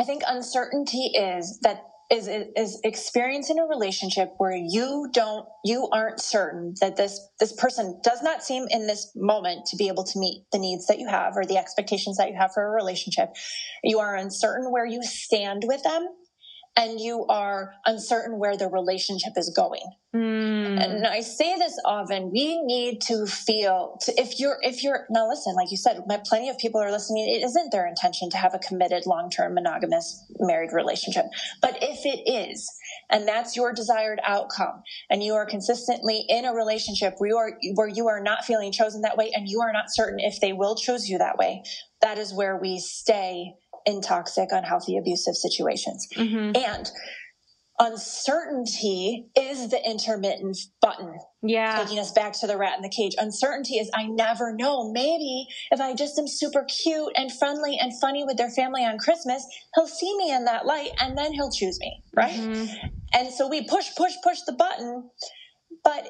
I 0.00 0.04
think 0.04 0.22
uncertainty 0.26 1.12
is 1.14 1.60
that 1.62 1.84
is 2.12 2.28
is 2.28 2.78
experiencing 2.84 3.58
a 3.58 3.64
relationship 3.64 4.34
where 4.36 4.54
you 4.54 5.08
don't 5.12 5.46
you 5.64 5.88
aren't 5.92 6.20
certain 6.20 6.74
that 6.80 6.96
this 6.96 7.18
this 7.40 7.52
person 7.52 7.98
does 8.04 8.22
not 8.22 8.44
seem 8.44 8.66
in 8.70 8.86
this 8.86 9.10
moment 9.16 9.64
to 9.66 9.76
be 9.76 9.88
able 9.88 10.04
to 10.04 10.18
meet 10.18 10.44
the 10.52 10.58
needs 10.58 10.86
that 10.86 10.98
you 10.98 11.08
have 11.08 11.36
or 11.36 11.44
the 11.44 11.56
expectations 11.56 12.18
that 12.18 12.28
you 12.28 12.36
have 12.36 12.52
for 12.52 12.66
a 12.66 12.70
relationship. 12.70 13.30
You 13.82 13.98
are 14.00 14.14
uncertain 14.14 14.70
where 14.70 14.86
you 14.86 15.02
stand 15.02 15.62
with 15.66 15.82
them 15.82 16.06
and 16.76 17.00
you 17.00 17.26
are 17.28 17.74
uncertain 17.84 18.38
where 18.38 18.56
the 18.56 18.68
relationship 18.68 19.32
is 19.36 19.52
going 19.54 19.82
mm. 20.14 20.52
And 20.82 21.06
I 21.06 21.20
say 21.20 21.56
this 21.56 21.78
often, 21.84 22.30
we 22.30 22.60
need 22.62 23.00
to 23.02 23.26
feel 23.26 23.98
to, 24.02 24.20
if 24.20 24.40
you're 24.40 24.58
if 24.62 24.82
you're 24.82 25.06
now 25.10 25.28
listen, 25.28 25.54
like 25.54 25.70
you 25.70 25.76
said, 25.76 26.00
plenty 26.24 26.48
of 26.48 26.58
people 26.58 26.80
are 26.80 26.90
listening, 26.90 27.28
it 27.28 27.44
isn't 27.44 27.70
their 27.72 27.86
intention 27.86 28.30
to 28.30 28.36
have 28.36 28.54
a 28.54 28.58
committed 28.58 29.06
long-term 29.06 29.54
monogamous 29.54 30.24
married 30.40 30.72
relationship. 30.72 31.26
But 31.60 31.78
if 31.82 32.04
it 32.04 32.30
is, 32.30 32.68
and 33.10 33.26
that's 33.28 33.56
your 33.56 33.72
desired 33.72 34.20
outcome, 34.26 34.82
and 35.10 35.22
you 35.22 35.34
are 35.34 35.46
consistently 35.46 36.24
in 36.28 36.44
a 36.44 36.52
relationship 36.52 37.14
where 37.18 37.28
you 37.28 37.36
are 37.36 37.58
where 37.74 37.88
you 37.88 38.08
are 38.08 38.22
not 38.22 38.44
feeling 38.44 38.72
chosen 38.72 39.02
that 39.02 39.16
way 39.16 39.30
and 39.34 39.48
you 39.48 39.60
are 39.60 39.72
not 39.72 39.86
certain 39.88 40.18
if 40.20 40.40
they 40.40 40.52
will 40.52 40.74
choose 40.74 41.08
you 41.08 41.18
that 41.18 41.38
way, 41.38 41.62
that 42.00 42.18
is 42.18 42.34
where 42.34 42.56
we 42.56 42.78
stay 42.78 43.54
in 43.86 44.00
toxic, 44.00 44.48
unhealthy, 44.50 44.96
abusive 44.96 45.34
situations. 45.34 46.08
Mm-hmm. 46.16 46.56
And 46.56 46.90
uncertainty 47.78 49.26
is 49.36 49.68
the 49.70 49.80
intermittent 49.84 50.56
button. 50.80 51.18
Yeah. 51.42 51.82
Taking 51.82 51.98
us 51.98 52.12
back 52.12 52.32
to 52.40 52.46
the 52.46 52.56
rat 52.56 52.76
in 52.76 52.82
the 52.82 52.88
cage. 52.88 53.14
Uncertainty 53.18 53.74
is 53.74 53.90
I 53.94 54.06
never 54.06 54.54
know. 54.54 54.92
Maybe 54.92 55.46
if 55.70 55.80
I 55.80 55.94
just 55.94 56.18
am 56.18 56.28
super 56.28 56.64
cute 56.64 57.12
and 57.16 57.32
friendly 57.32 57.78
and 57.80 57.92
funny 58.00 58.24
with 58.24 58.36
their 58.36 58.50
family 58.50 58.82
on 58.82 58.98
Christmas, 58.98 59.44
he'll 59.74 59.88
see 59.88 60.16
me 60.16 60.32
in 60.32 60.44
that 60.44 60.66
light 60.66 60.90
and 61.00 61.16
then 61.16 61.32
he'll 61.32 61.50
choose 61.50 61.78
me. 61.80 62.02
Right. 62.14 62.34
Mm-hmm. 62.34 62.86
And 63.14 63.32
so 63.32 63.48
we 63.48 63.66
push, 63.66 63.94
push, 63.96 64.14
push 64.22 64.40
the 64.42 64.52
button. 64.52 65.10
But 65.82 66.08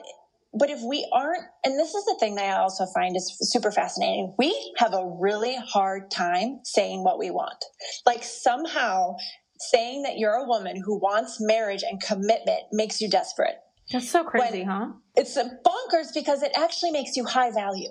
but 0.55 0.71
if 0.71 0.81
we 0.83 1.09
aren't, 1.13 1.45
and 1.65 1.79
this 1.79 1.95
is 1.95 2.05
the 2.05 2.17
thing 2.21 2.35
that 2.35 2.45
I 2.45 2.61
also 2.61 2.87
find 2.95 3.17
is 3.17 3.37
super 3.41 3.71
fascinating, 3.71 4.35
we 4.39 4.75
have 4.79 4.93
a 4.93 5.17
really 5.19 5.57
hard 5.57 6.11
time 6.11 6.61
saying 6.65 7.05
what 7.05 7.19
we 7.19 7.31
want. 7.31 7.65
Like 8.05 8.23
somehow 8.23 9.17
saying 9.59 10.03
that 10.03 10.19
you're 10.19 10.35
a 10.35 10.47
woman 10.47 10.83
who 10.85 10.99
wants 10.99 11.39
marriage 11.41 11.83
and 11.83 12.03
commitment 12.03 12.61
makes 12.73 13.01
you 13.01 13.09
desperate. 13.09 13.57
That's 13.91 14.11
so 14.11 14.25
crazy, 14.25 14.61
when 14.61 14.69
huh? 14.69 14.87
It's 15.15 15.37
bonkers 15.37 16.15
because 16.15 16.43
it 16.43 16.53
actually 16.57 16.91
makes 16.91 17.17
you 17.17 17.25
high 17.25 17.51
value. 17.51 17.91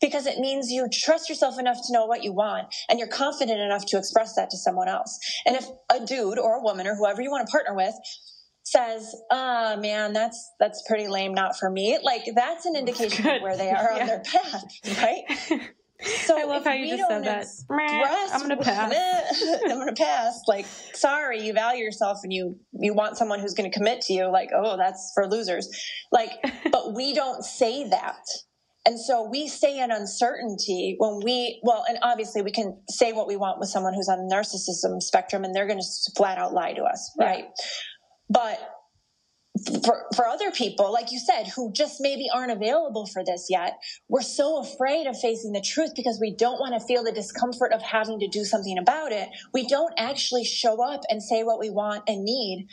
Because 0.00 0.26
it 0.26 0.38
means 0.38 0.70
you 0.70 0.86
trust 0.92 1.28
yourself 1.28 1.58
enough 1.58 1.78
to 1.86 1.92
know 1.92 2.06
what 2.06 2.22
you 2.22 2.32
want 2.32 2.72
and 2.88 3.00
you're 3.00 3.08
confident 3.08 3.58
enough 3.58 3.84
to 3.86 3.98
express 3.98 4.34
that 4.36 4.48
to 4.50 4.56
someone 4.56 4.88
else. 4.88 5.18
And 5.44 5.56
if 5.56 5.66
a 5.90 6.04
dude 6.04 6.38
or 6.38 6.54
a 6.54 6.62
woman 6.62 6.86
or 6.86 6.94
whoever 6.94 7.20
you 7.20 7.30
want 7.30 7.46
to 7.46 7.50
partner 7.50 7.74
with 7.74 7.92
says, 8.72 9.14
"Ah, 9.30 9.74
oh, 9.74 9.80
man, 9.80 10.12
that's 10.12 10.52
that's 10.58 10.82
pretty 10.88 11.08
lame, 11.08 11.34
not 11.34 11.58
for 11.58 11.70
me." 11.70 11.98
Like 12.02 12.22
that's 12.34 12.66
an 12.66 12.76
indication 12.76 13.26
of 13.28 13.42
where 13.42 13.56
they 13.56 13.70
are 13.70 13.92
yeah. 13.94 14.00
on 14.00 14.06
their 14.06 14.20
path, 14.20 14.64
right? 14.98 15.70
So 16.04 16.38
I 16.38 16.44
love 16.44 16.64
how 16.64 16.72
you 16.72 16.96
just 16.96 17.08
said 17.08 17.24
that. 17.24 17.46
I'm 18.32 18.40
gonna 18.40 18.56
pass. 18.60 19.44
I'm 19.64 19.78
gonna 19.78 19.92
pass. 19.92 20.42
Like, 20.48 20.66
sorry, 20.94 21.40
you 21.44 21.52
value 21.52 21.84
yourself 21.84 22.18
and 22.24 22.32
you 22.32 22.58
you 22.72 22.92
want 22.94 23.16
someone 23.16 23.38
who's 23.38 23.54
gonna 23.54 23.70
commit 23.70 24.00
to 24.02 24.12
you. 24.12 24.30
Like, 24.30 24.50
oh, 24.54 24.76
that's 24.76 25.12
for 25.14 25.28
losers. 25.28 25.68
Like, 26.10 26.30
but 26.72 26.94
we 26.94 27.14
don't 27.14 27.44
say 27.44 27.88
that. 27.88 28.24
And 28.84 28.98
so 28.98 29.28
we 29.30 29.46
stay 29.46 29.78
in 29.78 29.92
uncertainty 29.92 30.96
when 30.98 31.20
we, 31.22 31.60
well, 31.62 31.84
and 31.88 31.98
obviously 32.02 32.42
we 32.42 32.50
can 32.50 32.82
say 32.88 33.12
what 33.12 33.28
we 33.28 33.36
want 33.36 33.60
with 33.60 33.68
someone 33.68 33.94
who's 33.94 34.08
on 34.08 34.26
the 34.26 34.34
narcissism 34.34 35.00
spectrum 35.00 35.44
and 35.44 35.54
they're 35.54 35.68
going 35.68 35.78
to 35.78 36.12
flat 36.16 36.36
out 36.36 36.52
lie 36.52 36.72
to 36.72 36.82
us, 36.82 37.14
right? 37.16 37.44
Yeah. 37.44 37.64
But 38.32 38.58
for, 39.84 40.06
for 40.16 40.26
other 40.26 40.50
people, 40.50 40.92
like 40.92 41.12
you 41.12 41.18
said, 41.18 41.46
who 41.54 41.72
just 41.72 41.98
maybe 42.00 42.26
aren't 42.32 42.52
available 42.52 43.06
for 43.06 43.22
this 43.24 43.48
yet, 43.50 43.78
we're 44.08 44.22
so 44.22 44.60
afraid 44.60 45.06
of 45.06 45.18
facing 45.18 45.52
the 45.52 45.60
truth 45.60 45.92
because 45.94 46.18
we 46.20 46.34
don't 46.34 46.58
want 46.58 46.74
to 46.74 46.86
feel 46.86 47.04
the 47.04 47.12
discomfort 47.12 47.72
of 47.72 47.82
having 47.82 48.18
to 48.20 48.28
do 48.28 48.44
something 48.44 48.78
about 48.78 49.12
it. 49.12 49.28
We 49.52 49.66
don't 49.66 49.92
actually 49.98 50.44
show 50.44 50.82
up 50.82 51.02
and 51.10 51.22
say 51.22 51.42
what 51.42 51.60
we 51.60 51.68
want 51.68 52.04
and 52.08 52.24
need 52.24 52.66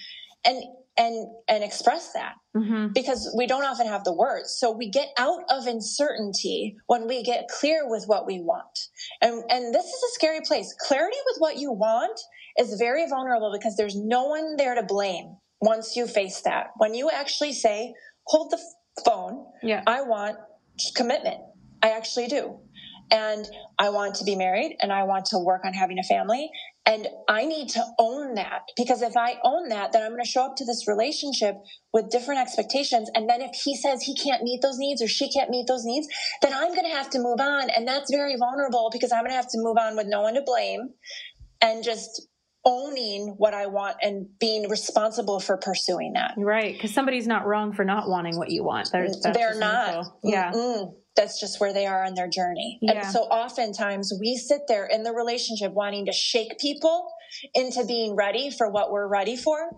and, 0.45 0.63
and, 0.97 1.27
and 1.49 1.63
express 1.63 2.13
that 2.13 2.35
mm-hmm. 2.55 2.93
because 2.93 3.33
we 3.37 3.45
don't 3.45 3.65
often 3.65 3.87
have 3.87 4.05
the 4.05 4.13
words. 4.13 4.55
So 4.57 4.71
we 4.71 4.89
get 4.89 5.09
out 5.17 5.41
of 5.49 5.67
uncertainty 5.67 6.77
when 6.87 7.07
we 7.07 7.23
get 7.23 7.49
clear 7.49 7.89
with 7.89 8.05
what 8.07 8.25
we 8.25 8.39
want. 8.39 8.87
And, 9.21 9.43
and 9.49 9.75
this 9.75 9.85
is 9.85 10.03
a 10.03 10.13
scary 10.13 10.39
place. 10.45 10.73
Clarity 10.79 11.17
with 11.27 11.37
what 11.39 11.57
you 11.57 11.73
want 11.73 12.17
is 12.57 12.79
very 12.79 13.07
vulnerable 13.09 13.51
because 13.51 13.75
there's 13.75 13.97
no 13.97 14.27
one 14.27 14.55
there 14.55 14.75
to 14.75 14.83
blame 14.83 15.35
once 15.61 15.95
you 15.95 16.07
face 16.07 16.41
that. 16.41 16.67
When 16.77 16.93
you 16.93 17.09
actually 17.09 17.53
say, 17.53 17.93
hold 18.25 18.51
the 18.51 18.59
phone, 19.05 19.45
yeah. 19.61 19.83
I 19.87 20.01
want 20.01 20.37
commitment. 20.95 21.37
I 21.81 21.91
actually 21.91 22.27
do. 22.27 22.59
And 23.11 23.47
I 23.79 23.89
want 23.89 24.15
to 24.15 24.23
be 24.23 24.35
married 24.35 24.77
and 24.81 24.93
I 24.93 25.03
want 25.03 25.25
to 25.27 25.39
work 25.39 25.65
on 25.65 25.73
having 25.73 25.97
a 25.97 26.03
family. 26.03 26.51
And 26.85 27.07
I 27.27 27.45
need 27.45 27.69
to 27.69 27.83
own 27.97 28.35
that 28.35 28.61
because 28.77 29.01
if 29.01 29.17
I 29.17 29.37
own 29.43 29.69
that, 29.69 29.91
then 29.91 30.03
I'm 30.03 30.09
going 30.09 30.23
to 30.23 30.29
show 30.29 30.45
up 30.45 30.55
to 30.57 30.65
this 30.65 30.87
relationship 30.87 31.55
with 31.91 32.09
different 32.11 32.41
expectations. 32.41 33.09
And 33.15 33.27
then 33.27 33.41
if 33.41 33.51
he 33.53 33.75
says 33.75 34.03
he 34.03 34.15
can't 34.15 34.43
meet 34.43 34.61
those 34.61 34.77
needs 34.77 35.01
or 35.01 35.07
she 35.07 35.31
can't 35.31 35.49
meet 35.49 35.65
those 35.67 35.85
needs, 35.85 36.07
then 36.41 36.53
I'm 36.53 36.69
going 36.69 36.89
to 36.89 36.95
have 36.95 37.09
to 37.11 37.19
move 37.19 37.39
on. 37.39 37.69
And 37.71 37.87
that's 37.87 38.11
very 38.11 38.35
vulnerable 38.37 38.89
because 38.91 39.11
I'm 39.11 39.21
going 39.21 39.31
to 39.31 39.35
have 39.35 39.49
to 39.49 39.57
move 39.57 39.77
on 39.77 39.95
with 39.95 40.07
no 40.07 40.21
one 40.21 40.35
to 40.35 40.41
blame 40.45 40.89
and 41.61 41.83
just 41.83 42.28
owning 42.65 43.35
what 43.37 43.53
I 43.53 43.67
want 43.67 43.97
and 44.01 44.27
being 44.39 44.69
responsible 44.69 45.39
for 45.39 45.57
pursuing 45.57 46.13
that. 46.13 46.33
Right, 46.37 46.73
because 46.73 46.93
somebody's 46.93 47.27
not 47.27 47.45
wrong 47.45 47.73
for 47.73 47.85
not 47.85 48.09
wanting 48.09 48.37
what 48.37 48.51
you 48.51 48.63
want. 48.63 48.89
They're, 48.91 49.09
They're 49.33 49.57
not. 49.57 50.07
Yeah. 50.23 50.51
Mm-mm. 50.51 50.93
That's 51.15 51.39
just 51.39 51.59
where 51.59 51.73
they 51.73 51.85
are 51.85 52.05
on 52.05 52.13
their 52.13 52.29
journey. 52.29 52.79
Yeah. 52.81 52.91
And 52.91 53.05
so 53.05 53.21
oftentimes 53.21 54.13
we 54.19 54.35
sit 54.35 54.61
there 54.67 54.85
in 54.85 55.03
the 55.03 55.11
relationship 55.11 55.73
wanting 55.73 56.05
to 56.05 56.13
shake 56.13 56.59
people 56.59 57.11
into 57.53 57.85
being 57.85 58.15
ready 58.15 58.51
for 58.51 58.69
what 58.69 58.91
we're 58.91 59.07
ready 59.07 59.35
for. 59.35 59.71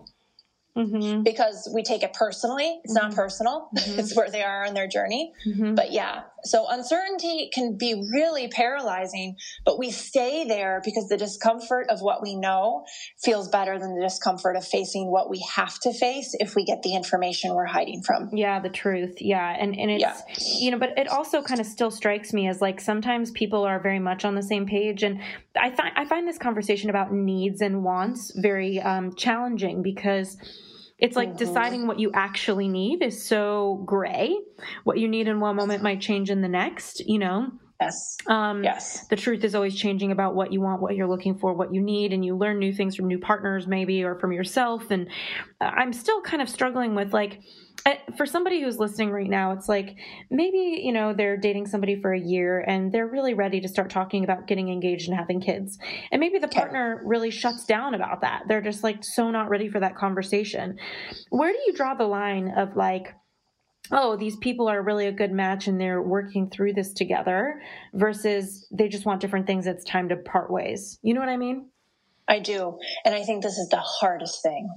Mm-hmm. 0.74 1.22
because 1.22 1.70
we 1.74 1.82
take 1.82 2.02
it 2.02 2.14
personally. 2.14 2.80
It's 2.82 2.96
mm-hmm. 2.96 3.08
not 3.08 3.14
personal. 3.14 3.68
Mm-hmm. 3.76 4.00
It's 4.00 4.16
where 4.16 4.30
they 4.30 4.42
are 4.42 4.66
on 4.66 4.72
their 4.72 4.88
journey. 4.88 5.32
Mm-hmm. 5.46 5.74
But 5.74 5.92
yeah, 5.92 6.22
so 6.44 6.66
uncertainty 6.68 7.50
can 7.52 7.76
be 7.76 7.94
really 8.12 8.48
paralyzing, 8.48 9.36
but 9.64 9.78
we 9.78 9.90
stay 9.90 10.44
there 10.44 10.80
because 10.84 11.08
the 11.08 11.16
discomfort 11.16 11.86
of 11.88 12.00
what 12.00 12.22
we 12.22 12.34
know 12.34 12.84
feels 13.22 13.48
better 13.48 13.78
than 13.78 13.94
the 13.94 14.02
discomfort 14.02 14.56
of 14.56 14.66
facing 14.66 15.10
what 15.10 15.30
we 15.30 15.44
have 15.54 15.78
to 15.80 15.92
face 15.92 16.34
if 16.38 16.54
we 16.54 16.64
get 16.64 16.82
the 16.82 16.94
information 16.94 17.54
we're 17.54 17.66
hiding 17.66 18.02
from. 18.02 18.30
Yeah, 18.32 18.60
the 18.60 18.68
truth. 18.68 19.16
Yeah. 19.20 19.56
And, 19.58 19.78
and 19.78 19.90
it's, 19.90 20.00
yeah. 20.00 20.16
you 20.58 20.70
know, 20.70 20.78
but 20.78 20.98
it 20.98 21.08
also 21.08 21.42
kind 21.42 21.60
of 21.60 21.66
still 21.66 21.90
strikes 21.90 22.32
me 22.32 22.48
as 22.48 22.60
like 22.60 22.80
sometimes 22.80 23.30
people 23.30 23.64
are 23.64 23.80
very 23.80 24.00
much 24.00 24.24
on 24.24 24.34
the 24.34 24.42
same 24.42 24.66
page. 24.66 25.02
And 25.02 25.20
I 25.56 25.70
find, 25.70 25.92
I 25.96 26.04
find 26.04 26.26
this 26.26 26.38
conversation 26.38 26.90
about 26.90 27.12
needs 27.12 27.60
and 27.60 27.84
wants 27.84 28.32
very 28.36 28.80
um, 28.80 29.14
challenging 29.14 29.82
because 29.82 30.36
it's 31.02 31.16
like 31.16 31.30
mm-hmm. 31.30 31.38
deciding 31.38 31.86
what 31.88 31.98
you 31.98 32.12
actually 32.14 32.68
need 32.68 33.02
is 33.02 33.26
so 33.26 33.82
gray. 33.84 34.38
What 34.84 34.98
you 34.98 35.08
need 35.08 35.26
in 35.26 35.40
one 35.40 35.56
moment 35.56 35.82
might 35.82 36.00
change 36.00 36.30
in 36.30 36.40
the 36.40 36.48
next, 36.48 37.00
you 37.00 37.18
know? 37.18 37.48
Yes. 37.80 38.16
Um, 38.28 38.62
yes. 38.62 39.08
The 39.08 39.16
truth 39.16 39.42
is 39.42 39.56
always 39.56 39.74
changing 39.74 40.12
about 40.12 40.36
what 40.36 40.52
you 40.52 40.60
want, 40.60 40.80
what 40.80 40.94
you're 40.94 41.08
looking 41.08 41.36
for, 41.36 41.54
what 41.54 41.74
you 41.74 41.82
need, 41.82 42.12
and 42.12 42.24
you 42.24 42.36
learn 42.36 42.60
new 42.60 42.72
things 42.72 42.94
from 42.94 43.08
new 43.08 43.18
partners, 43.18 43.66
maybe, 43.66 44.04
or 44.04 44.16
from 44.20 44.30
yourself. 44.30 44.92
And 44.92 45.08
uh, 45.60 45.64
I'm 45.64 45.92
still 45.92 46.22
kind 46.22 46.40
of 46.40 46.48
struggling 46.48 46.94
with 46.94 47.12
like, 47.12 47.40
for 48.16 48.26
somebody 48.26 48.62
who's 48.62 48.78
listening 48.78 49.10
right 49.10 49.28
now, 49.28 49.52
it's 49.52 49.68
like 49.68 49.96
maybe, 50.30 50.80
you 50.82 50.92
know, 50.92 51.12
they're 51.12 51.36
dating 51.36 51.66
somebody 51.66 52.00
for 52.00 52.12
a 52.12 52.20
year 52.20 52.60
and 52.60 52.92
they're 52.92 53.06
really 53.06 53.34
ready 53.34 53.60
to 53.60 53.68
start 53.68 53.90
talking 53.90 54.24
about 54.24 54.46
getting 54.46 54.68
engaged 54.68 55.08
and 55.08 55.16
having 55.16 55.40
kids. 55.40 55.78
And 56.10 56.20
maybe 56.20 56.38
the 56.38 56.48
partner 56.48 57.02
really 57.04 57.30
shuts 57.30 57.64
down 57.64 57.94
about 57.94 58.20
that. 58.20 58.42
They're 58.46 58.62
just 58.62 58.84
like 58.84 59.02
so 59.02 59.30
not 59.30 59.48
ready 59.48 59.68
for 59.68 59.80
that 59.80 59.96
conversation. 59.96 60.78
Where 61.30 61.52
do 61.52 61.58
you 61.66 61.72
draw 61.72 61.94
the 61.94 62.04
line 62.04 62.52
of 62.56 62.76
like, 62.76 63.14
oh, 63.90 64.16
these 64.16 64.36
people 64.36 64.68
are 64.68 64.82
really 64.82 65.06
a 65.06 65.12
good 65.12 65.32
match 65.32 65.66
and 65.66 65.80
they're 65.80 66.02
working 66.02 66.50
through 66.50 66.74
this 66.74 66.92
together 66.92 67.60
versus 67.94 68.66
they 68.70 68.88
just 68.88 69.04
want 69.04 69.20
different 69.20 69.46
things. 69.46 69.66
It's 69.66 69.84
time 69.84 70.08
to 70.10 70.16
part 70.16 70.52
ways. 70.52 70.98
You 71.02 71.14
know 71.14 71.20
what 71.20 71.28
I 71.28 71.36
mean? 71.36 71.71
I 72.28 72.38
do. 72.38 72.78
And 73.04 73.14
I 73.14 73.24
think 73.24 73.42
this 73.42 73.58
is 73.58 73.68
the 73.68 73.80
hardest 73.80 74.42
thing. 74.42 74.68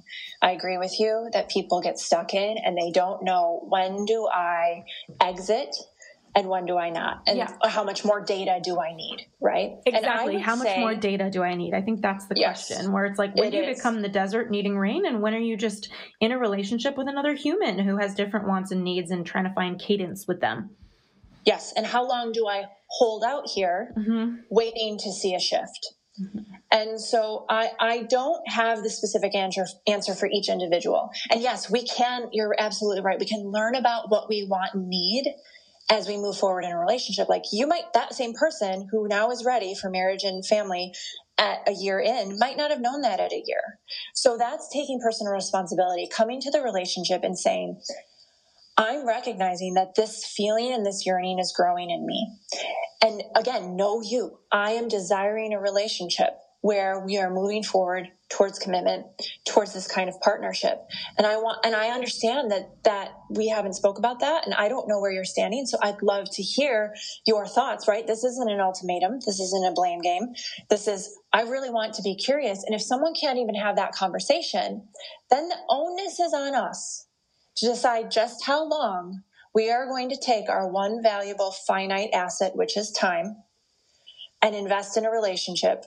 I 0.42 0.52
agree 0.52 0.78
with 0.78 1.00
you 1.00 1.30
that 1.34 1.50
people 1.50 1.82
get 1.82 2.00
stuck 2.00 2.34
in 2.34 2.58
and 2.58 2.78
they 2.78 2.92
don't 2.92 3.24
know 3.24 3.66
when 3.68 4.06
do 4.06 4.28
I 4.28 4.84
exit 5.22 5.76
and 6.36 6.50
when 6.50 6.66
do 6.66 6.78
I 6.78 6.90
not? 6.90 7.22
And 7.28 7.38
yeah. 7.38 7.54
how 7.64 7.86
much 7.86 8.04
more 8.04 8.20
data 8.20 8.60
do 8.62 8.80
I 8.80 8.94
need? 8.94 9.26
Right? 9.40 9.78
Exactly. 9.86 10.38
How 10.38 10.58
much 10.58 10.68
say, 10.68 10.80
more 10.80 10.94
data 10.94 11.30
do 11.30 11.44
I 11.44 11.56
need? 11.56 11.74
I 11.74 11.82
think 11.82 12.02
that's 12.02 12.26
the 12.28 12.36
yes, 12.38 12.68
question 12.68 12.92
where 12.92 13.06
it's 13.06 13.18
like, 13.18 13.36
when 13.36 13.46
it 13.46 13.52
do 13.52 13.58
you 13.58 13.64
is. 13.64 13.78
become 13.78 14.02
the 14.02 14.10
desert 14.10 14.52
needing 14.52 14.78
rain? 14.78 15.06
And 15.06 15.22
when 15.22 15.34
are 15.34 15.40
you 15.40 15.56
just 15.56 15.90
in 16.20 16.34
a 16.34 16.38
relationship 16.38 16.98
with 16.98 17.08
another 17.08 17.36
human 17.36 17.80
who 17.80 17.98
has 17.98 18.16
different 18.16 18.48
wants 18.48 18.72
and 18.72 18.84
needs 18.84 19.12
and 19.12 19.26
trying 19.26 19.46
to 19.46 19.54
find 19.54 19.80
cadence 19.80 20.28
with 20.28 20.42
them? 20.42 20.72
Yes. 21.46 21.74
And 21.78 21.86
how 21.86 22.06
long 22.06 22.34
do 22.34 22.48
I 22.48 22.66
hold 22.88 23.24
out 23.24 23.44
here 23.48 23.94
mm-hmm. 23.98 24.38
waiting 24.50 24.98
to 24.98 25.14
see 25.14 25.36
a 25.36 25.40
shift? 25.40 25.94
Mm-hmm. 26.20 26.55
And 26.76 27.00
so 27.00 27.46
I, 27.50 27.72
I 27.80 28.04
don't 28.04 28.46
have 28.50 28.84
the 28.84 28.90
specific 28.90 29.34
answer, 29.34 29.66
answer 29.88 30.14
for 30.14 30.28
each 30.28 30.50
individual. 30.50 31.10
And 31.32 31.42
yes, 31.42 31.72
we 31.72 31.86
can, 31.86 32.28
you're 32.34 32.54
absolutely 32.60 33.02
right. 33.02 33.18
We 33.18 33.26
can 33.26 33.50
learn 33.50 33.76
about 33.76 34.12
what 34.12 34.28
we 34.28 34.46
want 34.46 34.74
and 34.74 34.90
need 34.90 35.34
as 35.90 36.06
we 36.06 36.18
move 36.18 36.38
forward 36.38 36.66
in 36.66 36.72
a 36.72 36.78
relationship. 36.78 37.30
Like 37.30 37.44
you 37.54 37.66
might, 37.66 37.94
that 37.94 38.14
same 38.14 38.34
person 38.34 38.90
who 38.92 39.08
now 39.08 39.32
is 39.32 39.46
ready 39.46 39.74
for 39.74 39.90
marriage 39.90 40.26
and 40.26 40.46
family 40.46 40.92
at 41.38 41.60
a 41.66 41.72
year 41.72 41.98
in 41.98 42.38
might 42.40 42.58
not 42.58 42.72
have 42.72 42.82
known 42.82 43.02
that 43.04 43.22
at 43.22 43.32
a 43.32 43.44
year. 43.46 43.80
So 44.14 44.38
that's 44.38 44.68
taking 44.68 45.00
personal 45.00 45.32
responsibility, 45.32 46.10
coming 46.12 46.42
to 46.42 46.52
the 46.52 46.62
relationship 46.62 47.24
and 47.24 47.40
saying, 47.40 47.80
I'm 48.78 49.08
recognizing 49.08 49.76
that 49.76 49.96
this 49.96 50.26
feeling 50.26 50.74
and 50.74 50.86
this 50.86 51.06
yearning 51.06 51.40
is 51.40 51.54
growing 51.56 51.90
in 51.90 52.06
me. 52.06 52.38
And 53.02 53.24
again, 53.34 53.78
know 53.78 54.02
you. 54.02 54.40
I 54.52 54.72
am 54.72 54.90
desiring 54.90 55.54
a 55.54 55.62
relationship 55.62 56.38
where 56.66 57.00
we 57.06 57.16
are 57.20 57.30
moving 57.30 57.62
forward 57.62 58.08
towards 58.32 58.58
commitment 58.58 59.06
towards 59.48 59.72
this 59.76 59.86
kind 59.88 60.10
of 60.10 60.20
partnership. 60.20 60.80
And 61.16 61.28
i 61.28 61.38
want 61.38 61.64
and 61.64 61.76
i 61.76 61.90
understand 61.90 62.50
that 62.50 62.84
that 62.84 63.10
we 63.30 63.48
haven't 63.50 63.76
spoke 63.76 64.00
about 64.00 64.22
that 64.22 64.48
and 64.48 64.56
i 64.56 64.68
don't 64.68 64.88
know 64.88 65.00
where 65.00 65.12
you're 65.12 65.26
standing 65.26 65.68
so 65.68 65.78
i'd 65.84 66.02
love 66.02 66.26
to 66.32 66.42
hear 66.42 66.96
your 67.28 67.46
thoughts 67.46 67.88
right? 67.88 68.08
This 68.08 68.24
isn't 68.24 68.50
an 68.50 68.60
ultimatum. 68.60 69.20
This 69.24 69.40
isn't 69.40 69.68
a 69.68 69.74
blame 69.74 70.02
game. 70.02 70.34
This 70.72 70.88
is 70.88 71.16
i 71.32 71.44
really 71.44 71.70
want 71.70 71.94
to 71.94 72.02
be 72.02 72.16
curious 72.16 72.64
and 72.64 72.74
if 72.74 72.82
someone 72.82 73.14
can't 73.14 73.38
even 73.38 73.54
have 73.54 73.76
that 73.76 73.92
conversation 73.92 74.88
then 75.30 75.48
the 75.48 75.58
onus 75.70 76.20
is 76.20 76.34
on 76.34 76.56
us 76.56 77.06
to 77.58 77.68
decide 77.68 78.10
just 78.10 78.44
how 78.44 78.68
long 78.68 79.22
we 79.54 79.70
are 79.70 79.86
going 79.86 80.10
to 80.10 80.18
take 80.18 80.50
our 80.50 80.68
one 80.68 81.04
valuable 81.04 81.52
finite 81.68 82.10
asset 82.12 82.56
which 82.56 82.76
is 82.76 82.92
time 82.92 83.36
and 84.42 84.56
invest 84.56 84.98
in 84.98 85.06
a 85.06 85.12
relationship 85.12 85.86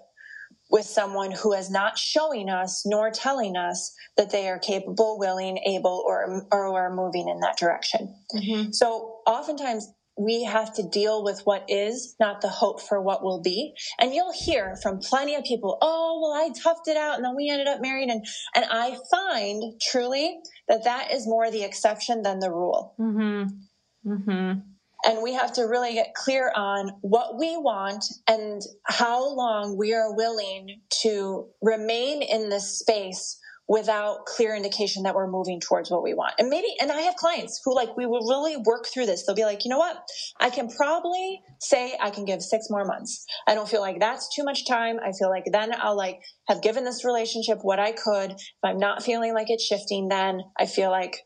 with 0.71 0.85
someone 0.85 1.31
who 1.31 1.53
is 1.53 1.71
not 1.71 1.99
showing 1.99 2.49
us 2.49 2.83
nor 2.85 3.11
telling 3.11 3.57
us 3.57 3.95
that 4.17 4.31
they 4.31 4.49
are 4.49 4.59
capable, 4.59 5.19
willing, 5.19 5.59
able, 5.67 6.03
or, 6.07 6.47
or 6.53 6.79
are 6.79 6.95
moving 6.95 7.29
in 7.29 7.41
that 7.41 7.57
direction. 7.57 8.15
Mm-hmm. 8.35 8.73
So 8.73 9.17
oftentimes 9.27 9.89
we 10.19 10.45
have 10.45 10.75
to 10.75 10.83
deal 10.83 11.23
with 11.23 11.41
what 11.45 11.65
is, 11.69 12.17
not 12.19 12.41
the 12.41 12.49
hope 12.49 12.83
for 12.83 13.01
what 13.01 13.23
will 13.23 13.41
be. 13.41 13.73
And 14.01 14.13
you'll 14.13 14.33
hear 14.33 14.77
from 14.83 14.99
plenty 14.99 15.37
of 15.37 15.45
people, 15.45 15.79
oh, 15.81 16.21
well, 16.21 16.33
I 16.33 16.51
toughed 16.51 16.89
it 16.89 16.97
out 16.97 17.15
and 17.15 17.25
then 17.25 17.37
we 17.37 17.49
ended 17.49 17.69
up 17.69 17.81
married. 17.81 18.09
And, 18.09 18.27
and 18.55 18.65
I 18.69 18.99
find 19.11 19.81
truly 19.81 20.39
that 20.67 20.85
that 20.85 21.13
is 21.13 21.27
more 21.27 21.51
the 21.51 21.63
exception 21.63 22.23
than 22.23 22.41
the 22.41 22.51
rule. 22.51 22.95
Mm-hmm. 23.01 24.13
Mm-hmm. 24.13 24.61
And 25.05 25.23
we 25.23 25.35
have 25.35 25.53
to 25.55 25.63
really 25.63 25.95
get 25.95 26.15
clear 26.15 26.53
on 26.55 26.91
what 27.03 27.39
we 27.39 27.57
want 27.57 28.05
and 28.29 28.61
how 28.85 29.35
long 29.35 29.77
we 29.79 29.95
are 29.95 30.15
willing 30.15 30.81
to 31.03 31.47
remain 31.63 32.23
in 32.23 32.49
this 32.49 32.79
space 32.79 33.39
without 33.69 34.25
clear 34.25 34.57
indication 34.57 35.03
that 35.03 35.15
we're 35.15 35.31
moving 35.31 35.61
towards 35.61 35.91
what 35.91 36.03
we 36.03 36.15
want. 36.15 36.33
And 36.39 36.49
maybe, 36.49 36.75
and 36.81 36.91
I 36.91 37.03
have 37.03 37.17
clients 37.17 37.61
who 37.63 37.75
like, 37.75 37.95
we 37.99 38.07
will 38.07 38.27
really 38.27 38.57
work 38.57 38.87
through 38.87 39.05
this. 39.05 39.27
They'll 39.27 39.37
be 39.37 39.45
like, 39.45 39.65
you 39.65 39.69
know 39.69 39.79
what? 39.79 40.03
I 40.41 40.49
can 40.49 40.71
probably 40.71 41.43
say 41.61 41.95
I 42.01 42.09
can 42.11 42.25
give 42.25 42.43
six 42.43 42.69
more 42.71 42.87
months. 42.87 43.27
I 43.47 43.55
don't 43.55 43.69
feel 43.69 43.83
like 43.83 44.01
that's 44.01 44.35
too 44.35 44.43
much 44.43 44.67
time. 44.67 44.99
I 45.05 45.13
feel 45.13 45.29
like 45.29 45.45
then 45.53 45.73
I'll 45.79 45.97
like 45.97 46.21
have 46.49 46.63
given 46.63 46.85
this 46.85 47.05
relationship 47.05 47.59
what 47.61 47.79
I 47.79 47.93
could. 47.93 48.33
If 48.33 48.65
I'm 48.65 48.79
not 48.79 49.03
feeling 49.03 49.35
like 49.35 49.51
it's 49.51 49.65
shifting, 49.65 50.09
then 50.09 50.41
I 50.59 50.65
feel 50.65 50.91
like 50.91 51.19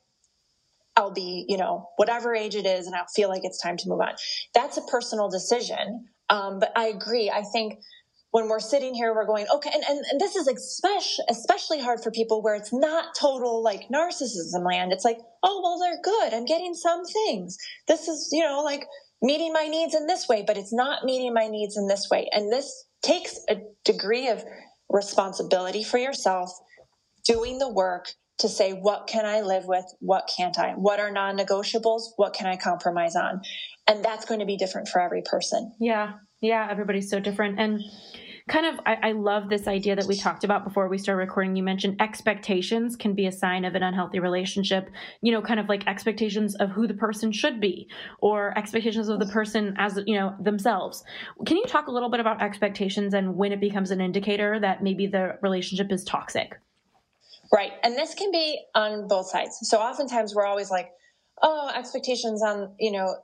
I'll 0.97 1.13
be, 1.13 1.47
you 1.49 1.57
know, 1.57 1.89
whatever 1.97 2.35
age 2.35 2.55
it 2.55 2.67
is, 2.67 2.87
and 2.87 2.95
I'll 2.95 3.07
feel 3.15 3.29
like 3.29 3.45
it's 3.45 3.61
time 3.61 3.77
to 3.79 3.89
move 3.89 4.01
on. 4.01 4.15
That's 4.55 4.77
a 4.77 4.83
personal 4.83 5.29
decision. 5.29 6.07
Um, 6.29 6.59
but 6.59 6.73
I 6.77 6.89
agree. 6.89 7.31
I 7.31 7.43
think 7.53 7.79
when 8.31 8.49
we're 8.49 8.61
sitting 8.61 8.95
here, 8.95 9.15
we're 9.15 9.27
going, 9.27 9.47
okay, 9.55 9.71
and, 9.73 9.85
and, 9.89 10.05
and 10.11 10.21
this 10.21 10.37
is 10.37 10.49
especially, 10.49 11.25
especially 11.29 11.81
hard 11.81 12.03
for 12.03 12.11
people 12.11 12.43
where 12.43 12.55
it's 12.55 12.73
not 12.73 13.15
total 13.19 13.63
like 13.63 13.89
narcissism 13.95 14.67
land. 14.67 14.93
It's 14.93 15.05
like, 15.05 15.19
oh, 15.43 15.61
well, 15.63 15.79
they're 15.79 16.01
good. 16.03 16.35
I'm 16.35 16.47
getting 16.47 16.75
some 16.75 17.05
things. 17.05 17.57
This 17.89 18.09
is, 18.09 18.31
you 18.33 18.43
know, 18.43 18.63
like 18.63 18.87
meeting 19.21 19.53
my 19.53 19.67
needs 19.67 19.95
in 19.95 20.07
this 20.07 20.29
way, 20.29 20.45
but 20.47 20.57
it's 20.57 20.73
not 20.73 21.05
meeting 21.05 21.35
my 21.35 21.47
needs 21.47 21.77
in 21.77 21.89
this 21.89 22.09
way. 22.11 22.29
And 22.33 22.51
this 22.51 22.87
takes 23.03 23.39
a 23.51 23.57
degree 23.85 24.29
of 24.29 24.45
responsibility 24.89 25.85
for 25.85 25.99
yourself, 25.99 26.51
doing 27.27 27.59
the 27.59 27.71
work, 27.71 28.09
to 28.43 28.49
say, 28.49 28.73
what 28.73 29.07
can 29.07 29.25
I 29.25 29.41
live 29.41 29.65
with? 29.67 29.85
What 30.01 30.31
can't 30.37 30.59
I? 30.59 30.73
What 30.73 31.01
are 31.01 31.11
non 31.11 31.37
negotiables? 31.37 32.03
What 32.17 32.35
can 32.35 32.47
I 32.47 32.57
compromise 32.57 33.17
on? 33.17 33.41
And 33.87 34.05
that's 34.05 34.25
going 34.25 34.41
to 34.41 34.47
be 34.47 34.57
different 34.57 34.89
for 34.89 35.01
every 35.01 35.23
person. 35.23 35.75
Yeah. 35.81 36.15
Yeah. 36.41 36.69
Everybody's 36.71 37.11
so 37.11 37.21
different. 37.21 37.59
And 37.59 37.81
kind 38.49 38.67
of, 38.67 38.81
I, 38.85 38.97
I 39.03 39.13
love 39.13 39.49
this 39.49 39.67
idea 39.69 39.97
that 39.97 40.07
we 40.07 40.17
talked 40.17 40.45
about 40.45 40.65
before 40.65 40.89
we 40.89 40.99
started 40.99 41.19
recording. 41.19 41.57
You 41.57 41.63
mentioned 41.63 42.01
expectations 42.01 42.97
can 42.97 43.15
be 43.15 43.27
a 43.27 43.33
sign 43.33 43.65
of 43.65 43.75
an 43.75 43.83
unhealthy 43.83 44.19
relationship, 44.19 44.91
you 45.21 45.33
know, 45.33 45.41
kind 45.41 45.61
of 45.61 45.69
like 45.69 45.87
expectations 45.87 46.55
of 46.57 46.71
who 46.71 46.87
the 46.87 46.95
person 46.95 47.33
should 47.33 47.61
be 47.61 47.89
or 48.21 48.57
expectations 48.59 49.09
of 49.09 49.21
the 49.21 49.27
person 49.27 49.75
as, 49.79 49.99
you 50.07 50.17
know, 50.17 50.35
themselves. 50.41 51.05
Can 51.47 51.57
you 51.57 51.65
talk 51.67 51.87
a 51.87 51.93
little 51.93 52.11
bit 52.11 52.21
about 52.21 52.43
expectations 52.43 53.15
and 53.15 53.37
when 53.37 53.53
it 53.53 53.61
becomes 53.61 53.91
an 53.91 54.01
indicator 54.01 54.59
that 54.61 54.83
maybe 54.83 55.07
the 55.07 55.39
relationship 55.43 55.93
is 55.93 56.05
toxic? 56.05 56.59
Right. 57.55 57.73
And 57.85 57.97
this 57.97 58.15
can 58.15 58.31
be 58.33 58.65
on 58.75 59.09
both 59.09 59.29
sides. 59.31 59.59
So 59.63 59.79
oftentimes 59.79 60.35
we're 60.35 60.47
always 60.47 60.71
like, 60.71 60.89
oh, 61.43 61.71
expectations 61.75 62.43
on, 62.43 62.75
you 62.81 62.93
know, 62.93 63.15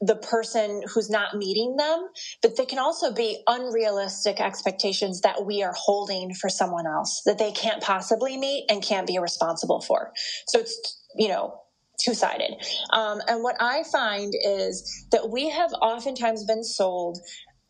the 0.00 0.16
person 0.16 0.82
who's 0.92 1.08
not 1.08 1.36
meeting 1.36 1.76
them, 1.76 2.08
but 2.42 2.56
they 2.56 2.66
can 2.66 2.78
also 2.78 3.12
be 3.12 3.42
unrealistic 3.46 4.40
expectations 4.40 5.20
that 5.22 5.46
we 5.46 5.62
are 5.62 5.72
holding 5.76 6.34
for 6.34 6.50
someone 6.50 6.86
else 6.86 7.22
that 7.24 7.38
they 7.38 7.52
can't 7.52 7.82
possibly 7.82 8.36
meet 8.36 8.66
and 8.68 8.82
can't 8.82 9.06
be 9.06 9.18
responsible 9.18 9.80
for. 9.80 10.12
So 10.48 10.58
it's, 10.58 11.04
you 11.16 11.28
know, 11.28 11.54
two 11.98 12.12
sided. 12.12 12.54
Um, 12.92 13.20
and 13.28 13.42
what 13.42 13.56
I 13.60 13.84
find 13.90 14.34
is 14.44 15.06
that 15.12 15.30
we 15.30 15.48
have 15.50 15.72
oftentimes 15.80 16.44
been 16.44 16.64
sold 16.64 17.18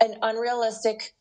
an 0.01 0.17
unrealistic 0.23 1.15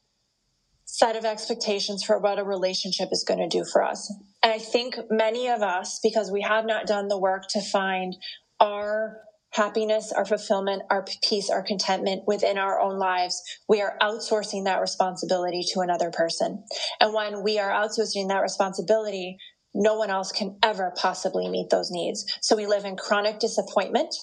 set 0.93 1.15
of 1.15 1.25
expectations 1.25 2.03
for 2.03 2.19
what 2.19 2.37
a 2.37 2.43
relationship 2.43 3.09
is 3.11 3.25
going 3.27 3.39
to 3.39 3.47
do 3.47 3.65
for 3.65 3.83
us. 3.83 4.13
And 4.43 4.53
I 4.53 4.59
think 4.59 4.95
many 5.09 5.49
of 5.49 5.63
us, 5.63 5.99
because 6.03 6.29
we 6.31 6.41
have 6.41 6.67
not 6.67 6.85
done 6.85 7.07
the 7.07 7.17
work 7.17 7.47
to 7.49 7.61
find 7.61 8.15
our 8.59 9.17
happiness, 9.53 10.13
our 10.15 10.23
fulfillment, 10.23 10.83
our 10.91 11.03
peace, 11.27 11.49
our 11.49 11.63
contentment 11.63 12.21
within 12.27 12.59
our 12.59 12.79
own 12.79 12.99
lives, 12.99 13.41
we 13.67 13.81
are 13.81 13.97
outsourcing 14.03 14.65
that 14.65 14.81
responsibility 14.81 15.63
to 15.73 15.79
another 15.79 16.11
person. 16.11 16.63
And 16.99 17.11
when 17.11 17.41
we 17.43 17.57
are 17.57 17.71
outsourcing 17.71 18.27
that 18.27 18.41
responsibility, 18.43 19.37
no 19.73 19.95
one 19.95 20.11
else 20.11 20.31
can 20.31 20.57
ever 20.61 20.93
possibly 20.95 21.49
meet 21.49 21.71
those 21.71 21.89
needs. 21.89 22.23
So 22.41 22.55
we 22.55 22.67
live 22.67 22.85
in 22.85 22.95
chronic 22.95 23.39
disappointment 23.39 24.13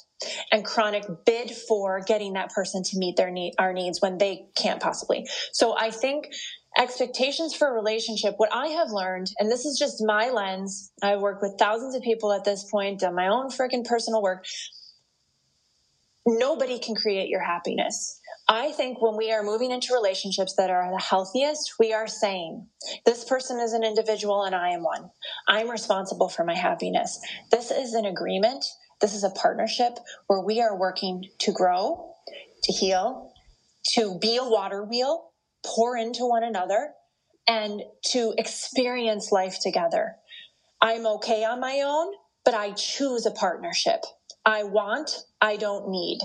and 0.53 0.65
chronic 0.65 1.05
bid 1.27 1.51
for 1.51 2.01
getting 2.07 2.35
that 2.35 2.51
person 2.51 2.85
to 2.85 2.99
meet 2.99 3.17
their 3.17 3.33
need, 3.33 3.55
our 3.59 3.73
needs 3.73 4.01
when 4.01 4.19
they 4.19 4.47
can't 4.57 4.81
possibly. 4.81 5.27
So 5.53 5.77
I 5.77 5.91
think 5.91 6.29
expectations 6.79 7.55
for 7.55 7.69
a 7.69 7.73
relationship, 7.73 8.35
what 8.37 8.53
I 8.53 8.69
have 8.69 8.91
learned, 8.91 9.31
and 9.39 9.51
this 9.51 9.65
is 9.65 9.79
just 9.79 10.03
my 10.05 10.31
lens, 10.31 10.93
I've 11.03 11.21
worked 11.21 11.43
with 11.43 11.59
thousands 11.59 11.95
of 11.95 12.03
people 12.03 12.33
at 12.33 12.45
this 12.45 12.65
point, 12.71 13.01
done 13.01 13.15
my 13.15 13.29
own 13.29 13.51
freaking 13.51 13.85
personal 13.85 14.23
work. 14.23 14.45
Nobody 16.27 16.79
can 16.79 16.95
create 16.95 17.29
your 17.29 17.43
happiness. 17.43 18.21
I 18.47 18.73
think 18.73 19.01
when 19.01 19.17
we 19.17 19.33
are 19.33 19.43
moving 19.43 19.71
into 19.71 19.95
relationships 19.95 20.55
that 20.57 20.71
are 20.71 20.91
the 20.91 21.03
healthiest, 21.03 21.75
we 21.79 21.93
are 21.93 22.07
saying, 22.07 22.67
this 23.07 23.25
person 23.25 23.59
is 23.59 23.73
an 23.73 23.85
individual 23.85 24.45
and 24.45 24.55
I 24.55 24.71
am 24.71 24.83
one. 24.83 25.11
I'm 25.49 25.71
responsible 25.71 26.29
for 26.29 26.45
my 26.45 26.55
happiness. 26.55 27.21
This 27.51 27.71
is 27.71 27.95
an 27.95 28.07
agreement. 28.07 28.65
This 29.01 29.15
is 29.15 29.25
a 29.25 29.31
partnership 29.31 29.99
where 30.27 30.41
we 30.41 30.61
are 30.61 30.77
working 30.79 31.29
to 31.39 31.53
grow, 31.53 32.15
to 32.65 32.73
heal, 32.73 33.33
to 33.95 34.19
be 34.19 34.37
a 34.37 34.45
water 34.45 34.85
wheel 34.85 35.30
pour 35.65 35.97
into 35.97 36.27
one 36.27 36.43
another 36.45 36.93
and 37.47 37.83
to 38.07 38.35
experience 38.39 39.33
life 39.33 39.59
together. 39.61 40.17
I'm 40.81 41.07
okay 41.07 41.45
on 41.45 41.61
my 41.61 41.83
own, 41.85 42.13
but 42.45 42.55
I 42.55 42.73
choose 42.73 43.27
a 43.27 43.31
partnership. 43.31 44.01
I 44.47 44.63
want, 44.65 45.11
I 45.43 45.57
don't 45.57 45.91
need. 45.91 46.21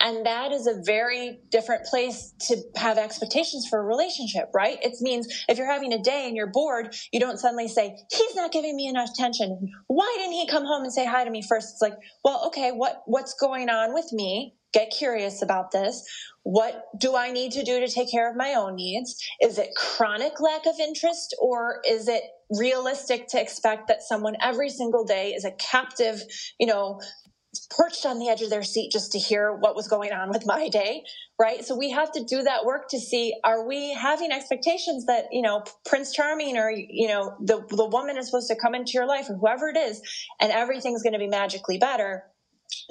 And 0.00 0.24
that 0.24 0.52
is 0.52 0.66
a 0.66 0.80
very 0.86 1.40
different 1.50 1.84
place 1.84 2.32
to 2.48 2.56
have 2.76 2.96
expectations 2.96 3.66
for 3.68 3.78
a 3.78 3.84
relationship, 3.84 4.50
right? 4.54 4.78
It 4.80 4.94
means 5.00 5.44
if 5.48 5.58
you're 5.58 5.70
having 5.70 5.92
a 5.92 6.02
day 6.02 6.26
and 6.26 6.34
you're 6.34 6.50
bored, 6.50 6.96
you 7.12 7.20
don't 7.20 7.38
suddenly 7.38 7.68
say, 7.68 7.94
he's 8.10 8.34
not 8.34 8.52
giving 8.52 8.74
me 8.74 8.88
enough 8.88 9.10
attention. 9.10 9.70
Why 9.86 10.14
didn't 10.18 10.32
he 10.32 10.46
come 10.48 10.64
home 10.64 10.84
and 10.84 10.92
say 10.92 11.04
hi 11.04 11.24
to 11.24 11.30
me 11.30 11.42
first? 11.46 11.74
It's 11.74 11.82
like, 11.82 11.98
well, 12.24 12.46
okay, 12.46 12.72
what, 12.72 13.02
what's 13.04 13.34
going 13.34 13.68
on 13.68 13.92
with 13.92 14.12
me? 14.12 14.54
Get 14.72 14.90
curious 14.90 15.42
about 15.42 15.70
this. 15.70 16.04
What 16.42 16.86
do 16.98 17.16
I 17.16 17.30
need 17.30 17.52
to 17.52 17.64
do 17.64 17.80
to 17.80 17.88
take 17.88 18.10
care 18.10 18.30
of 18.30 18.36
my 18.36 18.54
own 18.54 18.76
needs? 18.76 19.22
Is 19.40 19.58
it 19.58 19.74
chronic 19.76 20.40
lack 20.40 20.66
of 20.66 20.78
interest 20.80 21.34
or 21.40 21.80
is 21.86 22.08
it 22.08 22.22
realistic 22.50 23.28
to 23.28 23.40
expect 23.40 23.88
that 23.88 24.02
someone 24.02 24.36
every 24.42 24.70
single 24.70 25.04
day 25.04 25.32
is 25.32 25.44
a 25.44 25.52
captive, 25.52 26.22
you 26.58 26.66
know, 26.66 27.00
perched 27.70 28.06
on 28.06 28.18
the 28.18 28.28
edge 28.28 28.42
of 28.42 28.50
their 28.50 28.62
seat 28.62 28.90
just 28.92 29.12
to 29.12 29.18
hear 29.18 29.52
what 29.52 29.74
was 29.74 29.88
going 29.88 30.12
on 30.12 30.28
with 30.28 30.46
my 30.46 30.68
day, 30.68 31.02
right? 31.40 31.64
So 31.64 31.76
we 31.76 31.90
have 31.90 32.12
to 32.12 32.24
do 32.24 32.42
that 32.42 32.64
work 32.64 32.88
to 32.90 33.00
see 33.00 33.34
are 33.44 33.66
we 33.66 33.92
having 33.92 34.32
expectations 34.32 35.06
that, 35.06 35.26
you 35.32 35.42
know, 35.42 35.64
Prince 35.86 36.12
Charming 36.12 36.56
or, 36.56 36.70
you 36.70 37.08
know, 37.08 37.36
the, 37.40 37.64
the 37.70 37.86
woman 37.86 38.16
is 38.18 38.26
supposed 38.26 38.48
to 38.48 38.56
come 38.56 38.74
into 38.74 38.92
your 38.92 39.06
life 39.06 39.28
or 39.30 39.36
whoever 39.36 39.68
it 39.68 39.76
is 39.76 40.00
and 40.40 40.52
everything's 40.52 41.02
going 41.02 41.14
to 41.14 41.18
be 41.18 41.28
magically 41.28 41.78
better. 41.78 42.24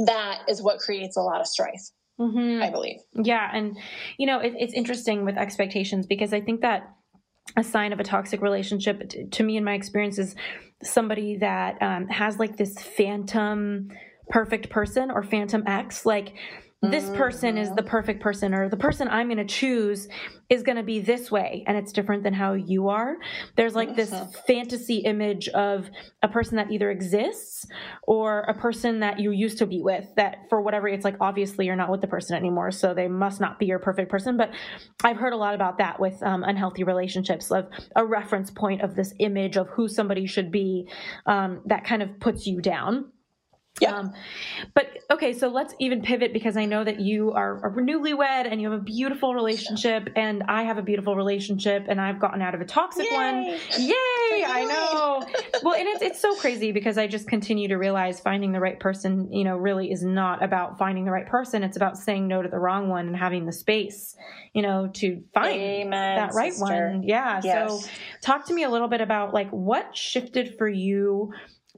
That 0.06 0.42
is 0.48 0.62
what 0.62 0.80
creates 0.80 1.18
a 1.18 1.22
lot 1.22 1.42
of 1.42 1.48
strife. 1.48 1.92
Mm-hmm. 2.20 2.64
I 2.64 2.72
believe. 2.72 2.98
Yeah. 3.14 3.48
And, 3.54 3.78
you 4.18 4.26
know, 4.26 4.40
it, 4.40 4.54
it's 4.58 4.74
interesting 4.74 5.24
with 5.24 5.38
expectations 5.38 6.08
because 6.08 6.34
I 6.34 6.42
think 6.42 6.62
that 6.62 6.90
a 7.56 7.64
sign 7.64 7.94
of 7.94 8.00
a 8.00 8.04
toxic 8.04 8.42
relationship, 8.42 9.08
to, 9.10 9.28
to 9.28 9.44
me, 9.44 9.56
in 9.56 9.64
my 9.64 9.76
experience, 9.76 10.18
is 10.18 10.36
somebody 10.82 11.38
that 11.38 11.80
um, 11.80 12.08
has 12.08 12.40
like 12.40 12.58
this 12.58 12.74
phantom 12.80 13.90
perfect 14.30 14.72
person 14.72 15.12
or 15.12 15.22
phantom 15.22 15.64
X. 15.68 16.08
Like, 16.08 16.34
this 16.92 17.10
person 17.12 17.58
is 17.58 17.72
the 17.74 17.84
perfect 17.84 18.22
person 18.22 18.54
or 18.54 18.70
the 18.70 18.78
person 18.78 19.08
i'm 19.08 19.28
going 19.28 19.38
to 19.38 19.46
choose 19.46 20.08
is 20.50 20.64
going 20.64 20.78
to 20.78 20.84
be 20.84 21.00
this 21.00 21.30
way 21.30 21.64
and 21.68 21.78
it's 21.78 21.92
different 21.92 22.24
than 22.24 22.34
how 22.34 22.54
you 22.54 22.88
are. 22.88 23.18
There's 23.56 23.76
like 23.76 23.96
this 23.96 24.14
fantasy 24.48 24.98
image 25.00 25.50
of 25.50 25.90
a 26.24 26.30
person 26.30 26.56
that 26.56 26.72
either 26.72 26.90
exists 26.90 27.66
or 28.04 28.42
a 28.42 28.54
person 28.54 29.02
that 29.02 29.20
you 29.20 29.32
used 29.32 29.58
to 29.58 29.66
be 29.66 29.82
with 29.82 30.06
that 30.16 30.38
for 30.50 30.62
whatever 30.62 30.88
it's 30.88 31.04
like 31.04 31.18
obviously 31.20 31.66
you're 31.66 31.76
not 31.76 31.92
with 31.92 32.02
the 32.02 32.08
person 32.08 32.36
anymore 32.36 32.72
so 32.72 32.94
they 32.94 33.08
must 33.08 33.42
not 33.42 33.60
be 33.60 33.66
your 33.66 33.80
perfect 33.80 34.10
person 34.10 34.38
but 34.38 34.52
i've 35.04 35.18
heard 35.18 35.34
a 35.34 35.38
lot 35.38 35.54
about 35.54 35.78
that 35.78 36.00
with 36.00 36.22
um, 36.24 36.44
unhealthy 36.44 36.84
relationships 36.84 37.52
of 37.52 37.68
a 37.96 38.06
reference 38.06 38.50
point 38.52 38.82
of 38.82 38.96
this 38.96 39.14
image 39.20 39.58
of 39.58 39.68
who 39.70 39.88
somebody 39.88 40.26
should 40.26 40.52
be 40.52 40.88
um, 41.26 41.62
that 41.66 41.84
kind 41.84 42.02
of 42.02 42.20
puts 42.20 42.48
you 42.48 42.62
down 42.62 43.12
Yeah. 43.80 43.96
um, 43.96 44.14
but 44.74 44.98
okay, 45.12 45.34
so 45.34 45.50
let's 45.50 45.74
even 45.80 46.02
pivot 46.02 46.34
because 46.34 46.58
I 46.58 46.66
know 46.66 46.84
that 46.84 47.00
you 47.00 47.32
are, 47.32 47.64
are 47.64 47.72
newlywed 47.72 48.52
and 48.52 48.62
you 48.62 48.72
have 48.72 48.80
a 48.80 48.84
beautiful 48.84 49.36
relationship, 49.36 50.10
and 50.16 50.44
I 50.48 50.64
have 50.64 50.78
a 50.78 50.82
beautiful 50.82 51.16
relationship, 51.16 51.86
and 51.88 52.02
I've 52.02 52.20
gotten 52.20 52.42
out 52.42 52.56
of 52.56 52.62
a 52.62 52.66
toxic 52.66 53.12
one. 53.12 53.46
Yay! 53.46 53.60
Yay! 53.78 54.46
I 54.46 54.66
know. 54.66 55.28
well, 55.64 55.76
and 55.76 55.88
it's 55.88 56.02
it's 56.02 56.20
so 56.20 56.36
crazy 56.36 56.72
because 56.72 56.98
I 56.98 57.08
just 57.08 57.28
continue 57.28 57.68
to 57.68 57.76
realize 57.76 58.20
finding 58.20 58.52
the 58.52 58.60
right 58.60 58.80
person, 58.80 59.32
you 59.32 59.44
know, 59.44 59.58
really 59.58 59.92
is 59.92 60.04
not 60.04 60.44
about 60.44 60.78
finding 60.78 61.06
the 61.06 61.12
right 61.12 61.28
person. 61.28 61.64
It's 61.64 61.78
about 61.78 61.98
saying 61.98 62.28
no 62.28 62.42
to 62.42 62.50
the 62.50 62.60
wrong 62.60 62.90
one 62.90 63.08
and 63.08 63.16
having 63.16 63.46
the 63.46 63.54
space, 63.54 64.16
you 64.54 64.62
know, 64.62 64.90
to 64.96 65.24
find 65.34 65.60
Amen, 65.60 65.90
that 66.18 66.34
right 66.34 66.54
sister. 66.54 66.92
one. 66.92 67.04
Yeah. 67.04 67.40
So 67.42 67.82
talk 68.22 68.48
to 68.48 68.54
me 68.54 68.64
a 68.64 68.70
little 68.70 68.88
bit 68.88 69.02
about 69.02 69.34
like 69.34 69.50
what 69.52 69.96
shifted 69.96 70.56
for 70.58 70.68
you 70.68 71.34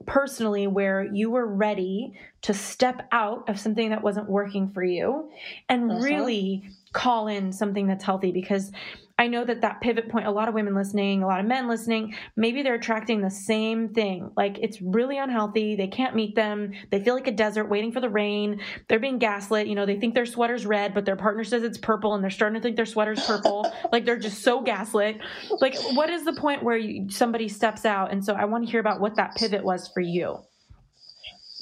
personally 0.06 0.66
where 0.66 1.04
you 1.04 1.30
were 1.30 1.46
ready 1.46 2.14
to 2.42 2.54
step 2.54 3.06
out 3.12 3.48
of 3.48 3.58
something 3.60 3.90
that 3.90 4.02
wasn't 4.02 4.28
working 4.28 4.70
for 4.70 4.82
you 4.82 5.30
and 5.68 5.90
Mhm. 5.90 6.02
really 6.02 6.70
call 6.92 7.28
in 7.28 7.52
something 7.52 7.86
that's 7.86 8.04
healthy 8.04 8.32
because 8.32 8.72
I 9.20 9.26
know 9.26 9.44
that 9.44 9.60
that 9.60 9.82
pivot 9.82 10.08
point 10.08 10.26
a 10.26 10.30
lot 10.30 10.48
of 10.48 10.54
women 10.54 10.74
listening, 10.74 11.22
a 11.22 11.26
lot 11.26 11.40
of 11.40 11.46
men 11.46 11.68
listening, 11.68 12.14
maybe 12.36 12.62
they're 12.62 12.76
attracting 12.76 13.20
the 13.20 13.30
same 13.30 13.90
thing. 13.90 14.30
Like 14.34 14.58
it's 14.62 14.80
really 14.80 15.18
unhealthy, 15.18 15.76
they 15.76 15.88
can't 15.88 16.16
meet 16.16 16.34
them, 16.34 16.72
they 16.90 17.04
feel 17.04 17.16
like 17.16 17.26
a 17.26 17.32
desert 17.32 17.66
waiting 17.66 17.92
for 17.92 18.00
the 18.00 18.08
rain. 18.08 18.62
They're 18.88 18.98
being 18.98 19.18
gaslit, 19.18 19.66
you 19.66 19.74
know, 19.74 19.84
they 19.84 20.00
think 20.00 20.14
their 20.14 20.24
sweater's 20.24 20.64
red 20.64 20.94
but 20.94 21.04
their 21.04 21.16
partner 21.16 21.44
says 21.44 21.64
it's 21.64 21.76
purple 21.76 22.14
and 22.14 22.24
they're 22.24 22.30
starting 22.30 22.58
to 22.58 22.62
think 22.62 22.76
their 22.76 22.86
sweater's 22.86 23.22
purple. 23.26 23.70
like 23.92 24.06
they're 24.06 24.18
just 24.18 24.42
so 24.42 24.62
gaslit. 24.62 25.20
Like 25.60 25.76
what 25.92 26.08
is 26.08 26.24
the 26.24 26.32
point 26.32 26.62
where 26.62 26.78
you, 26.78 27.10
somebody 27.10 27.46
steps 27.48 27.84
out 27.84 28.12
and 28.12 28.24
so 28.24 28.32
I 28.32 28.46
want 28.46 28.64
to 28.64 28.70
hear 28.70 28.80
about 28.80 29.02
what 29.02 29.16
that 29.16 29.34
pivot 29.36 29.62
was 29.62 29.86
for 29.88 30.00
you. 30.00 30.38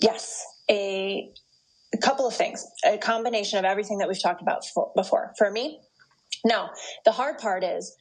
Yes, 0.01 0.45
a, 0.71 1.29
a 1.93 1.99
couple 1.99 2.25
of 2.29 2.37
things, 2.37 2.65
a 2.87 2.99
combination 2.99 3.59
of 3.59 3.65
everything 3.65 3.99
that 3.99 4.07
we've 4.07 4.23
talked 4.23 4.43
about 4.43 4.65
for, 4.65 4.93
before. 4.95 5.35
For 5.37 5.51
me, 5.51 5.81
now 6.45 6.71
the 7.05 7.13
hard 7.13 7.39
part 7.39 7.65
is, 7.65 7.97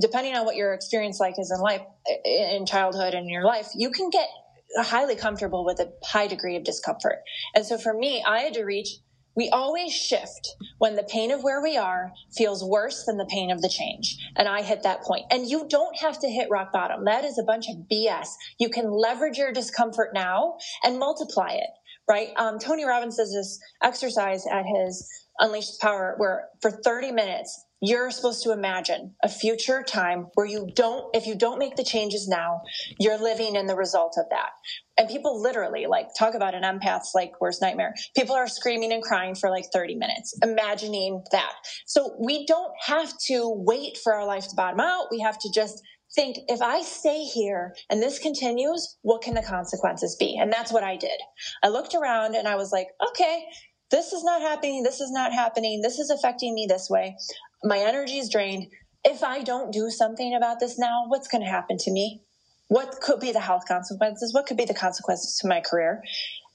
depending 0.00 0.34
on 0.34 0.44
what 0.44 0.56
your 0.56 0.74
experience 0.74 1.20
like 1.20 1.34
is 1.38 1.52
in 1.54 1.60
life, 1.60 1.82
in 2.24 2.66
childhood 2.66 3.14
and 3.14 3.24
in 3.24 3.28
your 3.28 3.44
life, 3.44 3.68
you 3.74 3.90
can 3.90 4.10
get 4.10 4.28
highly 4.76 5.16
comfortable 5.16 5.64
with 5.64 5.80
a 5.80 5.92
high 6.04 6.26
degree 6.26 6.56
of 6.56 6.64
discomfort. 6.64 7.22
And 7.54 7.64
so 7.64 7.78
for 7.78 7.94
me, 7.94 8.22
I 8.26 8.40
had 8.40 8.54
to 8.54 8.64
reach. 8.64 8.88
We 9.34 9.48
always 9.50 9.92
shift 9.94 10.56
when 10.78 10.96
the 10.96 11.04
pain 11.04 11.30
of 11.30 11.44
where 11.44 11.62
we 11.62 11.76
are 11.76 12.10
feels 12.36 12.64
worse 12.64 13.04
than 13.06 13.18
the 13.18 13.28
pain 13.30 13.52
of 13.52 13.62
the 13.62 13.68
change. 13.68 14.16
And 14.36 14.48
I 14.48 14.62
hit 14.62 14.82
that 14.82 15.02
point. 15.02 15.26
And 15.30 15.48
you 15.48 15.66
don't 15.68 15.96
have 16.00 16.18
to 16.20 16.28
hit 16.28 16.50
rock 16.50 16.72
bottom. 16.72 17.04
That 17.04 17.24
is 17.24 17.38
a 17.38 17.44
bunch 17.44 17.66
of 17.68 17.76
BS. 17.90 18.30
You 18.58 18.68
can 18.68 18.90
leverage 18.90 19.38
your 19.38 19.52
discomfort 19.52 20.10
now 20.12 20.56
and 20.82 20.98
multiply 20.98 21.52
it, 21.52 21.70
right? 22.08 22.30
Um, 22.36 22.58
Tony 22.58 22.84
Robbins 22.84 23.16
does 23.16 23.32
this 23.32 23.60
exercise 23.80 24.44
at 24.50 24.64
his 24.66 25.08
Unleash 25.38 25.70
the 25.70 25.78
Power 25.80 26.14
where 26.18 26.48
for 26.60 26.70
30 26.70 27.12
minutes, 27.12 27.64
you're 27.80 28.10
supposed 28.10 28.42
to 28.42 28.52
imagine 28.52 29.14
a 29.22 29.28
future 29.28 29.84
time 29.84 30.26
where 30.34 30.46
you 30.46 30.68
don't, 30.74 31.14
if 31.14 31.26
you 31.26 31.36
don't 31.36 31.60
make 31.60 31.76
the 31.76 31.84
changes 31.84 32.26
now, 32.26 32.60
you're 32.98 33.18
living 33.18 33.54
in 33.54 33.66
the 33.66 33.76
result 33.76 34.16
of 34.18 34.24
that. 34.30 34.50
And 34.98 35.08
people 35.08 35.40
literally 35.40 35.86
like 35.86 36.08
talk 36.18 36.34
about 36.34 36.54
an 36.54 36.64
empath's 36.64 37.12
like 37.14 37.40
worst 37.40 37.62
nightmare. 37.62 37.94
People 38.16 38.34
are 38.34 38.48
screaming 38.48 38.92
and 38.92 39.02
crying 39.02 39.36
for 39.36 39.48
like 39.48 39.66
30 39.72 39.94
minutes, 39.94 40.36
imagining 40.42 41.22
that. 41.30 41.52
So 41.86 42.16
we 42.18 42.46
don't 42.46 42.72
have 42.84 43.12
to 43.28 43.52
wait 43.64 43.96
for 44.02 44.12
our 44.12 44.26
life 44.26 44.48
to 44.48 44.56
bottom 44.56 44.80
out. 44.80 45.06
We 45.12 45.20
have 45.20 45.38
to 45.38 45.50
just 45.54 45.80
think 46.14 46.38
if 46.48 46.62
I 46.62 46.82
stay 46.82 47.22
here 47.22 47.74
and 47.90 48.02
this 48.02 48.18
continues, 48.18 48.96
what 49.02 49.22
can 49.22 49.34
the 49.34 49.42
consequences 49.42 50.16
be? 50.18 50.38
And 50.40 50.52
that's 50.52 50.72
what 50.72 50.82
I 50.82 50.96
did. 50.96 51.20
I 51.62 51.68
looked 51.68 51.94
around 51.94 52.34
and 52.34 52.48
I 52.48 52.56
was 52.56 52.72
like, 52.72 52.88
okay, 53.10 53.44
this 53.90 54.12
is 54.12 54.22
not 54.24 54.42
happening. 54.42 54.82
This 54.82 55.00
is 55.00 55.10
not 55.10 55.32
happening. 55.32 55.80
This 55.82 55.98
is 55.98 56.10
affecting 56.10 56.54
me 56.54 56.66
this 56.68 56.88
way. 56.90 57.16
My 57.64 57.78
energy 57.78 58.18
is 58.18 58.28
drained. 58.28 58.68
If 59.04 59.22
I 59.22 59.42
don't 59.42 59.72
do 59.72 59.90
something 59.90 60.34
about 60.34 60.60
this 60.60 60.78
now, 60.78 61.04
what's 61.08 61.28
going 61.28 61.42
to 61.42 61.50
happen 61.50 61.78
to 61.78 61.90
me? 61.90 62.20
What 62.68 63.00
could 63.00 63.20
be 63.20 63.32
the 63.32 63.40
health 63.40 63.62
consequences? 63.66 64.34
What 64.34 64.46
could 64.46 64.56
be 64.56 64.66
the 64.66 64.74
consequences 64.74 65.38
to 65.40 65.48
my 65.48 65.60
career? 65.60 66.02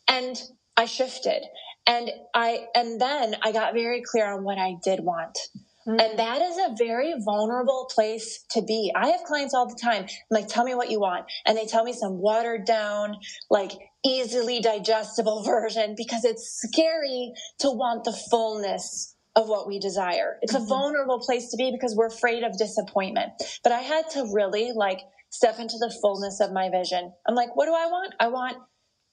And 0.08 0.42
I 0.78 0.86
shifted 0.86 1.44
and 1.88 2.12
I, 2.34 2.68
and 2.76 3.02
then 3.02 3.36
I 3.44 3.52
got 3.52 3.74
very 3.74 4.02
clear 4.02 4.32
on 4.32 4.44
what 4.44 4.58
I 4.60 4.76
did 4.84 5.00
want. 5.00 5.38
Mm-hmm. 5.88 6.00
And 6.00 6.20
that 6.20 6.42
is 6.42 6.58
a 6.58 6.76
very 6.78 7.14
vulnerable 7.20 7.90
place 7.94 8.46
to 8.52 8.62
be. 8.62 8.92
I 8.96 9.10
have 9.10 9.24
clients 9.24 9.54
all 9.54 9.68
the 9.68 9.80
time. 9.82 10.04
I'm 10.04 10.10
like, 10.30 10.48
tell 10.48 10.64
me 10.64 10.76
what 10.76 10.90
you 10.90 11.00
want. 11.00 11.26
And 11.46 11.58
they 11.58 11.66
tell 11.66 11.84
me 11.84 11.94
some 11.94 12.20
watered 12.20 12.66
down, 12.66 13.18
like 13.50 13.72
easily 14.06 14.60
digestible 14.60 15.44
version 15.46 15.96
because 15.98 16.26
it's 16.26 16.62
scary 16.66 17.34
to 17.60 17.70
want 17.70 18.04
the 18.04 18.18
fullness 18.30 19.16
of 19.36 19.48
what 19.50 19.68
we 19.68 19.80
desire. 19.80 20.38
It's 20.42 20.54
a 20.54 20.60
vulnerable 20.60 21.20
place 21.20 21.50
to 21.50 21.58
be 21.58 21.72
because 21.72 21.96
we're 21.96 22.08
afraid 22.08 22.44
of 22.44 22.58
disappointment. 22.58 23.32
But 23.64 23.72
I 23.72 23.80
had 23.80 24.10
to 24.12 24.30
really 24.32 24.72
like 24.74 25.00
step 25.30 25.58
into 25.58 25.78
the 25.80 25.94
fullness 26.02 26.40
of 26.40 26.52
my 26.52 26.70
vision. 26.70 27.12
I'm 27.28 27.34
like, 27.34 27.56
what 27.56 27.66
do 27.66 27.74
I 27.74 27.88
want? 27.88 28.14
I 28.20 28.28
want 28.28 28.58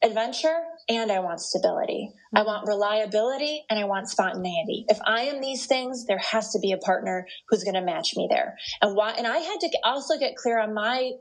adventure 0.02 0.56
and 0.88 1.10
I 1.10 1.20
want 1.20 1.40
stability. 1.40 2.12
I 2.34 2.42
want 2.42 2.66
reliability 2.66 3.64
and 3.70 3.78
I 3.78 3.84
want 3.84 4.08
spontaneity. 4.08 4.84
If 4.88 4.98
I 5.06 5.22
am 5.22 5.40
these 5.40 5.66
things, 5.66 6.04
there 6.06 6.18
has 6.18 6.52
to 6.52 6.58
be 6.58 6.72
a 6.72 6.78
partner 6.78 7.26
who's 7.48 7.64
going 7.64 7.74
to 7.74 7.82
match 7.82 8.14
me 8.16 8.28
there. 8.30 8.56
And 8.82 8.94
why? 8.94 9.12
And 9.12 9.26
I 9.26 9.38
had 9.38 9.60
to 9.60 9.70
also 9.84 10.18
get 10.18 10.36
clear 10.36 10.60
on 10.60 10.74
my 10.74 11.12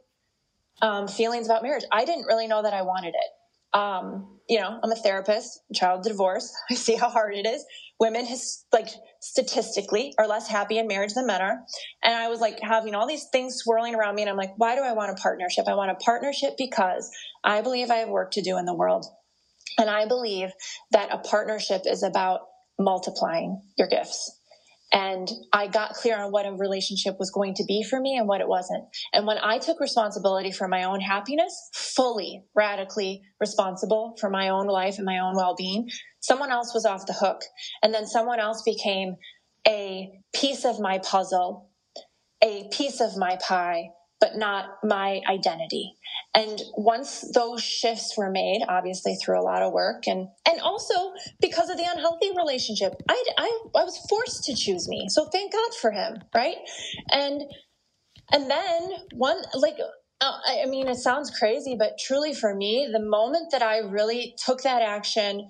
um, 0.82 1.08
feelings 1.08 1.48
about 1.48 1.64
marriage. 1.64 1.84
I 1.92 2.06
didn't 2.06 2.26
really 2.26 2.48
know 2.48 2.64
that 2.64 2.74
I 2.74 2.84
wanted 2.84 3.10
it. 3.10 3.32
Um, 3.74 4.40
you 4.50 4.60
know, 4.60 4.80
I'm 4.84 4.92
a 4.92 4.96
therapist, 4.96 5.62
child 5.74 6.04
divorce. 6.04 6.52
I 6.72 6.76
see 6.76 6.96
how 6.96 7.10
hard 7.10 7.36
it 7.36 7.46
is. 7.46 7.64
Women, 8.00 8.26
has, 8.26 8.66
like 8.72 8.88
statistically, 9.20 10.14
are 10.18 10.28
less 10.28 10.48
happy 10.48 10.78
in 10.78 10.88
marriage 10.88 11.14
than 11.14 11.28
men 11.28 11.42
are. 11.42 11.60
And 12.04 12.16
I 12.16 12.30
was 12.30 12.40
like 12.40 12.60
having 12.62 12.96
all 12.96 13.08
these 13.08 13.28
things 13.32 13.58
swirling 13.58 13.94
around 13.94 14.16
me, 14.16 14.24
and 14.24 14.30
I'm 14.30 14.38
like, 14.38 14.54
why 14.58 14.76
do 14.76 14.82
I 14.82 14.94
want 14.94 15.12
a 15.12 15.22
partnership? 15.22 15.68
I 15.68 15.76
want 15.76 15.92
a 15.92 15.96
partnership 15.96 16.54
because 16.58 17.12
I 17.44 17.62
believe 17.62 17.92
I 17.92 17.98
have 17.98 18.10
work 18.10 18.32
to 18.32 18.42
do 18.42 18.58
in 18.58 18.66
the 18.66 18.74
world. 18.74 19.06
And 19.78 19.90
I 19.90 20.08
believe 20.08 20.50
that 20.92 21.14
a 21.14 21.20
partnership 21.20 21.84
is 21.86 22.04
about 22.04 22.42
multiplying 22.80 23.62
your 23.78 23.88
gifts. 23.88 24.39
And 24.92 25.30
I 25.54 25.68
got 25.68 25.94
clear 25.94 26.18
on 26.18 26.32
what 26.32 26.48
a 26.48 26.52
relationship 26.52 27.18
was 27.20 27.30
going 27.30 27.54
to 27.56 27.64
be 27.66 27.84
for 27.84 28.00
me 28.00 28.18
and 28.18 28.28
what 28.28 28.42
it 28.42 28.48
wasn't. 28.48 28.86
And 29.14 29.28
when 29.28 29.38
I 29.38 29.60
took 29.60 29.80
responsibility 29.80 30.52
for 30.52 30.68
my 30.68 30.84
own 30.84 31.00
happiness, 31.00 31.70
fully, 31.74 32.44
radically 32.56 33.22
responsible 33.40 34.16
for 34.20 34.30
my 34.30 34.50
own 34.50 34.68
life 34.68 34.98
and 34.98 35.06
my 35.06 35.20
own 35.20 35.36
well 35.36 35.56
being, 35.56 35.90
someone 36.22 36.52
else 36.52 36.74
was 36.74 36.86
off 36.86 37.06
the 37.06 37.14
hook. 37.14 37.42
And 37.84 37.94
then 37.94 38.08
someone 38.08 38.40
else 38.40 38.64
became 38.64 39.16
a 39.68 40.10
piece 40.34 40.66
of 40.66 40.80
my 40.80 41.00
puzzle, 41.00 41.70
a 42.44 42.68
piece 42.72 43.00
of 43.00 43.16
my 43.16 43.38
pie, 43.48 43.90
but 44.20 44.36
not 44.36 44.66
my 44.84 45.22
identity. 45.30 45.96
And 46.36 46.62
once 46.76 47.30
those 47.34 47.64
shifts 47.64 48.16
were 48.18 48.30
made, 48.30 48.62
obviously 48.68 49.16
through 49.16 49.40
a 49.40 49.44
lot 49.44 49.62
of 49.62 49.72
work 49.74 50.08
and, 50.08 50.28
and 50.48 50.60
also 50.62 50.94
because 51.42 51.70
of 51.70 51.78
the 51.78 51.88
unhealthy 51.90 52.32
relationship, 52.36 52.94
I, 53.10 53.24
I, 53.38 53.60
I 53.78 53.84
was 53.84 53.98
forced 54.10 54.44
to 54.46 54.56
choose 54.56 54.88
me. 54.88 55.08
So 55.10 55.26
thank 55.32 55.54
God 55.54 55.74
for 55.82 55.92
him. 55.92 56.18
Right. 56.36 56.58
And, 57.12 57.44
and 58.32 58.50
then 58.50 58.92
one, 59.16 59.42
like, 59.56 59.78
uh, 60.22 60.38
I 60.48 60.66
mean, 60.66 60.88
it 60.88 60.98
sounds 60.98 61.32
crazy, 61.32 61.76
but 61.80 61.98
truly 61.98 62.34
for 62.34 62.54
me, 62.54 62.90
the 62.92 63.00
moment 63.00 63.52
that 63.52 63.64
I 63.64 63.80
really 63.80 64.36
took 64.46 64.62
that 64.64 64.82
action, 64.82 65.48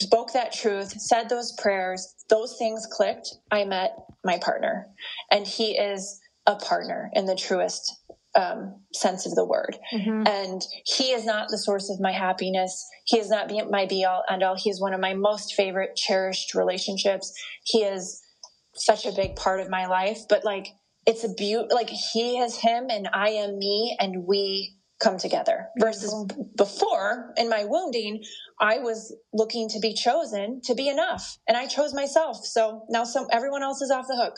spoke 0.00 0.32
that 0.32 0.52
truth, 0.52 1.00
said 1.00 1.28
those 1.28 1.52
prayers, 1.58 2.14
those 2.28 2.56
things 2.58 2.86
clicked, 2.90 3.28
I 3.50 3.64
met 3.64 3.96
my 4.24 4.38
partner. 4.38 4.86
And 5.30 5.46
he 5.46 5.76
is 5.76 6.20
a 6.46 6.56
partner 6.56 7.10
in 7.14 7.26
the 7.26 7.34
truest 7.34 7.92
um, 8.34 8.82
sense 8.92 9.24
of 9.24 9.34
the 9.34 9.44
word. 9.44 9.78
Mhm. 9.94 10.28
And 10.28 10.62
he 10.84 11.12
is 11.12 11.24
not 11.24 11.48
the 11.48 11.56
source 11.56 11.88
of 11.88 12.00
my 12.00 12.12
happiness. 12.12 12.86
He 13.06 13.18
is 13.18 13.30
not 13.30 13.50
my 13.70 13.86
be 13.86 14.04
all 14.04 14.22
and 14.28 14.42
all. 14.42 14.56
He 14.56 14.68
is 14.68 14.80
one 14.80 14.92
of 14.92 15.00
my 15.00 15.14
most 15.14 15.54
favorite, 15.54 15.96
cherished 15.96 16.54
relationships. 16.54 17.32
He 17.64 17.82
is 17.82 18.22
such 18.74 19.06
a 19.06 19.12
big 19.12 19.36
part 19.36 19.60
of 19.60 19.70
my 19.70 19.86
life, 19.86 20.20
but 20.28 20.44
like, 20.44 20.68
it's 21.06 21.24
a 21.24 21.32
beaut, 21.32 21.72
like 21.72 21.88
he 21.88 22.38
is 22.38 22.56
him 22.58 22.88
and 22.90 23.08
I 23.12 23.30
am 23.30 23.58
me 23.58 23.96
and 23.98 24.26
we 24.26 24.76
come 24.98 25.18
together 25.18 25.68
versus 25.78 26.12
before 26.56 27.34
in 27.36 27.50
my 27.50 27.64
wounding 27.64 28.22
i 28.60 28.78
was 28.78 29.14
looking 29.34 29.68
to 29.68 29.78
be 29.78 29.92
chosen 29.92 30.58
to 30.64 30.74
be 30.74 30.88
enough 30.88 31.36
and 31.46 31.54
i 31.54 31.66
chose 31.66 31.92
myself 31.92 32.38
so 32.46 32.82
now 32.88 33.04
some 33.04 33.26
everyone 33.30 33.62
else 33.62 33.82
is 33.82 33.90
off 33.90 34.06
the 34.08 34.16
hook 34.16 34.34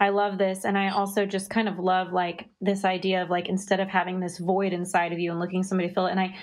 I 0.00 0.10
love 0.10 0.38
this. 0.38 0.64
And 0.64 0.76
I 0.76 0.90
also 0.90 1.26
just 1.26 1.50
kind 1.50 1.68
of 1.68 1.78
love 1.78 2.12
like 2.12 2.48
this 2.60 2.84
idea 2.84 3.22
of 3.22 3.30
like 3.30 3.48
instead 3.48 3.80
of 3.80 3.88
having 3.88 4.20
this 4.20 4.38
void 4.38 4.72
inside 4.72 5.12
of 5.12 5.18
you 5.18 5.30
and 5.30 5.40
looking 5.40 5.62
somebody 5.62 5.92
fill 5.92 6.06
it. 6.06 6.12
And 6.12 6.20
I 6.20 6.36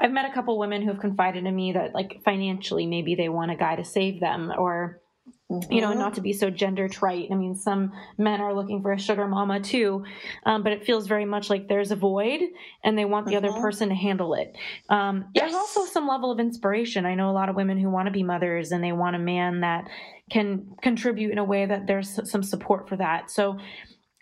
I've 0.00 0.12
met 0.12 0.30
a 0.30 0.32
couple 0.32 0.58
women 0.58 0.82
who 0.82 0.88
have 0.88 1.00
confided 1.00 1.44
in 1.44 1.54
me 1.54 1.72
that 1.72 1.94
like 1.94 2.20
financially 2.24 2.86
maybe 2.86 3.14
they 3.14 3.28
want 3.28 3.50
a 3.50 3.56
guy 3.56 3.76
to 3.76 3.84
save 3.84 4.20
them 4.20 4.52
or 4.56 5.00
Mm-hmm. 5.50 5.72
you 5.72 5.80
know, 5.80 5.94
not 5.94 6.12
to 6.12 6.20
be 6.20 6.34
so 6.34 6.50
gender 6.50 6.88
trite. 6.88 7.28
I 7.30 7.34
mean, 7.34 7.56
some 7.56 7.90
men 8.18 8.42
are 8.42 8.52
looking 8.52 8.82
for 8.82 8.92
a 8.92 8.98
sugar 8.98 9.26
mama 9.26 9.60
too, 9.60 10.04
um, 10.44 10.62
but 10.62 10.72
it 10.72 10.84
feels 10.84 11.06
very 11.06 11.24
much 11.24 11.48
like 11.48 11.68
there's 11.68 11.90
a 11.90 11.96
void 11.96 12.42
and 12.84 12.98
they 12.98 13.06
want 13.06 13.24
the 13.24 13.32
mm-hmm. 13.32 13.46
other 13.46 13.58
person 13.58 13.88
to 13.88 13.94
handle 13.94 14.34
it. 14.34 14.54
Um, 14.90 15.24
yes. 15.34 15.44
There's 15.44 15.54
also 15.54 15.86
some 15.86 16.06
level 16.06 16.30
of 16.30 16.38
inspiration. 16.38 17.06
I 17.06 17.14
know 17.14 17.30
a 17.30 17.32
lot 17.32 17.48
of 17.48 17.56
women 17.56 17.78
who 17.78 17.88
want 17.88 18.08
to 18.08 18.12
be 18.12 18.22
mothers 18.22 18.72
and 18.72 18.84
they 18.84 18.92
want 18.92 19.16
a 19.16 19.18
man 19.18 19.60
that 19.60 19.88
can 20.30 20.66
contribute 20.82 21.32
in 21.32 21.38
a 21.38 21.44
way 21.44 21.64
that 21.64 21.86
there's 21.86 22.20
some 22.30 22.42
support 22.42 22.86
for 22.86 22.96
that. 22.96 23.30
So 23.30 23.58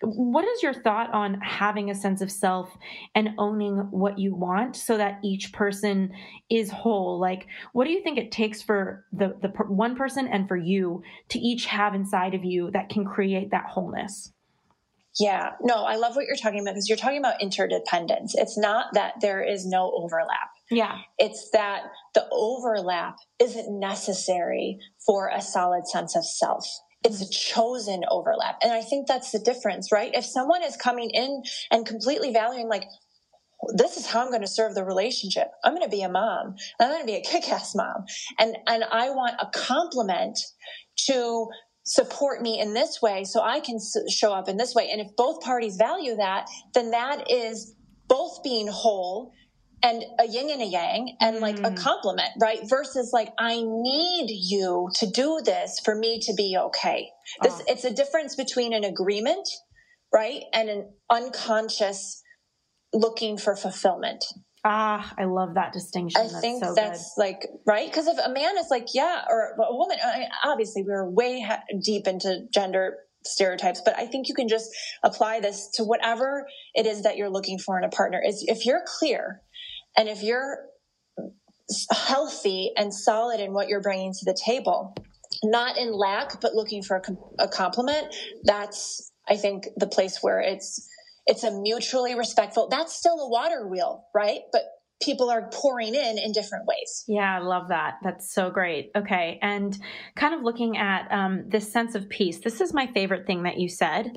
what 0.03 0.45
is 0.45 0.63
your 0.63 0.75
thought 0.75 1.13
on 1.15 1.41
having 1.41 1.91
a 1.91 1.95
sense 1.95 2.21
of 2.21 2.31
self 2.31 2.77
and 3.15 3.31
owning 3.39 3.77
what 3.91 4.19
you 4.19 4.35
want 4.35 4.77
so 4.77 4.99
that 4.99 5.19
each 5.25 5.53
person 5.53 6.13
is 6.51 6.71
whole 6.71 7.19
like 7.19 7.47
what 7.73 7.87
do 7.87 7.91
you 7.93 8.03
think 8.03 8.19
it 8.19 8.31
takes 8.31 8.61
for 8.61 9.05
the 9.13 9.35
the 9.41 9.49
one 9.69 9.97
person 9.97 10.29
and 10.29 10.49
for 10.49 10.57
you 10.57 11.03
to 11.31 11.39
each 11.39 11.67
have 11.67 11.95
inside 11.95 12.35
of 12.35 12.45
you 12.45 12.71
that 12.73 12.91
can 12.91 13.05
create 13.05 13.51
that 13.51 13.65
wholeness 13.65 14.33
yeah, 15.19 15.53
no, 15.63 15.85
I 15.85 15.97
love 15.97 16.15
what 16.15 16.27
you're 16.27 16.37
talking 16.37 16.61
about 16.61 16.75
because 16.75 16.91
you're 16.91 16.99
talking 16.99 17.19
about 17.19 17.41
interdependence. 17.41 18.35
It's 18.37 18.59
not 18.59 18.93
that 18.93 19.15
there 19.23 19.43
is 19.43 19.65
no 19.65 19.91
overlap. 19.97 20.51
Yeah. 20.71 20.99
It's 21.19 21.49
that 21.53 21.85
the 22.15 22.27
overlap 22.31 23.17
isn't 23.39 23.81
necessary 23.81 24.79
for 25.07 25.31
a 25.35 25.41
solid 25.41 25.87
sense 25.89 26.17
of 26.17 26.25
self 26.27 26.67
it's 27.07 27.23
a 27.23 27.31
chosen 27.31 28.03
overlap. 28.11 28.59
And 28.63 28.73
I 28.73 28.83
think 28.83 29.07
that's 29.07 29.31
the 29.31 29.39
difference, 29.39 29.93
right? 29.93 30.11
If 30.13 30.25
someone 30.25 30.63
is 30.63 30.77
coming 30.77 31.11
in 31.11 31.43
and 31.71 31.87
completely 31.87 32.33
valuing, 32.33 32.69
like, 32.69 32.85
this 33.77 33.97
is 33.97 34.07
how 34.07 34.23
I'm 34.23 34.29
going 34.29 34.43
to 34.43 34.49
serve 34.49 34.75
the 34.75 34.85
relationship. 34.85 35.49
I'm 35.65 35.73
going 35.73 35.89
to 35.89 35.97
be 35.97 36.03
a 36.03 36.09
mom. 36.09 36.57
I'm 36.81 36.91
going 36.91 37.01
to 37.01 37.07
be 37.07 37.15
a 37.15 37.23
kick-ass 37.23 37.75
mom. 37.75 38.05
And, 38.39 38.57
and 38.67 38.85
I 38.85 39.11
want 39.11 39.35
a 39.41 39.47
compliment 39.55 40.39
to 41.09 41.47
support 41.85 42.43
me 42.43 42.61
in 42.61 42.75
this 42.75 43.01
way 43.01 43.25
so 43.25 43.41
I 43.41 43.61
can 43.61 43.79
show 44.11 44.33
up 44.33 44.49
in 44.49 44.57
this 44.57 44.75
way. 44.75 44.91
And 44.91 45.01
if 45.01 45.15
both 45.17 45.41
parties 45.43 45.77
value 45.77 46.17
that, 46.17 46.49
then 46.75 46.91
that 46.91 47.31
is 47.31 47.75
both 48.09 48.43
being 48.43 48.67
whole 48.67 49.33
and 49.83 50.03
a 50.19 50.27
yin 50.27 50.51
and 50.51 50.63
a 50.63 50.67
yang 50.67 51.17
and 51.21 51.41
like 51.41 51.57
mm. 51.57 51.73
a 51.73 51.75
compliment, 51.75 52.31
right? 52.41 52.61
Versus 52.65 53.11
like, 53.13 53.33
I 53.39 53.63
need 53.63 54.29
you 54.31 54.89
to 54.97 55.11
do 55.11 55.41
this 55.45 55.81
for 55.85 55.95
me 55.95 56.19
to 56.21 56.35
be 56.35 56.57
okay. 56.59 57.09
This, 57.43 57.55
oh. 57.55 57.65
it's 57.69 57.85
a 57.85 57.93
difference 57.93 58.35
between 58.35 58.73
an 58.73 58.85
agreement, 58.85 59.49
right? 60.13 60.43
And 60.53 60.69
an 60.69 60.93
unconscious 61.11 62.23
looking 62.93 63.39
for 63.39 63.57
fulfillment. 63.57 64.25
Ah, 64.65 65.15
I 65.17 65.25
love 65.25 65.55
that 65.55 65.73
distinction. 65.73 66.21
I 66.21 66.25
that's 66.25 66.41
think 66.41 66.65
so 66.65 66.75
that's 66.75 67.15
good. 67.15 67.23
like 67.23 67.47
right 67.69 67.89
because 67.89 68.09
if 68.09 68.19
a 68.19 68.29
man 68.29 68.59
is 68.59 68.67
like 68.69 68.89
yeah, 68.95 69.23
or 69.29 69.53
a 69.61 69.77
woman, 69.77 69.97
I 70.05 70.19
mean, 70.19 70.29
obviously 70.45 70.83
we're 70.83 71.09
way 71.09 71.41
ha- 71.41 71.63
deep 71.81 72.09
into 72.09 72.47
gender 72.53 72.97
stereotypes, 73.25 73.81
but 73.85 73.97
I 73.97 74.07
think 74.07 74.29
you 74.29 74.35
can 74.35 74.49
just 74.49 74.71
apply 75.05 75.39
this 75.39 75.71
to 75.75 75.85
whatever 75.85 76.49
it 76.75 76.85
is 76.87 77.03
that 77.03 77.17
you're 77.17 77.31
looking 77.31 77.59
for 77.59 77.79
in 77.79 77.85
a 77.85 77.89
partner. 77.89 78.21
Is 78.27 78.45
if 78.49 78.67
you're 78.67 78.83
clear 78.99 79.41
and 79.97 80.09
if 80.09 80.23
you're 80.23 80.59
healthy 81.93 82.73
and 82.77 82.93
solid 82.95 83.41
in 83.41 83.53
what 83.53 83.69
you're 83.69 83.81
bringing 83.81 84.13
to 84.13 84.25
the 84.25 84.37
table, 84.45 84.95
not 85.43 85.77
in 85.77 85.93
lack, 85.93 86.41
but 86.41 86.55
looking 86.55 86.83
for 86.83 86.97
a, 86.97 87.45
a 87.45 87.49
compliment, 87.49 88.15
that's, 88.45 89.13
I 89.29 89.37
think, 89.37 89.67
the 89.77 89.87
place 89.87 90.19
where 90.21 90.41
it's, 90.41 90.89
it's 91.27 91.43
a 91.43 91.51
mutually 91.51 92.15
respectful, 92.15 92.69
that's 92.69 92.95
still 92.95 93.19
a 93.21 93.29
water 93.29 93.67
wheel, 93.67 94.05
right? 94.15 94.41
But 94.53 94.63
people 95.03 95.29
are 95.29 95.51
pouring 95.53 95.95
in 95.95 96.19
in 96.19 96.33
different 96.33 96.67
ways. 96.67 97.05
Yeah, 97.07 97.37
I 97.37 97.41
love 97.41 97.69
that. 97.69 97.95
That's 98.03 98.33
so 98.33 98.51
great. 98.51 98.91
Okay. 98.97 99.39
And 99.43 99.77
kind 100.15 100.35
of 100.35 100.43
looking 100.43 100.79
at 100.79 101.11
um, 101.11 101.45
this 101.49 101.71
sense 101.71 101.95
of 101.95 102.09
peace, 102.09 102.41
this 102.41 102.61
is 102.61 102.73
my 102.73 102.87
favorite 102.87 103.27
thing 103.27 103.43
that 103.43 103.59
you 103.59 103.69
said. 103.69 104.17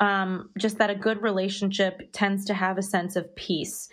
Um, 0.00 0.50
just 0.58 0.78
that 0.78 0.90
a 0.90 0.94
good 0.94 1.22
relationship 1.22 2.12
tends 2.12 2.44
to 2.46 2.54
have 2.54 2.78
a 2.78 2.82
sense 2.82 3.16
of 3.16 3.34
peace. 3.34 3.88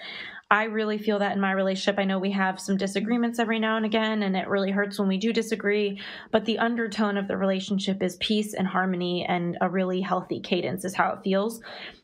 I 0.52 0.66
really 0.66 1.00
feel 1.00 1.20
that 1.20 1.32
in 1.32 1.42
my 1.42 1.52
relationship. 1.52 2.00
I 2.00 2.06
know 2.06 2.20
we 2.20 2.32
have 2.32 2.60
some 2.60 2.78
disagreements 2.78 3.40
every 3.40 3.60
now 3.60 3.78
and 3.78 3.86
again, 3.86 4.22
and 4.22 4.38
it 4.38 4.48
really 4.48 4.70
hurts 4.70 5.00
when 5.00 5.08
we 5.08 5.18
do 5.18 5.34
disagree. 5.34 6.00
But 6.32 6.46
the 6.46 6.60
undertone 6.60 7.18
of 7.18 7.28
the 7.28 7.36
relationship 7.36 8.04
is 8.04 8.18
peace 8.18 8.54
and 8.54 8.68
harmony 8.68 9.26
and 9.28 9.58
a 9.60 9.70
really 9.70 10.02
healthy 10.02 10.40
cadence, 10.40 10.86
is 10.86 10.96
how 10.96 11.14
it 11.14 11.24
feels. 11.24 11.62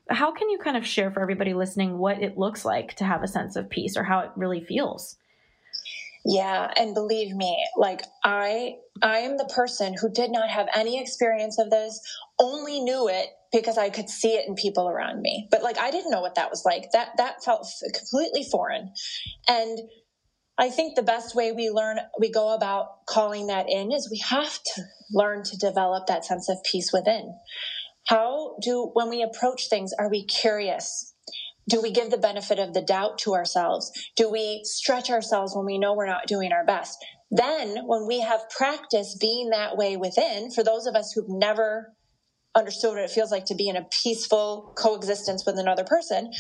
How 0.10 0.32
can 0.32 0.50
you 0.50 0.58
kind 0.58 0.76
of 0.76 0.88
share 0.88 1.12
for 1.12 1.22
everybody 1.22 1.54
listening 1.54 2.00
what 2.00 2.22
it 2.22 2.38
looks 2.38 2.66
like 2.66 2.96
to 2.96 3.06
have 3.06 3.22
a 3.22 3.28
sense 3.28 3.56
of 3.56 3.70
peace 3.70 3.96
or 3.96 4.04
how 4.04 4.22
it 4.22 4.32
really 4.36 4.66
feels? 4.66 5.18
Yeah, 6.26 6.72
and 6.76 6.94
believe 6.94 7.36
me, 7.36 7.64
like 7.78 8.04
I 8.24 8.76
I 9.02 9.20
am 9.20 9.38
the 9.38 9.52
person 9.56 9.96
who 10.00 10.12
did 10.12 10.32
not 10.32 10.50
have 10.50 10.68
any 10.76 11.00
experience 11.00 11.58
of 11.60 11.70
this, 11.70 12.00
only 12.40 12.80
knew 12.80 13.08
it 13.08 13.28
because 13.52 13.78
I 13.78 13.90
could 13.90 14.10
see 14.10 14.34
it 14.34 14.48
in 14.48 14.56
people 14.56 14.88
around 14.88 15.22
me. 15.22 15.48
But 15.52 15.64
like 15.64 15.78
I 15.78 15.92
didn't 15.92 16.12
know 16.12 16.22
what 16.22 16.36
that 16.36 16.50
was 16.50 16.64
like. 16.66 16.92
That 16.94 17.10
that 17.18 17.44
felt 17.44 17.68
completely 17.94 18.44
foreign. 18.44 18.94
And 19.48 19.80
I 20.58 20.70
think 20.70 20.96
the 20.96 21.04
best 21.04 21.36
way 21.36 21.52
we 21.52 21.70
learn 21.70 22.00
we 22.20 22.32
go 22.32 22.54
about 22.54 23.06
calling 23.08 23.48
that 23.48 23.68
in 23.70 23.92
is 23.92 24.10
we 24.12 24.22
have 24.30 24.60
to 24.76 24.82
learn 25.12 25.44
to 25.44 25.58
develop 25.58 26.08
that 26.08 26.26
sense 26.26 26.50
of 26.50 26.58
peace 26.70 26.92
within. 26.94 27.34
How 28.08 28.56
do 28.62 28.92
when 28.94 29.10
we 29.10 29.22
approach 29.22 29.70
things 29.70 29.92
are 29.98 30.10
we 30.10 30.26
curious? 30.26 31.12
do 31.70 31.82
we 31.82 31.92
give 31.92 32.10
the 32.10 32.18
benefit 32.18 32.60
of 32.60 32.74
the 32.74 32.82
doubt 32.82 33.18
to 33.20 33.34
ourselves? 33.34 33.92
Do 34.16 34.30
we 34.30 34.62
stretch 34.64 35.10
ourselves 35.10 35.56
when 35.56 35.66
we 35.66 35.78
know 35.78 35.94
we're 35.94 36.06
not 36.06 36.28
doing 36.28 36.52
our 36.52 36.66
best? 36.66 36.98
Then, 37.30 37.86
when 37.86 38.08
we 38.08 38.20
have 38.20 38.50
practice 38.50 39.18
being 39.20 39.52
that 39.52 39.78
way 39.78 39.96
within, 39.96 40.52
for 40.52 40.64
those 40.64 40.86
of 40.86 40.96
us 40.96 41.14
who've 41.14 41.30
never 41.30 41.94
understood 42.56 42.92
what 42.92 43.04
it 43.04 43.10
feels 43.10 43.32
like 43.32 43.46
to 43.46 43.56
be 43.56 43.68
in 43.68 43.76
a 43.76 43.86
peaceful 44.04 44.74
coexistence 44.76 45.44
with 45.46 45.58
another 45.58 45.84
person, 45.84 46.32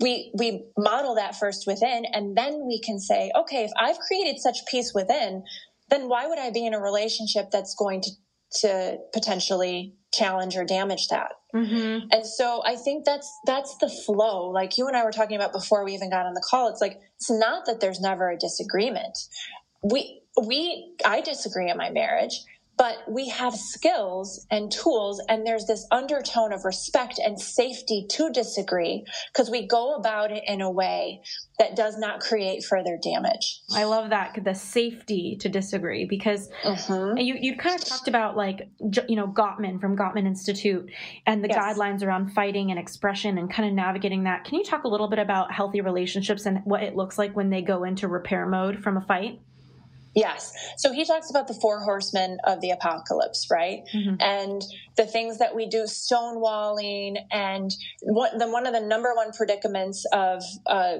we 0.00 0.30
we 0.34 0.64
model 0.76 1.14
that 1.16 1.36
first 1.36 1.66
within 1.66 2.04
and 2.12 2.36
then 2.36 2.66
we 2.68 2.80
can 2.80 3.00
say 3.00 3.32
okay 3.36 3.64
if 3.64 3.72
i've 3.76 3.98
created 3.98 4.38
such 4.38 4.58
peace 4.70 4.92
within 4.94 5.42
then 5.90 6.08
why 6.08 6.24
would 6.28 6.38
i 6.38 6.50
be 6.50 6.64
in 6.64 6.72
a 6.72 6.78
relationship 6.78 7.50
that's 7.50 7.74
going 7.74 8.00
to 8.00 8.10
to 8.52 8.96
potentially 9.12 9.92
challenge 10.12 10.56
or 10.56 10.64
damage 10.64 11.08
that 11.08 11.32
Mm-hmm. 11.54 12.08
And 12.10 12.26
so 12.26 12.62
I 12.64 12.76
think 12.76 13.04
that's 13.04 13.30
that's 13.46 13.76
the 13.78 13.88
flow. 13.88 14.50
Like 14.50 14.76
you 14.76 14.86
and 14.86 14.96
I 14.96 15.04
were 15.04 15.12
talking 15.12 15.36
about 15.36 15.52
before 15.52 15.84
we 15.84 15.94
even 15.94 16.10
got 16.10 16.26
on 16.26 16.34
the 16.34 16.44
call. 16.48 16.68
It's 16.68 16.80
like 16.80 17.00
it's 17.16 17.30
not 17.30 17.66
that 17.66 17.80
there's 17.80 18.00
never 18.00 18.30
a 18.30 18.36
disagreement. 18.36 19.18
We 19.82 20.22
we 20.46 20.94
I 21.04 21.20
disagree 21.22 21.70
in 21.70 21.76
my 21.78 21.90
marriage, 21.90 22.44
but 22.78 22.98
we 23.08 23.28
have 23.28 23.54
skills 23.54 24.46
and 24.50 24.70
tools 24.70 25.20
and 25.28 25.44
there's 25.44 25.66
this 25.66 25.86
undertone 25.90 26.52
of 26.52 26.64
respect 26.64 27.18
and 27.18 27.38
safety 27.38 28.06
to 28.08 28.30
disagree 28.30 29.04
because 29.32 29.50
we 29.50 29.66
go 29.66 29.96
about 29.96 30.30
it 30.30 30.44
in 30.46 30.62
a 30.62 30.70
way 30.70 31.20
that 31.58 31.74
does 31.74 31.98
not 31.98 32.20
create 32.20 32.64
further 32.64 32.96
damage 33.02 33.60
i 33.72 33.84
love 33.84 34.10
that 34.10 34.38
the 34.44 34.54
safety 34.54 35.36
to 35.40 35.48
disagree 35.48 36.04
because 36.04 36.48
mm-hmm. 36.62 37.18
you, 37.18 37.36
you 37.38 37.56
kind 37.56 37.78
of 37.78 37.84
talked 37.84 38.08
about 38.08 38.36
like 38.36 38.68
you 39.08 39.16
know 39.16 39.26
gottman 39.26 39.80
from 39.80 39.96
gottman 39.96 40.26
institute 40.26 40.88
and 41.26 41.42
the 41.42 41.48
yes. 41.48 41.58
guidelines 41.58 42.02
around 42.02 42.32
fighting 42.32 42.70
and 42.70 42.78
expression 42.78 43.36
and 43.38 43.52
kind 43.52 43.68
of 43.68 43.74
navigating 43.74 44.24
that 44.24 44.44
can 44.44 44.54
you 44.54 44.64
talk 44.64 44.84
a 44.84 44.88
little 44.88 45.08
bit 45.08 45.18
about 45.18 45.52
healthy 45.52 45.80
relationships 45.80 46.46
and 46.46 46.60
what 46.64 46.82
it 46.82 46.94
looks 46.94 47.18
like 47.18 47.34
when 47.34 47.50
they 47.50 47.60
go 47.60 47.82
into 47.82 48.06
repair 48.06 48.46
mode 48.46 48.78
from 48.78 48.96
a 48.96 49.00
fight 49.00 49.40
Yes. 50.18 50.52
So 50.76 50.92
he 50.92 51.04
talks 51.04 51.30
about 51.30 51.46
the 51.46 51.54
four 51.54 51.80
horsemen 51.80 52.38
of 52.44 52.60
the 52.60 52.70
apocalypse, 52.70 53.46
right? 53.50 53.82
Mm-hmm. 53.94 54.16
And 54.20 54.62
the 54.96 55.06
things 55.06 55.38
that 55.38 55.54
we 55.54 55.66
do, 55.66 55.84
stonewalling, 55.84 57.18
and 57.30 57.70
what, 58.02 58.36
the, 58.38 58.48
one 58.50 58.66
of 58.66 58.72
the 58.72 58.80
number 58.80 59.14
one 59.14 59.32
predicaments 59.32 60.04
of 60.12 60.42
uh, 60.66 60.98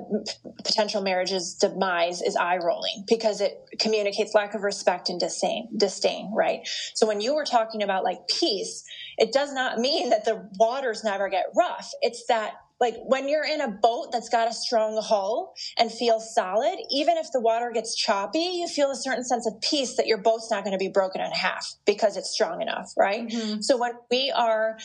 potential 0.65 1.03
marriage's 1.03 1.55
demise 1.55 2.23
is 2.23 2.37
eye 2.37 2.59
rolling 2.59 3.05
because 3.09 3.41
it 3.41 3.59
communicates 3.81 4.35
lack 4.35 4.55
of 4.55 4.63
respect 4.63 5.09
and 5.09 5.19
disdain, 5.19 5.69
disdain, 5.77 6.33
right? 6.33 6.61
So 6.95 7.07
when 7.07 7.21
you 7.21 7.35
were 7.35 7.45
talking 7.45 7.83
about 7.83 8.05
like 8.05 8.19
peace, 8.29 8.85
it 9.17 9.33
does 9.33 9.53
not 9.53 9.79
mean 9.79 10.11
that 10.11 10.25
the 10.25 10.49
waters 10.59 11.03
never 11.03 11.29
get 11.29 11.47
rough. 11.57 11.91
It's 12.03 12.25
that 12.29 12.53
like 12.81 12.95
when 13.05 13.29
you're 13.29 13.45
in 13.45 13.61
a 13.61 13.69
boat 13.69 14.11
that's 14.13 14.29
got 14.29 14.49
a 14.49 14.53
strong 14.53 15.01
hull 15.03 15.55
and 15.79 15.91
feels 15.91 16.35
solid, 16.35 16.79
even 16.91 17.17
if 17.17 17.27
the 17.33 17.41
water 17.41 17.71
gets 17.73 17.95
choppy, 17.95 18.39
you 18.39 18.69
feel 18.69 18.91
a 18.91 18.97
certain 18.97 19.25
sense 19.25 19.47
of 19.47 19.61
peace 19.61 19.97
that 19.97 20.07
your 20.07 20.19
boat's 20.19 20.51
not 20.51 20.65
going 20.65 20.73
to 20.73 20.79
be 20.79 20.89
broken 20.89 21.21
in 21.21 21.31
half 21.33 21.67
because 21.87 22.17
it's 22.17 22.31
strong 22.31 22.63
enough, 22.63 22.93
right? 22.97 23.27
Mm-hmm. 23.27 23.61
So 23.63 23.77
when 23.77 23.93
we 24.11 24.33
are 24.37 24.79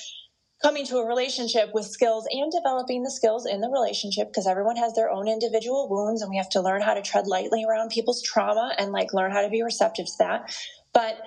coming 0.64 0.86
to 0.86 0.98
a 0.98 1.06
relationship 1.06 1.70
with 1.74 1.86
skills 1.86 2.26
and 2.32 2.52
developing 2.52 3.04
the 3.04 3.12
skills 3.12 3.46
in 3.46 3.62
the 3.62 3.70
relationship 3.70 4.30
because 4.30 4.48
everyone 4.48 4.78
has 4.78 4.94
their 4.94 5.12
own 5.12 5.28
individual 5.28 5.90
wounds 5.90 6.22
and 6.22 6.30
we 6.30 6.38
have 6.38 6.50
to 6.50 6.62
learn 6.62 6.82
how 6.82 6.94
to 6.94 7.02
tread 7.02 7.28
lightly 7.28 7.66
around 7.70 7.90
people's 7.90 8.24
trauma 8.24 8.74
and 8.78 8.92
like 8.92 9.14
learn 9.14 9.32
how 9.32 9.42
to 9.42 9.50
be 9.50 9.62
receptive 9.62 10.06
to 10.06 10.14
that. 10.20 10.56
But 10.94 11.18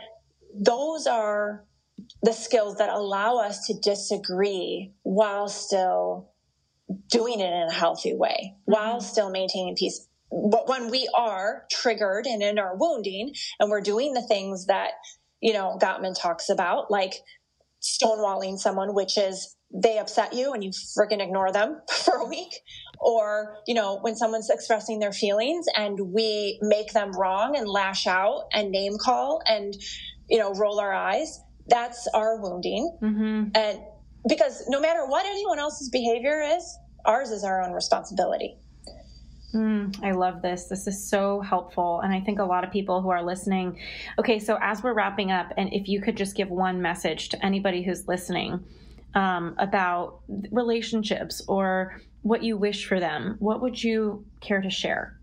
those 0.54 1.06
are 1.06 1.64
the 2.22 2.32
skills 2.32 2.78
that 2.78 2.88
allow 2.88 3.36
us 3.36 3.66
to 3.66 3.74
disagree 3.74 4.92
while 5.02 5.48
still 5.48 6.30
doing 7.08 7.40
it 7.40 7.52
in 7.52 7.68
a 7.68 7.72
healthy 7.72 8.14
way, 8.14 8.52
mm-hmm. 8.52 8.72
while 8.72 9.00
still 9.00 9.30
maintaining 9.30 9.76
peace. 9.76 10.06
But 10.30 10.68
when 10.68 10.90
we 10.90 11.08
are 11.16 11.64
triggered 11.70 12.26
and 12.26 12.42
in 12.42 12.58
our 12.58 12.76
wounding 12.76 13.32
and 13.60 13.70
we're 13.70 13.80
doing 13.80 14.12
the 14.12 14.22
things 14.22 14.66
that, 14.66 14.90
you 15.40 15.52
know, 15.52 15.78
Gottman 15.80 16.20
talks 16.20 16.48
about, 16.48 16.90
like 16.90 17.14
stonewalling 17.80 18.58
someone, 18.58 18.94
which 18.94 19.16
is 19.16 19.56
they 19.72 19.98
upset 19.98 20.32
you 20.32 20.52
and 20.52 20.62
you 20.64 20.70
freaking 20.70 21.22
ignore 21.22 21.52
them 21.52 21.80
for 22.04 22.16
a 22.16 22.26
week. 22.26 22.52
Or, 22.98 23.58
you 23.66 23.74
know, 23.74 23.98
when 24.00 24.16
someone's 24.16 24.50
expressing 24.50 24.98
their 24.98 25.12
feelings 25.12 25.66
and 25.76 25.98
we 26.12 26.58
make 26.62 26.92
them 26.92 27.12
wrong 27.12 27.56
and 27.56 27.68
lash 27.68 28.06
out 28.06 28.44
and 28.52 28.70
name 28.70 28.94
call 28.98 29.42
and, 29.46 29.74
you 30.28 30.38
know, 30.38 30.52
roll 30.54 30.80
our 30.80 30.92
eyes, 30.92 31.40
that's 31.68 32.08
our 32.14 32.40
wounding. 32.40 32.96
Mm-hmm. 33.02 33.44
And 33.54 33.80
because 34.28 34.64
no 34.68 34.80
matter 34.80 35.06
what 35.06 35.26
anyone 35.26 35.58
else's 35.58 35.88
behavior 35.88 36.42
is, 36.42 36.78
ours 37.04 37.30
is 37.30 37.44
our 37.44 37.62
own 37.62 37.72
responsibility. 37.72 38.56
Mm, 39.54 40.04
I 40.04 40.10
love 40.12 40.42
this. 40.42 40.64
This 40.64 40.86
is 40.86 41.08
so 41.08 41.40
helpful. 41.40 42.00
And 42.00 42.12
I 42.12 42.20
think 42.20 42.38
a 42.38 42.44
lot 42.44 42.64
of 42.64 42.70
people 42.70 43.00
who 43.00 43.08
are 43.10 43.22
listening. 43.22 43.78
Okay, 44.18 44.38
so 44.38 44.58
as 44.60 44.82
we're 44.82 44.92
wrapping 44.92 45.30
up, 45.30 45.52
and 45.56 45.72
if 45.72 45.88
you 45.88 46.00
could 46.00 46.16
just 46.16 46.36
give 46.36 46.50
one 46.50 46.82
message 46.82 47.28
to 47.30 47.44
anybody 47.44 47.82
who's 47.82 48.06
listening 48.08 48.62
um, 49.14 49.54
about 49.58 50.20
relationships 50.50 51.42
or 51.48 52.02
what 52.22 52.42
you 52.42 52.56
wish 52.56 52.86
for 52.86 53.00
them, 53.00 53.36
what 53.38 53.62
would 53.62 53.82
you 53.82 54.24
care 54.40 54.60
to 54.60 54.68
share? 54.68 55.18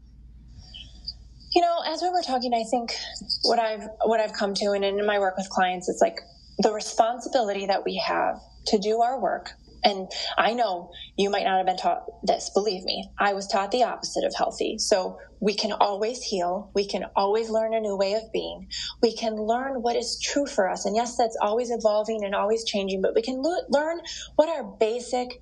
You 1.53 1.61
know, 1.61 1.83
as 1.85 2.01
we 2.01 2.09
were 2.09 2.23
talking, 2.25 2.53
I 2.53 2.63
think 2.71 2.95
what 3.43 3.59
I've 3.59 3.87
what 4.05 4.19
I've 4.19 4.33
come 4.33 4.55
to, 4.55 4.71
and 4.71 4.83
in 4.83 5.05
my 5.05 5.19
work 5.19 5.37
with 5.37 5.47
clients, 5.49 5.87
it's 5.87 6.01
like 6.01 6.17
the 6.59 6.71
responsibility 6.71 7.67
that 7.67 7.83
we 7.85 7.97
have 7.97 8.39
to 8.67 8.79
do 8.79 9.01
our 9.01 9.19
work 9.19 9.51
and 9.83 10.07
I 10.37 10.53
know 10.53 10.91
you 11.17 11.29
might 11.29 11.43
not 11.43 11.57
have 11.57 11.65
been 11.65 11.77
taught 11.77 12.03
this, 12.23 12.49
believe 12.53 12.83
me. 12.83 13.09
I 13.19 13.33
was 13.33 13.47
taught 13.47 13.71
the 13.71 13.83
opposite 13.83 14.23
of 14.23 14.33
healthy. 14.35 14.77
So 14.77 15.17
we 15.41 15.53
can 15.53 15.73
always 15.73 16.23
heal. 16.23 16.71
We 16.73 16.87
can 16.87 17.05
always 17.15 17.49
learn 17.49 17.73
a 17.73 17.81
new 17.81 17.97
way 17.97 18.13
of 18.13 18.23
being. 18.31 18.67
We 19.01 19.15
can 19.15 19.35
learn 19.35 19.81
what 19.81 19.95
is 19.95 20.19
true 20.23 20.45
for 20.45 20.69
us. 20.69 20.85
And 20.85 20.95
yes, 20.95 21.17
that's 21.17 21.37
always 21.41 21.69
evolving 21.69 22.23
and 22.23 22.33
always 22.33 22.63
changing, 22.63 23.01
but 23.01 23.13
we 23.15 23.21
can 23.21 23.41
lo- 23.41 23.63
learn 23.69 23.99
what 24.35 24.49
our 24.49 24.63
basic 24.79 25.41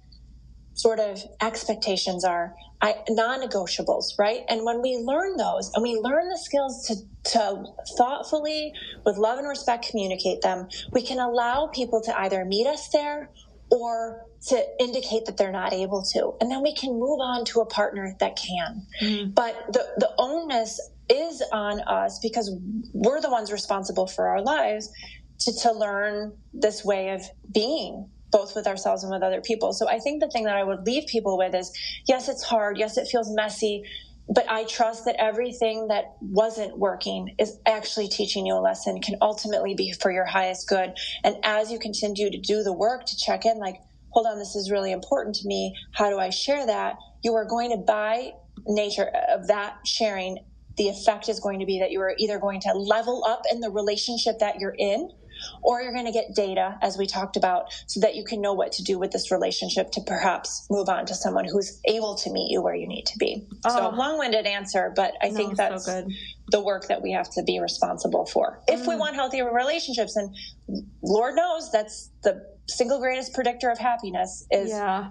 sort 0.74 1.00
of 1.00 1.24
expectations 1.42 2.26
are, 2.26 2.56
non 3.10 3.42
negotiables, 3.42 4.18
right? 4.18 4.42
And 4.50 4.66
when 4.66 4.82
we 4.82 4.98
learn 4.98 5.38
those 5.38 5.72
and 5.74 5.84
we 5.84 5.96
learn 5.96 6.30
the 6.30 6.38
skills 6.38 6.86
to, 6.88 6.96
to 7.32 7.64
thoughtfully, 7.98 8.74
with 9.06 9.18
love 9.18 9.38
and 9.40 9.48
respect, 9.48 9.88
communicate 9.90 10.42
them, 10.42 10.68
we 10.92 11.02
can 11.02 11.20
allow 11.20 11.68
people 11.68 12.02
to 12.02 12.20
either 12.20 12.46
meet 12.46 12.68
us 12.68 12.90
there 12.90 13.30
or 13.70 14.26
to 14.48 14.64
indicate 14.80 15.26
that 15.26 15.38
they're 15.38 15.52
not 15.52 15.74
able 15.74 16.04
to. 16.14 16.34
And 16.42 16.52
then 16.52 16.62
we 16.62 16.76
can 16.76 16.92
move 16.92 17.20
on 17.22 17.46
to 17.46 17.62
a 17.62 17.66
partner 17.66 18.16
that 18.20 18.36
can. 18.36 18.86
Mm-hmm. 19.02 19.32
But 19.32 19.56
the, 19.72 19.88
the 19.98 20.12
onus 20.18 20.80
is 21.10 21.44
on 21.52 21.82
us 21.82 22.20
because 22.20 22.52
we're 22.94 23.22
the 23.22 23.30
ones 23.30 23.52
responsible 23.52 24.08
for 24.08 24.28
our 24.28 24.42
lives 24.42 24.90
to, 25.42 25.54
to 25.62 25.72
learn 25.72 26.34
this 26.54 26.84
way 26.84 27.10
of 27.10 27.22
being 27.54 28.10
both 28.32 28.56
with 28.56 28.68
ourselves 28.68 29.04
and 29.04 29.12
with 29.12 29.24
other 29.24 29.42
people. 29.42 29.74
So 29.74 29.90
I 29.90 30.00
think 30.00 30.22
the 30.22 30.30
thing 30.30 30.46
that 30.46 30.56
I 30.56 30.64
would 30.64 30.86
leave 30.86 31.08
people 31.08 31.38
with 31.38 31.54
is 31.54 31.72
yes, 32.08 32.30
it's 32.30 32.44
hard. 32.44 32.78
Yes, 32.78 32.98
it 32.98 33.08
feels 33.08 33.34
messy. 33.36 33.84
But 34.34 34.46
I 34.50 34.64
trust 34.64 35.06
that 35.06 35.16
everything 35.20 35.88
that 35.90 36.16
wasn't 36.22 36.78
working 36.78 37.36
is 37.38 37.58
actually 37.66 38.08
teaching 38.08 38.46
you 38.46 38.54
a 38.54 38.62
lesson, 38.62 39.02
can 39.02 39.18
ultimately 39.22 39.74
be 39.76 39.92
for 39.92 40.12
your 40.12 40.26
highest 40.26 40.70
good. 40.70 40.94
And 41.24 41.36
as 41.44 41.72
you 41.72 41.80
continue 41.80 42.32
to 42.32 42.40
do 42.40 42.64
the 42.64 42.72
work 42.72 43.06
to 43.08 43.18
check 43.18 43.46
in, 43.46 43.58
like, 43.58 43.76
hold 44.10 44.28
on, 44.28 44.40
this 44.40 44.56
is 44.56 44.72
really 44.72 44.92
important 44.94 45.36
to 45.36 45.48
me. 45.48 45.76
How 45.94 46.10
do 46.10 46.18
I 46.18 46.30
share 46.30 46.66
that? 46.66 46.96
You 47.24 47.34
are 47.36 47.46
going 47.46 47.72
to, 47.72 47.78
by 47.78 48.32
nature 48.66 49.12
of 49.30 49.48
that 49.48 49.80
sharing, 49.86 50.38
the 50.78 50.88
effect 50.88 51.28
is 51.28 51.40
going 51.40 51.60
to 51.60 51.66
be 51.66 51.80
that 51.80 51.92
you 51.92 52.00
are 52.00 52.16
either 52.18 52.40
going 52.40 52.62
to 52.62 52.72
level 52.74 53.26
up 53.28 53.42
in 53.52 53.60
the 53.60 53.70
relationship 53.70 54.40
that 54.40 54.60
you're 54.60 54.76
in, 54.78 55.10
or 55.62 55.82
you're 55.82 55.94
going 55.94 56.06
to 56.06 56.12
get 56.12 56.36
data, 56.36 56.78
as 56.82 56.98
we 56.98 57.06
talked 57.06 57.38
about, 57.38 57.74
so 57.88 58.00
that 58.00 58.16
you 58.16 58.24
can 58.24 58.42
know 58.42 58.54
what 58.54 58.72
to 58.74 58.84
do 58.84 58.98
with 59.00 59.12
this 59.12 59.32
relationship 59.32 59.92
to 59.92 60.02
perhaps 60.02 60.68
move 60.70 60.90
on 60.90 61.06
to 61.06 61.16
someone 61.16 61.46
who's 61.46 61.80
able 61.86 62.16
to 62.16 62.32
meet 62.32 62.52
you 62.52 62.62
where 62.62 62.76
you 62.76 62.88
need 62.88 63.06
to 63.08 63.18
be. 63.18 63.48
Oh. 63.66 63.70
So, 63.70 63.96
long 63.96 64.18
winded 64.18 64.46
answer, 64.46 64.92
but 64.96 65.14
I 65.22 65.30
no, 65.30 65.36
think 65.36 65.58
that's 65.58 65.86
so 65.86 66.08
the 66.48 66.62
work 66.62 66.88
that 66.88 67.02
we 67.02 67.12
have 67.12 67.30
to 67.32 67.44
be 67.44 67.60
responsible 67.60 68.26
for. 68.26 68.62
If 68.68 68.82
mm. 68.82 68.88
we 68.90 68.96
want 68.96 69.16
healthy 69.16 69.42
relationships, 69.42 70.16
and 70.16 70.36
Lord 71.02 71.36
knows 71.36 71.72
that's 71.72 72.10
the 72.24 72.46
single 72.68 73.00
greatest 73.00 73.34
predictor 73.34 73.70
of 73.70 73.78
happiness 73.78 74.46
is 74.52 74.70
yeah 74.70 75.10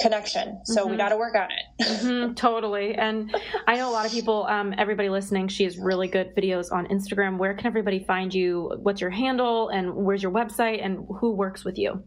connection. 0.00 0.60
So 0.64 0.82
mm-hmm. 0.82 0.90
we 0.90 0.96
got 0.96 1.10
to 1.10 1.16
work 1.16 1.34
on 1.34 1.48
it. 1.50 1.84
mm-hmm, 1.84 2.34
totally. 2.34 2.94
And 2.94 3.34
I 3.66 3.76
know 3.76 3.90
a 3.90 3.92
lot 3.92 4.06
of 4.06 4.12
people, 4.12 4.46
um, 4.46 4.74
everybody 4.78 5.08
listening, 5.08 5.48
she 5.48 5.64
has 5.64 5.78
really 5.78 6.08
good 6.08 6.34
videos 6.36 6.72
on 6.72 6.86
Instagram. 6.86 7.38
Where 7.38 7.54
can 7.54 7.66
everybody 7.66 8.04
find 8.04 8.32
you? 8.32 8.72
What's 8.82 9.00
your 9.00 9.10
handle 9.10 9.68
and 9.68 9.94
where's 9.94 10.22
your 10.22 10.32
website 10.32 10.84
and 10.84 11.06
who 11.20 11.32
works 11.32 11.64
with 11.64 11.78
you? 11.78 12.02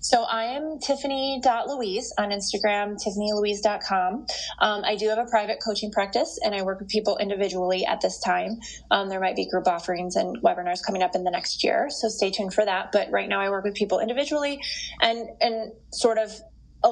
So 0.00 0.24
I 0.24 0.44
am 0.44 0.78
Tiffany.Louise 0.80 2.12
on 2.18 2.30
Instagram, 2.30 2.96
tiffanylouise.com. 2.96 4.26
Um, 4.58 4.84
I 4.84 4.96
do 4.96 5.08
have 5.08 5.18
a 5.18 5.26
private 5.26 5.58
coaching 5.64 5.92
practice 5.92 6.38
and 6.42 6.54
I 6.54 6.62
work 6.62 6.80
with 6.80 6.88
people 6.88 7.16
individually 7.18 7.86
at 7.86 8.00
this 8.00 8.18
time. 8.20 8.58
Um, 8.90 9.08
there 9.08 9.20
might 9.20 9.36
be 9.36 9.48
group 9.48 9.68
offerings 9.68 10.16
and 10.16 10.42
webinars 10.42 10.82
coming 10.84 11.02
up 11.02 11.14
in 11.14 11.24
the 11.24 11.30
next 11.30 11.62
year. 11.62 11.88
So 11.90 12.08
stay 12.08 12.30
tuned 12.30 12.54
for 12.54 12.64
that. 12.64 12.90
But 12.92 13.10
right 13.10 13.28
now 13.28 13.40
I 13.40 13.50
work 13.50 13.64
with 13.64 13.74
people 13.74 14.00
individually 14.00 14.60
and, 15.00 15.28
and 15.40 15.72
sort 15.92 16.18
of 16.18 16.32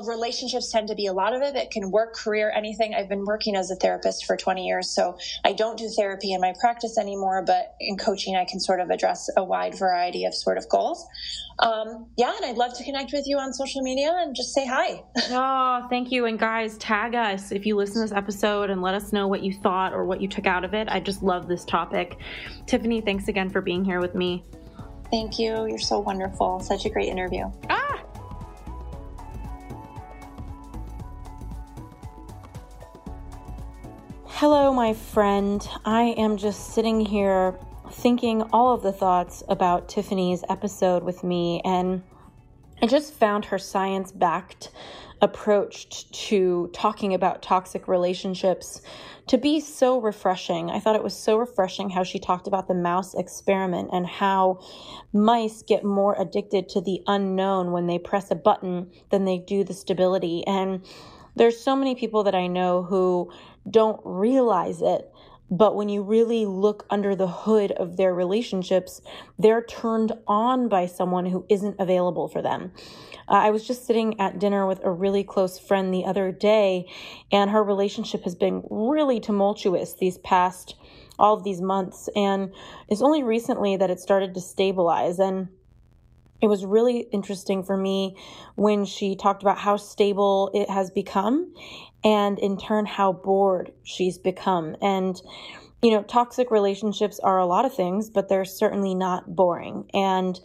relationships 0.04 0.70
tend 0.70 0.88
to 0.88 0.94
be 0.94 1.06
a 1.06 1.12
lot 1.12 1.34
of 1.34 1.42
it. 1.42 1.56
It 1.56 1.70
can 1.70 1.90
work, 1.90 2.14
career, 2.14 2.52
anything. 2.54 2.94
I've 2.94 3.08
been 3.08 3.24
working 3.24 3.56
as 3.56 3.70
a 3.70 3.76
therapist 3.76 4.26
for 4.26 4.36
20 4.36 4.66
years, 4.66 4.90
so 4.94 5.16
I 5.44 5.52
don't 5.52 5.78
do 5.78 5.88
therapy 5.88 6.32
in 6.32 6.40
my 6.40 6.54
practice 6.60 6.98
anymore, 6.98 7.42
but 7.46 7.74
in 7.80 7.96
coaching, 7.96 8.36
I 8.36 8.44
can 8.44 8.60
sort 8.60 8.80
of 8.80 8.90
address 8.90 9.30
a 9.36 9.44
wide 9.44 9.78
variety 9.78 10.24
of 10.24 10.34
sort 10.34 10.58
of 10.58 10.68
goals. 10.68 11.06
Um, 11.58 12.06
yeah, 12.16 12.34
and 12.36 12.44
I'd 12.44 12.56
love 12.56 12.76
to 12.76 12.84
connect 12.84 13.12
with 13.12 13.26
you 13.26 13.38
on 13.38 13.52
social 13.52 13.82
media 13.82 14.12
and 14.18 14.34
just 14.34 14.52
say 14.52 14.66
hi. 14.66 15.02
oh, 15.30 15.86
thank 15.88 16.10
you. 16.10 16.26
And 16.26 16.38
guys, 16.38 16.76
tag 16.78 17.14
us 17.14 17.52
if 17.52 17.64
you 17.64 17.76
listen 17.76 18.02
to 18.02 18.08
this 18.08 18.12
episode 18.12 18.70
and 18.70 18.82
let 18.82 18.94
us 18.94 19.12
know 19.12 19.28
what 19.28 19.42
you 19.42 19.54
thought 19.54 19.92
or 19.92 20.04
what 20.04 20.20
you 20.20 20.28
took 20.28 20.46
out 20.46 20.64
of 20.64 20.74
it. 20.74 20.88
I 20.90 21.00
just 21.00 21.22
love 21.22 21.48
this 21.48 21.64
topic. 21.64 22.18
Tiffany, 22.66 23.00
thanks 23.00 23.28
again 23.28 23.48
for 23.48 23.60
being 23.60 23.84
here 23.84 24.00
with 24.00 24.14
me. 24.14 24.44
Thank 25.10 25.38
you. 25.38 25.66
You're 25.66 25.78
so 25.78 26.00
wonderful. 26.00 26.60
Such 26.60 26.84
a 26.84 26.90
great 26.90 27.08
interview. 27.08 27.44
Ah! 27.70 27.95
Hello, 34.40 34.70
my 34.70 34.92
friend. 34.92 35.66
I 35.86 36.14
am 36.18 36.36
just 36.36 36.74
sitting 36.74 37.00
here 37.00 37.58
thinking 37.90 38.42
all 38.52 38.74
of 38.74 38.82
the 38.82 38.92
thoughts 38.92 39.42
about 39.48 39.88
Tiffany's 39.88 40.44
episode 40.50 41.04
with 41.04 41.24
me, 41.24 41.62
and 41.64 42.02
I 42.82 42.86
just 42.86 43.14
found 43.14 43.46
her 43.46 43.58
science 43.58 44.12
backed 44.12 44.72
approach 45.22 46.10
to 46.26 46.68
talking 46.74 47.14
about 47.14 47.40
toxic 47.40 47.88
relationships 47.88 48.82
to 49.28 49.38
be 49.38 49.58
so 49.58 50.02
refreshing. 50.02 50.68
I 50.68 50.80
thought 50.80 50.96
it 50.96 51.02
was 51.02 51.16
so 51.16 51.38
refreshing 51.38 51.88
how 51.88 52.02
she 52.02 52.18
talked 52.18 52.46
about 52.46 52.68
the 52.68 52.74
mouse 52.74 53.14
experiment 53.14 53.88
and 53.90 54.06
how 54.06 54.60
mice 55.14 55.62
get 55.62 55.82
more 55.82 56.14
addicted 56.20 56.68
to 56.68 56.82
the 56.82 57.00
unknown 57.06 57.72
when 57.72 57.86
they 57.86 57.98
press 57.98 58.30
a 58.30 58.34
button 58.34 58.90
than 59.08 59.24
they 59.24 59.38
do 59.38 59.64
the 59.64 59.72
stability. 59.72 60.46
And 60.46 60.84
there's 61.36 61.58
so 61.58 61.74
many 61.74 61.94
people 61.94 62.24
that 62.24 62.34
I 62.34 62.46
know 62.46 62.82
who 62.82 63.30
don't 63.68 64.00
realize 64.04 64.82
it. 64.82 65.10
But 65.48 65.76
when 65.76 65.88
you 65.88 66.02
really 66.02 66.44
look 66.44 66.86
under 66.90 67.14
the 67.14 67.28
hood 67.28 67.70
of 67.72 67.96
their 67.96 68.12
relationships, 68.12 69.00
they're 69.38 69.62
turned 69.62 70.12
on 70.26 70.68
by 70.68 70.86
someone 70.86 71.26
who 71.26 71.46
isn't 71.48 71.76
available 71.78 72.26
for 72.26 72.42
them. 72.42 72.72
Uh, 73.28 73.34
I 73.34 73.50
was 73.50 73.66
just 73.66 73.86
sitting 73.86 74.18
at 74.20 74.40
dinner 74.40 74.66
with 74.66 74.84
a 74.84 74.90
really 74.90 75.22
close 75.22 75.58
friend 75.58 75.94
the 75.94 76.04
other 76.04 76.32
day, 76.32 76.86
and 77.30 77.50
her 77.50 77.62
relationship 77.62 78.24
has 78.24 78.34
been 78.34 78.64
really 78.70 79.20
tumultuous 79.20 79.94
these 79.94 80.18
past 80.18 80.74
all 81.18 81.34
of 81.34 81.44
these 81.44 81.60
months. 81.60 82.08
And 82.14 82.52
it's 82.88 83.02
only 83.02 83.22
recently 83.22 83.76
that 83.76 83.90
it 83.90 84.00
started 84.00 84.34
to 84.34 84.40
stabilize. 84.40 85.18
And 85.18 85.48
it 86.42 86.48
was 86.48 86.64
really 86.64 87.00
interesting 87.12 87.62
for 87.62 87.76
me 87.76 88.16
when 88.56 88.84
she 88.84 89.16
talked 89.16 89.42
about 89.42 89.58
how 89.58 89.76
stable 89.76 90.50
it 90.52 90.68
has 90.68 90.90
become 90.90 91.54
and 92.04 92.38
in 92.38 92.56
turn 92.56 92.86
how 92.86 93.12
bored 93.12 93.72
she's 93.82 94.18
become 94.18 94.76
and 94.82 95.20
you 95.82 95.90
know 95.90 96.02
toxic 96.02 96.50
relationships 96.50 97.18
are 97.20 97.38
a 97.38 97.46
lot 97.46 97.64
of 97.64 97.74
things 97.74 98.10
but 98.10 98.28
they're 98.28 98.44
certainly 98.44 98.94
not 98.94 99.34
boring 99.34 99.88
and 99.92 100.40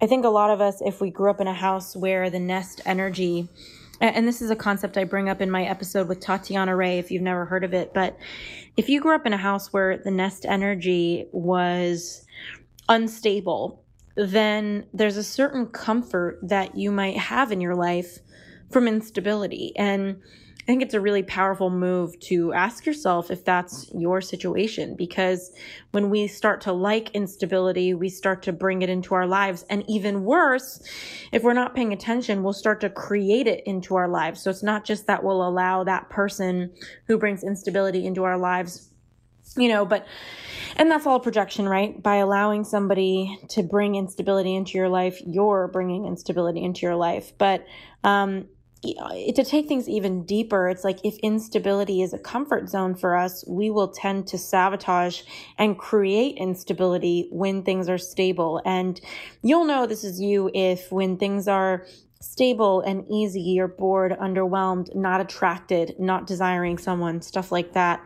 I 0.00 0.06
think 0.06 0.24
a 0.24 0.30
lot 0.30 0.50
of 0.50 0.60
us, 0.60 0.82
if 0.84 1.00
we 1.00 1.10
grew 1.10 1.30
up 1.30 1.40
in 1.40 1.46
a 1.46 1.54
house 1.54 1.96
where 1.96 2.28
the 2.28 2.38
nest 2.38 2.82
energy, 2.84 3.48
and 4.00 4.28
this 4.28 4.42
is 4.42 4.50
a 4.50 4.56
concept 4.56 4.98
I 4.98 5.04
bring 5.04 5.28
up 5.28 5.40
in 5.40 5.50
my 5.50 5.64
episode 5.64 6.06
with 6.08 6.20
Tatiana 6.20 6.76
Ray, 6.76 6.98
if 6.98 7.10
you've 7.10 7.22
never 7.22 7.46
heard 7.46 7.64
of 7.64 7.72
it, 7.72 7.94
but 7.94 8.18
if 8.76 8.90
you 8.90 9.00
grew 9.00 9.14
up 9.14 9.24
in 9.24 9.32
a 9.32 9.38
house 9.38 9.72
where 9.72 9.96
the 9.96 10.10
nest 10.10 10.44
energy 10.44 11.28
was 11.32 12.26
unstable, 12.90 13.82
then 14.16 14.86
there's 14.92 15.16
a 15.16 15.24
certain 15.24 15.66
comfort 15.66 16.40
that 16.42 16.76
you 16.76 16.90
might 16.90 17.16
have 17.16 17.50
in 17.50 17.60
your 17.60 17.74
life 17.74 18.18
from 18.70 18.86
instability. 18.86 19.72
And 19.76 20.20
I 20.66 20.72
think 20.72 20.82
it's 20.82 20.94
a 20.94 21.00
really 21.00 21.22
powerful 21.22 21.70
move 21.70 22.18
to 22.22 22.52
ask 22.52 22.86
yourself 22.86 23.30
if 23.30 23.44
that's 23.44 23.88
your 23.94 24.20
situation 24.20 24.96
because 24.96 25.52
when 25.92 26.10
we 26.10 26.26
start 26.26 26.60
to 26.62 26.72
like 26.72 27.08
instability, 27.10 27.94
we 27.94 28.08
start 28.08 28.42
to 28.42 28.52
bring 28.52 28.82
it 28.82 28.90
into 28.90 29.14
our 29.14 29.28
lives. 29.28 29.64
And 29.70 29.84
even 29.88 30.24
worse, 30.24 30.82
if 31.30 31.44
we're 31.44 31.52
not 31.52 31.76
paying 31.76 31.92
attention, 31.92 32.42
we'll 32.42 32.52
start 32.52 32.80
to 32.80 32.90
create 32.90 33.46
it 33.46 33.62
into 33.64 33.94
our 33.94 34.08
lives. 34.08 34.42
So 34.42 34.50
it's 34.50 34.64
not 34.64 34.84
just 34.84 35.06
that 35.06 35.22
we'll 35.22 35.46
allow 35.46 35.84
that 35.84 36.10
person 36.10 36.72
who 37.06 37.16
brings 37.16 37.44
instability 37.44 38.04
into 38.04 38.24
our 38.24 38.36
lives, 38.36 38.90
you 39.56 39.68
know, 39.68 39.86
but 39.86 40.04
and 40.74 40.90
that's 40.90 41.06
all 41.06 41.20
projection, 41.20 41.68
right? 41.68 42.02
By 42.02 42.16
allowing 42.16 42.64
somebody 42.64 43.38
to 43.50 43.62
bring 43.62 43.94
instability 43.94 44.56
into 44.56 44.78
your 44.78 44.88
life, 44.88 45.22
you're 45.24 45.68
bringing 45.68 46.06
instability 46.06 46.64
into 46.64 46.80
your 46.82 46.96
life. 46.96 47.32
But 47.38 47.64
um, 48.02 48.48
to 48.82 49.44
take 49.44 49.66
things 49.68 49.88
even 49.88 50.24
deeper, 50.24 50.68
it's 50.68 50.84
like 50.84 50.98
if 51.04 51.16
instability 51.18 52.02
is 52.02 52.12
a 52.12 52.18
comfort 52.18 52.68
zone 52.68 52.94
for 52.94 53.16
us, 53.16 53.44
we 53.46 53.70
will 53.70 53.88
tend 53.88 54.26
to 54.28 54.38
sabotage 54.38 55.22
and 55.58 55.78
create 55.78 56.36
instability 56.36 57.28
when 57.30 57.62
things 57.62 57.88
are 57.88 57.98
stable. 57.98 58.60
And 58.64 59.00
you'll 59.42 59.64
know 59.64 59.86
this 59.86 60.04
is 60.04 60.20
you 60.20 60.50
if 60.54 60.92
when 60.92 61.16
things 61.16 61.48
are 61.48 61.86
stable 62.20 62.80
and 62.80 63.04
easy, 63.10 63.40
you're 63.40 63.68
bored, 63.68 64.16
underwhelmed, 64.20 64.94
not 64.94 65.20
attracted, 65.20 65.94
not 65.98 66.26
desiring 66.26 66.78
someone, 66.78 67.20
stuff 67.20 67.52
like 67.52 67.72
that. 67.74 68.00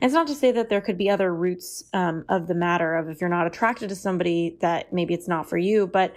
And 0.00 0.08
it's 0.08 0.14
not 0.14 0.26
to 0.28 0.34
say 0.34 0.52
that 0.52 0.68
there 0.68 0.80
could 0.80 0.96
be 0.96 1.10
other 1.10 1.34
roots 1.34 1.84
um, 1.92 2.24
of 2.28 2.46
the 2.46 2.54
matter 2.54 2.96
of 2.96 3.08
if 3.08 3.20
you're 3.20 3.28
not 3.28 3.46
attracted 3.46 3.88
to 3.88 3.96
somebody 3.96 4.56
that 4.60 4.92
maybe 4.92 5.12
it's 5.12 5.28
not 5.28 5.48
for 5.48 5.58
you, 5.58 5.86
but 5.86 6.14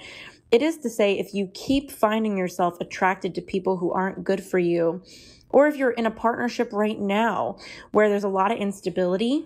it 0.52 0.62
is 0.62 0.78
to 0.80 0.90
say, 0.90 1.18
if 1.18 1.34
you 1.34 1.50
keep 1.54 1.90
finding 1.90 2.38
yourself 2.38 2.80
attracted 2.82 3.34
to 3.36 3.42
people 3.42 3.78
who 3.78 3.92
aren't 3.92 4.24
good 4.24 4.44
for 4.44 4.60
you, 4.60 5.02
or 5.50 5.68
if 5.68 5.76
you're 5.76 5.92
in 5.92 6.06
a 6.06 6.12
partnership 6.12 6.72
right 6.72 7.00
now 7.00 7.58
where 7.92 8.10
there's 8.10 8.24
a 8.24 8.30
lot 8.30 8.52
of 8.52 8.58
instability. 8.58 9.46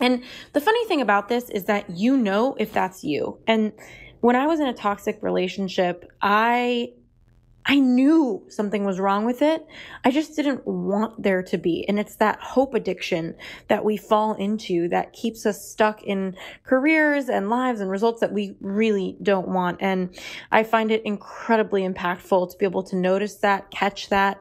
And 0.00 0.22
the 0.52 0.60
funny 0.60 0.84
thing 0.86 1.00
about 1.00 1.28
this 1.28 1.48
is 1.50 1.64
that 1.64 1.90
you 1.90 2.16
know 2.16 2.54
if 2.58 2.72
that's 2.72 3.04
you. 3.04 3.38
And 3.46 3.72
when 4.20 4.36
I 4.36 4.46
was 4.46 4.60
in 4.60 4.66
a 4.66 4.74
toxic 4.74 5.18
relationship, 5.22 6.10
I 6.20 6.92
I 7.64 7.78
knew 7.78 8.44
something 8.48 8.84
was 8.84 8.98
wrong 8.98 9.24
with 9.24 9.40
it. 9.40 9.66
I 10.04 10.10
just 10.10 10.34
didn't 10.34 10.66
want 10.66 11.22
there 11.22 11.42
to 11.44 11.58
be. 11.58 11.84
And 11.88 11.98
it's 11.98 12.16
that 12.16 12.40
hope 12.40 12.74
addiction 12.74 13.36
that 13.68 13.84
we 13.84 13.96
fall 13.96 14.34
into 14.34 14.88
that 14.88 15.12
keeps 15.12 15.46
us 15.46 15.64
stuck 15.64 16.02
in 16.02 16.36
careers 16.64 17.28
and 17.28 17.50
lives 17.50 17.80
and 17.80 17.90
results 17.90 18.20
that 18.20 18.32
we 18.32 18.56
really 18.60 19.16
don't 19.22 19.48
want. 19.48 19.78
And 19.80 20.16
I 20.50 20.64
find 20.64 20.90
it 20.90 21.02
incredibly 21.04 21.82
impactful 21.82 22.50
to 22.50 22.58
be 22.58 22.64
able 22.64 22.82
to 22.84 22.96
notice 22.96 23.36
that, 23.36 23.70
catch 23.70 24.08
that, 24.08 24.40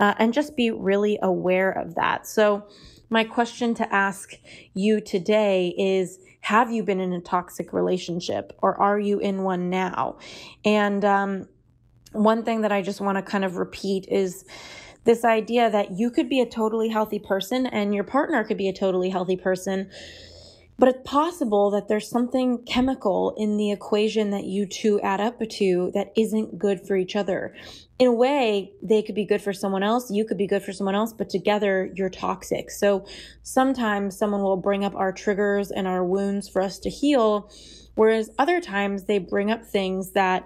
uh, 0.00 0.14
and 0.18 0.32
just 0.32 0.56
be 0.56 0.70
really 0.70 1.18
aware 1.22 1.70
of 1.70 1.94
that. 1.96 2.26
So, 2.26 2.66
my 3.10 3.22
question 3.22 3.74
to 3.74 3.94
ask 3.94 4.32
you 4.72 5.00
today 5.00 5.74
is 5.76 6.18
Have 6.40 6.72
you 6.72 6.82
been 6.82 7.00
in 7.00 7.12
a 7.12 7.20
toxic 7.20 7.72
relationship 7.72 8.56
or 8.62 8.80
are 8.80 8.98
you 8.98 9.18
in 9.18 9.42
one 9.42 9.70
now? 9.70 10.18
And, 10.64 11.04
um, 11.04 11.48
one 12.14 12.44
thing 12.44 12.62
that 12.62 12.72
I 12.72 12.82
just 12.82 13.00
want 13.00 13.16
to 13.18 13.22
kind 13.22 13.44
of 13.44 13.56
repeat 13.56 14.06
is 14.08 14.44
this 15.04 15.24
idea 15.24 15.70
that 15.70 15.98
you 15.98 16.10
could 16.10 16.28
be 16.28 16.40
a 16.40 16.46
totally 16.46 16.88
healthy 16.88 17.18
person 17.18 17.66
and 17.66 17.94
your 17.94 18.04
partner 18.04 18.42
could 18.44 18.56
be 18.56 18.68
a 18.68 18.72
totally 18.72 19.10
healthy 19.10 19.36
person. 19.36 19.90
But 20.76 20.88
it's 20.88 21.08
possible 21.08 21.70
that 21.70 21.86
there's 21.86 22.08
something 22.08 22.64
chemical 22.64 23.32
in 23.36 23.56
the 23.56 23.70
equation 23.70 24.30
that 24.30 24.44
you 24.44 24.66
two 24.66 25.00
add 25.02 25.20
up 25.20 25.38
to 25.38 25.92
that 25.94 26.12
isn't 26.16 26.58
good 26.58 26.84
for 26.84 26.96
each 26.96 27.14
other. 27.14 27.54
In 28.00 28.08
a 28.08 28.12
way, 28.12 28.72
they 28.82 29.00
could 29.00 29.14
be 29.14 29.24
good 29.24 29.40
for 29.40 29.52
someone 29.52 29.84
else, 29.84 30.10
you 30.10 30.24
could 30.24 30.36
be 30.36 30.48
good 30.48 30.64
for 30.64 30.72
someone 30.72 30.96
else, 30.96 31.12
but 31.12 31.30
together 31.30 31.92
you're 31.94 32.10
toxic. 32.10 32.72
So 32.72 33.06
sometimes 33.44 34.18
someone 34.18 34.42
will 34.42 34.56
bring 34.56 34.84
up 34.84 34.96
our 34.96 35.12
triggers 35.12 35.70
and 35.70 35.86
our 35.86 36.04
wounds 36.04 36.48
for 36.48 36.60
us 36.60 36.80
to 36.80 36.90
heal, 36.90 37.48
whereas 37.94 38.30
other 38.36 38.60
times 38.60 39.04
they 39.04 39.18
bring 39.18 39.52
up 39.52 39.64
things 39.64 40.10
that 40.12 40.44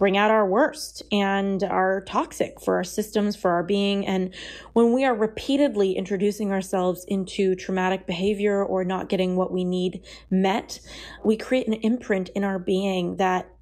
bring 0.00 0.16
out 0.16 0.30
our 0.30 0.46
worst 0.46 1.02
and 1.12 1.62
are 1.62 2.00
toxic 2.06 2.58
for 2.58 2.76
our 2.76 2.84
systems, 2.84 3.36
for 3.36 3.50
our 3.50 3.62
being. 3.62 4.06
And 4.06 4.34
when 4.72 4.94
we 4.94 5.04
are 5.04 5.14
repeatedly 5.14 5.92
introducing 5.92 6.52
ourselves 6.52 7.04
into 7.06 7.54
traumatic 7.54 8.06
behavior 8.06 8.64
or 8.64 8.82
not 8.82 9.10
getting 9.10 9.36
what 9.36 9.52
we 9.52 9.62
need 9.62 10.02
met, 10.30 10.80
we 11.22 11.36
create 11.36 11.66
an 11.66 11.74
imprint 11.74 12.30
in 12.30 12.44
our 12.44 12.58
being 12.58 13.16
that 13.16 13.52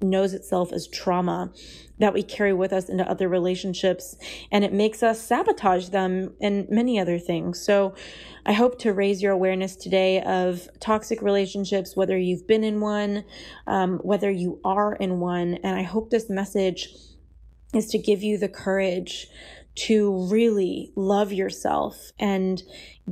knows 0.00 0.32
itself 0.34 0.72
as 0.72 0.86
trauma 0.88 1.52
that 1.98 2.14
we 2.14 2.22
carry 2.22 2.52
with 2.52 2.72
us 2.72 2.88
into 2.88 3.08
other 3.08 3.28
relationships 3.28 4.16
and 4.52 4.64
it 4.64 4.72
makes 4.72 5.02
us 5.02 5.20
sabotage 5.20 5.88
them 5.88 6.34
and 6.40 6.68
many 6.70 6.98
other 6.98 7.18
things. 7.18 7.60
So 7.60 7.94
I 8.46 8.52
hope 8.52 8.78
to 8.80 8.92
raise 8.92 9.20
your 9.20 9.32
awareness 9.32 9.74
today 9.74 10.22
of 10.22 10.68
toxic 10.80 11.22
relationships, 11.22 11.96
whether 11.96 12.16
you've 12.16 12.46
been 12.46 12.64
in 12.64 12.80
one, 12.80 13.24
um, 13.66 13.98
whether 13.98 14.30
you 14.30 14.60
are 14.64 14.94
in 14.94 15.18
one. 15.18 15.58
And 15.64 15.76
I 15.76 15.82
hope 15.82 16.10
this 16.10 16.30
message 16.30 16.88
is 17.74 17.88
to 17.88 17.98
give 17.98 18.22
you 18.22 18.38
the 18.38 18.48
courage 18.48 19.26
to 19.74 20.26
really 20.28 20.92
love 20.96 21.32
yourself 21.32 22.10
and 22.18 22.62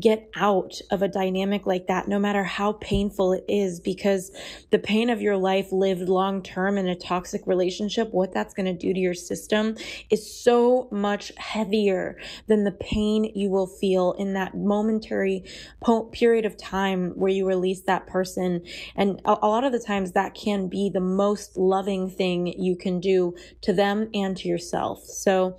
get 0.00 0.30
out 0.36 0.80
of 0.90 1.02
a 1.02 1.08
dynamic 1.08 1.66
like 1.66 1.86
that, 1.86 2.08
no 2.08 2.18
matter 2.18 2.44
how 2.44 2.72
painful 2.72 3.32
it 3.32 3.44
is, 3.48 3.80
because 3.80 4.30
the 4.70 4.78
pain 4.78 5.10
of 5.10 5.22
your 5.22 5.36
life 5.36 5.72
lived 5.72 6.08
long 6.08 6.42
term 6.42 6.78
in 6.78 6.88
a 6.88 6.96
toxic 6.96 7.46
relationship, 7.46 8.12
what 8.12 8.32
that's 8.32 8.54
going 8.54 8.66
to 8.66 8.72
do 8.72 8.92
to 8.92 9.00
your 9.00 9.14
system 9.14 9.76
is 10.10 10.34
so 10.34 10.88
much 10.90 11.32
heavier 11.36 12.18
than 12.46 12.64
the 12.64 12.72
pain 12.72 13.30
you 13.34 13.50
will 13.50 13.66
feel 13.66 14.12
in 14.18 14.34
that 14.34 14.54
momentary 14.56 15.44
po- 15.80 16.04
period 16.04 16.44
of 16.44 16.56
time 16.56 17.10
where 17.16 17.32
you 17.32 17.46
release 17.46 17.82
that 17.82 18.06
person. 18.06 18.62
And 18.96 19.20
a, 19.24 19.36
a 19.42 19.48
lot 19.48 19.64
of 19.64 19.72
the 19.72 19.78
times 19.78 20.12
that 20.12 20.34
can 20.34 20.68
be 20.68 20.90
the 20.92 21.00
most 21.00 21.56
loving 21.56 22.10
thing 22.10 22.46
you 22.46 22.76
can 22.76 23.00
do 23.00 23.34
to 23.62 23.72
them 23.72 24.08
and 24.14 24.36
to 24.38 24.48
yourself. 24.48 25.04
So, 25.04 25.58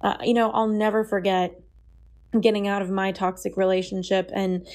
uh, 0.00 0.16
you 0.22 0.34
know, 0.34 0.50
I'll 0.50 0.68
never 0.68 1.04
forget 1.04 1.61
getting 2.40 2.68
out 2.68 2.82
of 2.82 2.90
my 2.90 3.12
toxic 3.12 3.56
relationship 3.56 4.30
and 4.32 4.66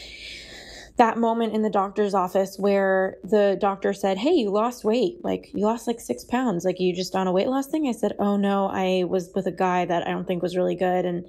that 0.98 1.18
moment 1.18 1.54
in 1.54 1.62
the 1.62 1.70
doctor's 1.70 2.16
office 2.16 2.58
where 2.58 3.18
the 3.24 3.56
doctor 3.62 3.94
said, 3.94 4.18
Hey, 4.18 4.32
you 4.32 4.50
lost 4.50 4.84
weight. 4.84 5.24
Like, 5.24 5.52
you 5.54 5.64
lost 5.64 5.88
like 5.88 6.00
six 6.00 6.24
pounds. 6.24 6.66
Like, 6.66 6.80
you 6.80 6.94
just 6.94 7.16
on 7.16 7.28
a 7.28 7.32
weight 7.32 7.48
loss 7.48 7.68
thing? 7.68 7.88
I 7.88 7.92
said, 7.92 8.14
Oh 8.20 8.36
no, 8.36 8.68
I 8.68 9.04
was 9.04 9.30
with 9.36 9.46
a 9.46 9.52
guy 9.52 9.86
that 9.86 10.08
I 10.08 10.12
don't 10.12 10.26
think 10.26 10.42
was 10.42 10.58
really 10.58 10.76
good. 10.76 11.06
And 11.06 11.26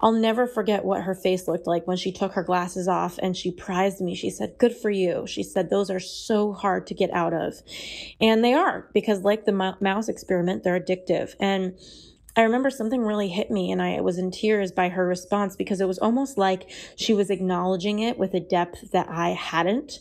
I'll 0.00 0.12
never 0.12 0.46
forget 0.46 0.84
what 0.84 1.02
her 1.02 1.14
face 1.14 1.48
looked 1.48 1.66
like 1.66 1.86
when 1.86 1.96
she 1.96 2.12
took 2.12 2.32
her 2.32 2.44
glasses 2.44 2.86
off 2.86 3.18
and 3.20 3.36
she 3.36 3.50
prized 3.50 4.00
me. 4.00 4.14
She 4.14 4.30
said, 4.30 4.56
Good 4.58 4.76
for 4.76 4.90
you. 4.90 5.26
She 5.26 5.42
said, 5.42 5.70
Those 5.70 5.90
are 5.90 6.00
so 6.00 6.52
hard 6.52 6.86
to 6.88 6.94
get 6.94 7.10
out 7.12 7.32
of. 7.32 7.62
And 8.20 8.44
they 8.44 8.52
are 8.52 8.88
because, 8.92 9.22
like 9.22 9.46
the 9.46 9.76
mouse 9.80 10.08
experiment, 10.08 10.64
they're 10.64 10.78
addictive. 10.78 11.34
And 11.40 11.78
I 12.38 12.42
remember 12.42 12.70
something 12.70 13.02
really 13.02 13.26
hit 13.26 13.50
me 13.50 13.72
and 13.72 13.82
I 13.82 14.00
was 14.00 14.16
in 14.16 14.30
tears 14.30 14.70
by 14.70 14.90
her 14.90 15.04
response 15.04 15.56
because 15.56 15.80
it 15.80 15.88
was 15.88 15.98
almost 15.98 16.38
like 16.38 16.70
she 16.94 17.12
was 17.12 17.30
acknowledging 17.30 17.98
it 17.98 18.16
with 18.16 18.32
a 18.32 18.38
depth 18.38 18.92
that 18.92 19.08
I 19.08 19.30
hadn't. 19.30 19.98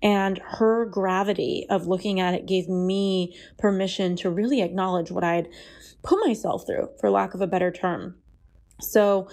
And 0.00 0.38
her 0.38 0.86
gravity 0.86 1.66
of 1.68 1.88
looking 1.88 2.20
at 2.20 2.32
it 2.32 2.46
gave 2.46 2.68
me 2.68 3.36
permission 3.58 4.14
to 4.18 4.30
really 4.30 4.62
acknowledge 4.62 5.10
what 5.10 5.24
I'd 5.24 5.48
put 6.04 6.24
myself 6.24 6.64
through, 6.64 6.90
for 7.00 7.10
lack 7.10 7.34
of 7.34 7.40
a 7.40 7.48
better 7.48 7.72
term. 7.72 8.14
So 8.80 9.28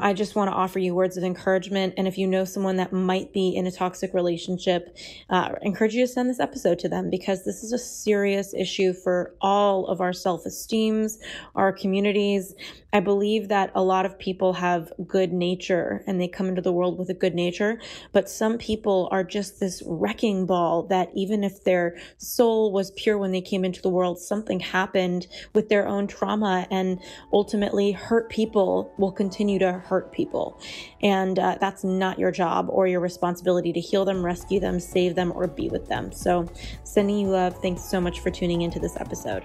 I 0.00 0.12
just 0.12 0.36
want 0.36 0.50
to 0.50 0.54
offer 0.54 0.78
you 0.78 0.94
words 0.94 1.16
of 1.16 1.24
encouragement. 1.24 1.94
And 1.96 2.06
if 2.06 2.16
you 2.16 2.26
know 2.26 2.44
someone 2.44 2.76
that 2.76 2.92
might 2.92 3.32
be 3.32 3.54
in 3.56 3.66
a 3.66 3.72
toxic 3.72 4.14
relationship, 4.14 4.96
uh, 5.28 5.54
encourage 5.62 5.94
you 5.94 6.06
to 6.06 6.12
send 6.12 6.30
this 6.30 6.40
episode 6.40 6.78
to 6.80 6.88
them 6.88 7.10
because 7.10 7.44
this 7.44 7.62
is 7.64 7.72
a 7.72 7.78
serious 7.78 8.54
issue 8.54 8.92
for 8.92 9.34
all 9.40 9.86
of 9.86 10.00
our 10.00 10.12
self 10.12 10.46
esteems, 10.46 11.18
our 11.54 11.72
communities. 11.72 12.54
I 12.92 13.00
believe 13.00 13.48
that 13.48 13.70
a 13.74 13.82
lot 13.82 14.04
of 14.04 14.18
people 14.18 14.52
have 14.54 14.92
good 15.06 15.32
nature 15.32 16.02
and 16.06 16.20
they 16.20 16.26
come 16.26 16.48
into 16.48 16.60
the 16.60 16.72
world 16.72 16.98
with 16.98 17.08
a 17.08 17.14
good 17.14 17.34
nature, 17.34 17.80
but 18.12 18.28
some 18.28 18.58
people 18.58 19.08
are 19.12 19.22
just 19.22 19.60
this 19.60 19.82
wrecking 19.86 20.44
ball 20.44 20.84
that 20.84 21.10
even 21.14 21.44
if 21.44 21.62
their 21.62 21.96
soul 22.18 22.72
was 22.72 22.90
pure 22.92 23.16
when 23.16 23.30
they 23.30 23.40
came 23.40 23.64
into 23.64 23.80
the 23.80 23.88
world, 23.88 24.18
something 24.18 24.58
happened 24.58 25.28
with 25.54 25.68
their 25.68 25.86
own 25.86 26.08
trauma 26.08 26.66
and 26.70 27.00
ultimately 27.32 27.92
hurt 27.92 28.28
people 28.28 28.92
will 28.98 29.12
continue 29.12 29.58
to 29.60 29.79
hurt 29.80 30.12
people. 30.12 30.60
And 31.02 31.38
uh, 31.38 31.58
that's 31.60 31.84
not 31.84 32.18
your 32.18 32.30
job 32.30 32.66
or 32.70 32.86
your 32.86 33.00
responsibility 33.00 33.72
to 33.72 33.80
heal 33.80 34.04
them, 34.04 34.24
rescue 34.24 34.60
them, 34.60 34.80
save 34.80 35.14
them, 35.14 35.32
or 35.34 35.46
be 35.46 35.68
with 35.68 35.88
them. 35.88 36.12
So, 36.12 36.48
sending 36.84 37.18
you 37.18 37.28
love. 37.28 37.60
Thanks 37.60 37.82
so 37.82 38.00
much 38.00 38.20
for 38.20 38.30
tuning 38.30 38.62
into 38.62 38.78
this 38.78 38.96
episode. 38.96 39.44